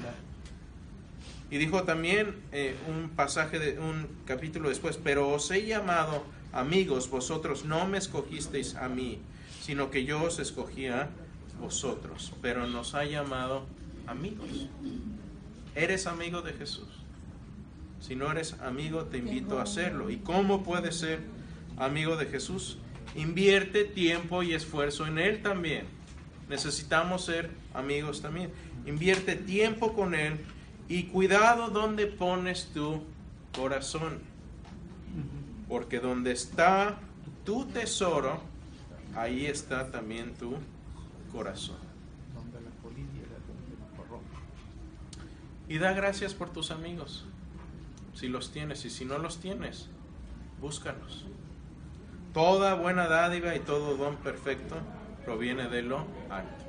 Y 1.51 1.59
dijo 1.59 1.85
también 1.85 2.35
eh, 2.53 2.77
un 2.89 3.11
pasaje 3.11 3.59
de 3.59 3.79
un 3.79 4.09
capítulo 4.25 4.69
después, 4.69 4.99
pero 5.03 5.29
os 5.29 5.51
he 5.51 5.65
llamado 5.65 6.25
amigos, 6.53 7.09
vosotros 7.09 7.65
no 7.65 7.87
me 7.87 7.99
escogisteis 7.99 8.75
a 8.75 8.89
mí, 8.89 9.21
sino 9.61 9.91
que 9.91 10.05
yo 10.05 10.25
os 10.25 10.39
escogí 10.39 10.87
a 10.87 11.09
vosotros, 11.61 12.33
pero 12.43 12.67
nos 12.67 12.95
ha 12.95 13.05
llamado 13.05 13.65
amigos. 14.07 14.69
¿Eres 15.75 16.07
amigo 16.07 16.43
de 16.43 16.53
Jesús? 16.55 16.89
Si 18.01 18.17
no 18.17 18.31
eres 18.31 18.55
amigo, 18.61 19.05
te 19.05 19.19
invito 19.19 19.59
a 19.59 19.63
hacerlo. 19.63 20.11
¿Y 20.11 20.19
cómo 20.19 20.63
puedes 20.63 20.97
ser 20.97 21.21
amigo 21.77 22.17
de 22.17 22.27
Jesús? 22.27 22.79
Invierte 23.17 23.85
tiempo 23.85 24.43
y 24.43 24.53
esfuerzo 24.53 25.07
en 25.07 25.19
Él 25.19 25.43
también. 25.43 25.87
Necesitamos 26.49 27.25
ser 27.25 27.51
amigos 27.75 28.23
también. 28.23 28.51
Invierte 28.87 29.37
tiempo 29.37 29.95
con 29.95 30.15
Él 30.15 30.39
y 30.89 31.05
cuidado 31.05 31.71
donde 31.71 32.07
pones 32.07 32.67
tu 32.73 33.03
corazón. 33.57 34.21
Porque 35.69 35.99
donde 35.99 36.33
está 36.33 36.99
tu 37.45 37.65
tesoro, 37.67 38.41
ahí 39.17 39.47
está 39.47 39.91
también 39.91 40.35
tu 40.35 40.55
corazón. 41.33 41.87
Y 45.69 45.79
da 45.79 45.93
gracias 45.93 46.33
por 46.33 46.51
tus 46.51 46.71
amigos, 46.71 47.25
si 48.15 48.29
los 48.29 48.53
tienes, 48.53 48.85
y 48.85 48.91
si 48.91 49.05
no 49.05 49.19
los 49.19 49.39
tienes, 49.39 49.89
búscalos. 50.61 51.25
Toda 52.37 52.75
buena 52.75 53.09
dádiva 53.09 53.55
y 53.55 53.61
todo 53.61 53.97
don 53.97 54.17
perfecto 54.17 54.77
proviene 55.25 55.69
de 55.69 55.81
lo 55.81 56.05
alto. 56.29 56.66